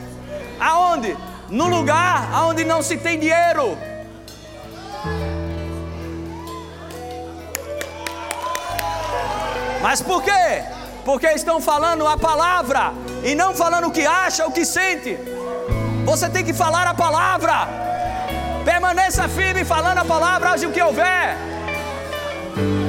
Aonde? 0.59 1.17
No 1.49 1.67
lugar 1.67 2.29
aonde 2.33 2.63
não 2.63 2.81
se 2.81 2.97
tem 2.97 3.19
dinheiro. 3.19 3.77
Mas 9.81 10.01
por 10.01 10.23
quê? 10.23 10.63
Porque 11.03 11.27
estão 11.27 11.61
falando 11.61 12.07
a 12.07 12.17
palavra 12.17 12.91
e 13.23 13.35
não 13.35 13.53
falando 13.53 13.87
o 13.87 13.91
que 13.91 14.05
acha, 14.05 14.47
o 14.47 14.51
que 14.51 14.65
sente. 14.65 15.15
Você 16.03 16.27
tem 16.27 16.43
que 16.43 16.53
falar 16.53 16.87
a 16.87 16.93
palavra. 16.93 17.67
Permaneça 18.63 19.29
firme 19.29 19.63
falando 19.63 19.99
a 19.99 20.05
palavra, 20.05 20.49
age 20.49 20.65
o 20.65 20.71
que 20.71 20.81
houver. 20.81 21.37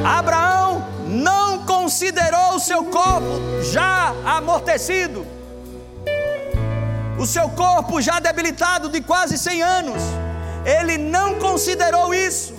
Abraão 0.02 0.86
não 1.06 1.58
considerou 1.66 2.54
o 2.54 2.60
seu 2.60 2.84
corpo 2.84 3.62
já 3.62 4.14
amortecido, 4.24 5.26
o 7.18 7.26
seu 7.26 7.48
corpo 7.50 8.00
já 8.00 8.20
debilitado 8.20 8.88
de 8.88 9.00
quase 9.00 9.38
100 9.38 9.62
anos. 9.62 10.02
Ele 10.64 10.98
não 10.98 11.38
considerou 11.38 12.12
isso, 12.12 12.54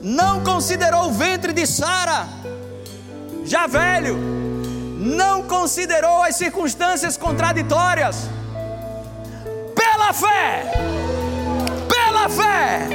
não 0.00 0.42
considerou 0.42 1.08
o 1.08 1.12
ventre 1.12 1.52
de 1.52 1.66
Sara, 1.66 2.28
já 3.44 3.66
velho, 3.66 4.16
não 4.16 5.42
considerou 5.42 6.22
as 6.22 6.36
circunstâncias 6.36 7.16
contraditórias. 7.16 8.28
Pela 9.74 10.12
fé, 10.12 10.70
pela 11.88 12.28
fé, 12.28 12.88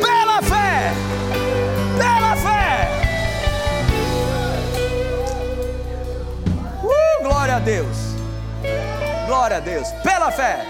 pela 0.00 0.42
fé, 0.42 0.92
pela 1.98 2.36
fé. 2.36 2.88
Glória 7.22 7.56
a 7.56 7.58
Deus. 7.58 8.15
Glória 9.26 9.56
a 9.56 9.60
Deus. 9.60 9.88
Pela 10.02 10.30
fé. 10.30 10.64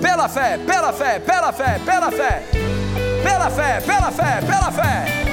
Pela 0.00 0.28
fé, 0.28 0.58
pela 0.58 0.92
fé, 0.92 1.18
pela 1.18 1.52
fé, 1.52 1.80
pela 1.84 2.10
fé. 2.10 2.42
Pela 3.22 3.50
fé, 3.50 3.80
pela 3.80 4.10
fé, 4.12 4.40
pela 4.40 4.70
fé. 4.70 5.26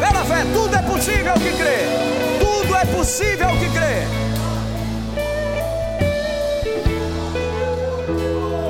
Pela 0.00 0.24
fé, 0.24 0.44
tudo 0.52 0.76
é 0.76 0.82
possível 0.82 1.34
que 1.34 1.56
crê. 1.56 1.78
Tudo 2.40 2.76
é 2.76 2.84
possível 2.84 3.48
que 3.48 3.70
crê. 3.70 4.28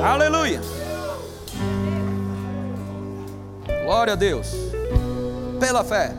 Aleluia. 0.03 0.61
Glória 3.83 4.13
a 4.13 4.15
Deus. 4.15 4.53
Pela 5.59 5.83
fé. 5.83 6.13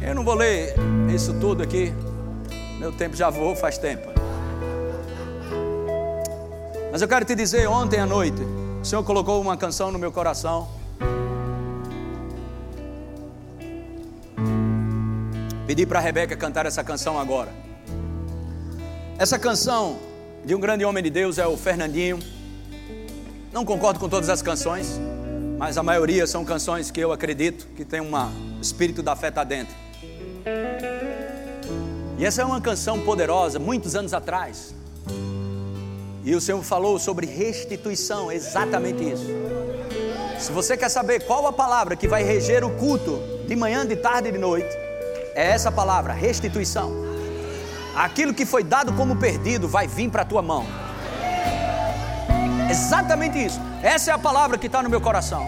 Eu 0.00 0.14
não 0.14 0.24
vou 0.24 0.34
ler 0.34 0.74
isso 1.14 1.34
tudo 1.40 1.62
aqui. 1.62 1.92
Meu 2.78 2.92
tempo 2.92 3.14
já 3.14 3.28
voou 3.30 3.54
faz 3.54 3.76
tempo. 3.76 4.09
Mas 6.92 7.00
eu 7.00 7.06
quero 7.06 7.24
te 7.24 7.36
dizer, 7.36 7.68
ontem 7.68 8.00
à 8.00 8.06
noite, 8.06 8.42
o 8.82 8.84
Senhor 8.84 9.04
colocou 9.04 9.40
uma 9.40 9.56
canção 9.56 9.92
no 9.92 9.98
meu 9.98 10.10
coração. 10.10 10.68
Pedi 15.68 15.86
para 15.86 16.00
a 16.00 16.02
Rebeca 16.02 16.36
cantar 16.36 16.66
essa 16.66 16.82
canção 16.82 17.16
agora. 17.16 17.52
Essa 19.16 19.38
canção 19.38 19.98
de 20.44 20.52
um 20.52 20.58
grande 20.58 20.84
homem 20.84 21.00
de 21.00 21.10
Deus 21.10 21.38
é 21.38 21.46
o 21.46 21.56
Fernandinho. 21.56 22.18
Não 23.52 23.64
concordo 23.64 24.00
com 24.00 24.08
todas 24.08 24.28
as 24.28 24.42
canções, 24.42 24.98
mas 25.58 25.78
a 25.78 25.84
maioria 25.84 26.26
são 26.26 26.44
canções 26.44 26.90
que 26.90 26.98
eu 26.98 27.12
acredito 27.12 27.68
que 27.76 27.84
tem 27.84 28.00
um 28.00 28.10
espírito 28.60 29.00
da 29.00 29.14
fé 29.14 29.30
tá 29.30 29.44
dentro. 29.44 29.76
E 32.18 32.24
essa 32.24 32.42
é 32.42 32.44
uma 32.44 32.60
canção 32.60 32.98
poderosa, 32.98 33.60
muitos 33.60 33.94
anos 33.94 34.12
atrás. 34.12 34.74
E 36.22 36.34
o 36.34 36.40
Senhor 36.40 36.62
falou 36.62 36.98
sobre 36.98 37.26
restituição, 37.26 38.30
exatamente 38.30 39.02
isso. 39.02 39.26
Se 40.38 40.52
você 40.52 40.76
quer 40.76 40.88
saber 40.88 41.24
qual 41.24 41.46
a 41.46 41.52
palavra 41.52 41.96
que 41.96 42.08
vai 42.08 42.22
reger 42.22 42.64
o 42.64 42.70
culto 42.70 43.20
de 43.46 43.56
manhã, 43.56 43.86
de 43.86 43.96
tarde 43.96 44.28
e 44.28 44.32
de 44.32 44.38
noite, 44.38 44.68
é 45.34 45.50
essa 45.50 45.72
palavra, 45.72 46.12
restituição. 46.12 46.92
Aquilo 47.94 48.34
que 48.34 48.46
foi 48.46 48.62
dado 48.62 48.92
como 48.92 49.16
perdido 49.16 49.66
vai 49.66 49.86
vir 49.86 50.10
para 50.10 50.22
a 50.22 50.24
tua 50.24 50.42
mão. 50.42 50.66
Exatamente 52.70 53.44
isso. 53.44 53.60
Essa 53.82 54.10
é 54.12 54.14
a 54.14 54.18
palavra 54.18 54.56
que 54.56 54.66
está 54.66 54.82
no 54.82 54.90
meu 54.90 55.00
coração. 55.00 55.44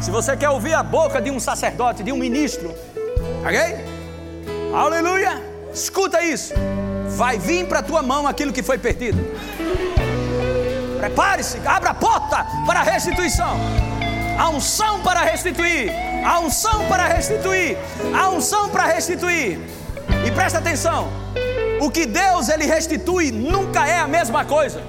Se 0.00 0.10
você 0.10 0.36
quer 0.36 0.48
ouvir 0.50 0.74
a 0.74 0.82
boca 0.82 1.20
de 1.20 1.30
um 1.30 1.38
sacerdote, 1.38 2.02
de 2.02 2.12
um 2.12 2.16
ministro, 2.16 2.72
ok? 3.44 3.92
Aleluia! 4.74 5.40
Escuta 5.72 6.22
isso. 6.22 6.54
Vai 7.08 7.38
vir 7.38 7.66
para 7.66 7.80
a 7.80 7.82
tua 7.82 8.02
mão 8.02 8.26
aquilo 8.26 8.52
que 8.52 8.62
foi 8.62 8.78
perdido. 8.78 9.18
Prepare-se, 11.02 11.60
abra 11.66 11.90
a 11.90 11.94
porta 11.94 12.46
para 12.64 12.78
a 12.78 12.82
restituição. 12.84 13.58
A 14.38 14.50
unção 14.50 15.00
para 15.00 15.22
restituir, 15.22 15.90
a 16.24 16.38
unção 16.38 16.86
para 16.86 17.08
restituir, 17.08 17.76
a 18.16 18.28
unção 18.28 18.68
para 18.68 18.86
restituir. 18.86 19.58
E 20.24 20.30
presta 20.30 20.58
atenção, 20.60 21.08
o 21.80 21.90
que 21.90 22.06
Deus 22.06 22.48
ele 22.48 22.66
restitui 22.66 23.32
nunca 23.32 23.84
é 23.84 23.98
a 23.98 24.06
mesma 24.06 24.44
coisa. 24.44 24.80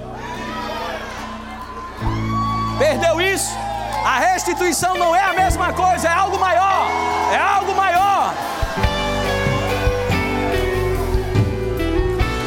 Perdeu 2.78 3.20
isso? 3.20 3.50
A 4.04 4.20
restituição 4.20 4.96
não 4.96 5.16
é 5.16 5.24
a 5.24 5.32
mesma 5.32 5.72
coisa, 5.72 6.06
é 6.06 6.12
algo 6.12 6.38
maior. 6.38 6.88
É 7.32 7.38
algo 7.38 7.74
maior. 7.74 8.34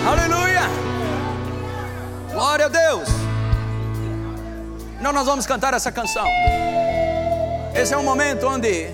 Aleluia! 0.09 0.61
Glória 2.31 2.67
a 2.67 2.69
Deus! 2.69 3.16
Então 4.99 5.13
nós 5.13 5.25
vamos 5.25 5.45
cantar 5.45 5.73
essa 5.73 5.91
canção. 5.91 6.25
Esse 7.73 7.93
é 7.93 7.97
um 7.97 8.03
momento 8.03 8.47
onde 8.47 8.89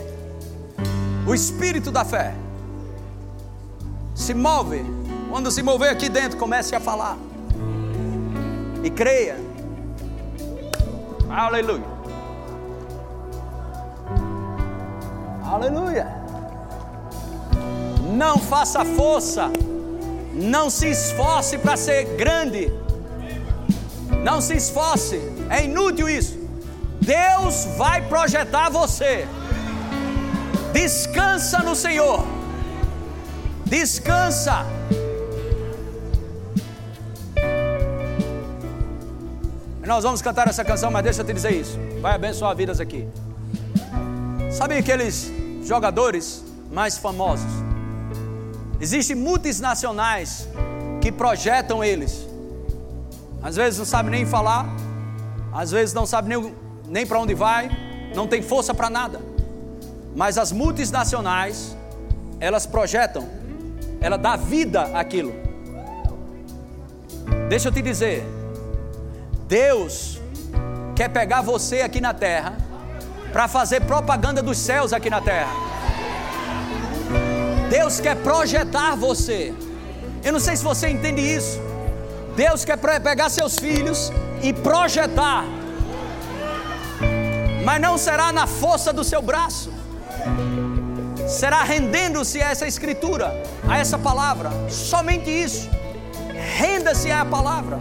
o 1.25 1.33
espírito 1.33 1.91
da 1.91 2.03
fé 2.03 2.35
se 4.13 4.33
move. 4.33 4.83
Quando 5.29 5.49
se 5.49 5.63
mover 5.63 5.89
aqui 5.89 6.09
dentro, 6.09 6.37
comece 6.37 6.75
a 6.75 6.79
falar. 6.79 7.17
E 8.83 8.89
creia. 8.89 9.37
Aleluia. 11.29 11.93
Aleluia. 15.43 16.07
Não 18.11 18.37
faça 18.37 18.83
força. 18.83 19.49
Não 20.33 20.69
se 20.69 20.89
esforce 20.89 21.57
para 21.57 21.77
ser 21.77 22.03
grande. 22.17 22.71
Não 24.23 24.41
se 24.41 24.55
esforce. 24.55 25.32
É 25.55 25.65
inútil 25.65 26.09
isso. 26.09 26.35
Deus 26.99 27.65
vai 27.77 28.01
projetar 28.07 28.69
você. 28.69 29.27
Descansa 30.73 31.59
no 31.59 31.75
Senhor. 31.75 32.25
Descansa. 33.65 34.65
Nós 39.85 40.03
vamos 40.03 40.23
cantar 40.23 40.47
essa 40.47 40.65
canção, 40.65 40.89
mas 40.89 41.03
deixa 41.03 41.21
eu 41.21 41.25
te 41.25 41.33
dizer 41.33 41.51
isso. 41.51 41.77
Vai 42.01 42.15
abençoar 42.15 42.55
vidas 42.55 42.79
aqui. 42.79 43.07
Sabe 44.51 44.75
aqueles 44.77 45.31
jogadores 45.63 46.43
mais 46.71 46.97
famosos? 46.97 47.51
Existem 48.81 49.15
multinacionais 49.15 50.47
que 50.99 51.11
projetam 51.11 51.83
eles. 51.83 52.27
Às 53.41 53.55
vezes 53.55 53.77
não 53.77 53.85
sabe 53.85 54.09
nem 54.09 54.25
falar, 54.25 54.65
às 55.53 55.71
vezes 55.71 55.93
não 55.93 56.05
sabe 56.05 56.29
nem, 56.29 56.55
nem 56.87 57.05
para 57.05 57.19
onde 57.19 57.35
vai, 57.35 57.69
não 58.15 58.27
tem 58.27 58.41
força 58.41 58.73
para 58.73 58.89
nada. 58.89 59.21
Mas 60.15 60.37
as 60.37 60.51
multinacionais, 60.51 61.77
elas 62.39 62.65
projetam, 62.65 63.27
ela 64.01 64.17
dá 64.17 64.35
vida 64.35 64.81
àquilo. 64.97 65.33
Deixa 67.49 67.67
eu 67.67 67.71
te 67.71 67.81
dizer, 67.81 68.25
Deus 69.47 70.19
quer 70.95 71.09
pegar 71.09 71.41
você 71.41 71.81
aqui 71.81 72.01
na 72.01 72.13
terra 72.13 72.57
para 73.31 73.47
fazer 73.47 73.81
propaganda 73.81 74.41
dos 74.41 74.57
céus 74.57 74.91
aqui 74.91 75.09
na 75.09 75.21
terra. 75.21 75.51
Deus 77.69 77.99
quer 77.99 78.15
projetar 78.17 78.95
você. 78.95 79.53
Eu 80.23 80.33
não 80.33 80.39
sei 80.39 80.55
se 80.55 80.63
você 80.63 80.89
entende 80.89 81.21
isso. 81.21 81.59
Deus 82.35 82.65
quer 82.65 82.77
pegar 82.77 83.29
seus 83.29 83.57
filhos 83.57 84.11
e 84.43 84.51
projetar, 84.51 85.45
mas 87.63 87.81
não 87.81 87.97
será 87.97 88.31
na 88.31 88.45
força 88.45 88.91
do 88.91 89.03
seu 89.03 89.21
braço, 89.21 89.71
será 91.27 91.63
rendendo-se 91.63 92.41
a 92.41 92.51
essa 92.51 92.67
escritura, 92.67 93.33
a 93.67 93.77
essa 93.77 93.97
palavra, 93.97 94.51
somente 94.69 95.29
isso. 95.29 95.69
Renda-se 96.57 97.09
à 97.09 97.23
palavra, 97.23 97.79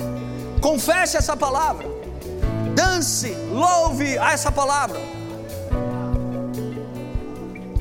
confesse 0.60 1.16
essa 1.16 1.36
palavra, 1.36 1.88
dance, 2.76 3.34
louve 3.50 4.16
a 4.16 4.32
essa 4.32 4.52
palavra. 4.52 5.00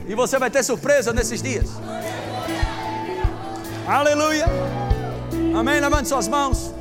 E 0.07 0.15
você 0.15 0.37
vai 0.37 0.49
ter 0.49 0.63
surpresa 0.63 1.13
nesses 1.13 1.41
dias. 1.41 1.69
Aleluia. 3.87 4.45
Amém. 5.57 5.79
Levante 5.79 6.09
suas 6.09 6.27
mãos. 6.27 6.80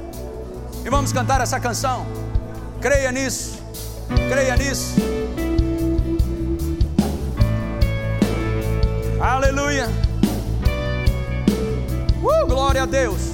E 0.84 0.90
vamos 0.90 1.12
cantar 1.12 1.40
essa 1.40 1.60
canção. 1.60 2.06
Creia 2.80 3.12
nisso. 3.12 3.58
Creia 4.28 4.56
nisso. 4.56 4.94
Aleluia. 9.20 9.86
Uh, 12.22 12.46
glória 12.46 12.82
a 12.82 12.86
Deus. 12.86 13.29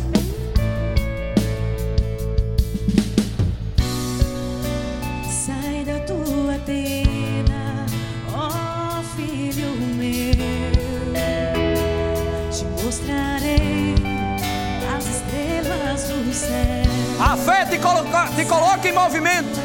A 17.37 17.39
fé 17.39 17.66
te 17.66 17.78
coloca, 17.78 18.28
te 18.34 18.45
coloca 18.47 18.89
em 18.89 18.93
movimento. 18.93 19.61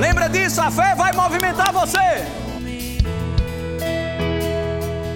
Lembra 0.00 0.28
disso, 0.28 0.62
a 0.62 0.70
fé 0.70 0.94
vai 0.94 1.12
movimentar 1.12 1.70
você. 1.70 2.24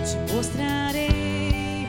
Te 0.04 0.32
mostrarei. 0.32 1.88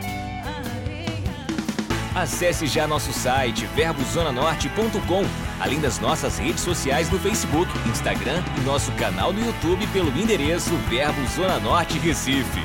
Acesse 2.15 2.67
já 2.67 2.87
nosso 2.87 3.11
site 3.11 3.65
verbozonanorte.com, 3.75 5.25
além 5.59 5.81
das 5.81 5.99
nossas 5.99 6.37
redes 6.37 6.63
sociais 6.63 7.09
no 7.09 7.19
Facebook, 7.19 7.69
Instagram 7.89 8.41
e 8.57 8.61
nosso 8.61 8.93
canal 8.93 9.33
no 9.33 9.45
YouTube 9.45 9.85
pelo 9.87 10.07
endereço 10.17 10.73
Verbo 10.89 11.21
Zona 11.35 11.59
Norte 11.59 11.99
Recife. 11.99 12.63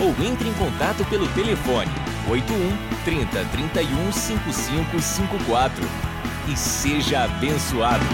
Ou 0.00 0.08
entre 0.26 0.48
em 0.48 0.54
contato 0.54 1.04
pelo 1.04 1.28
telefone 1.28 1.92
81 2.28 2.76
30 3.04 3.44
31 3.44 4.12
5554 4.12 6.13
e 6.48 6.56
seja 6.56 7.24
abençoado. 7.24 8.04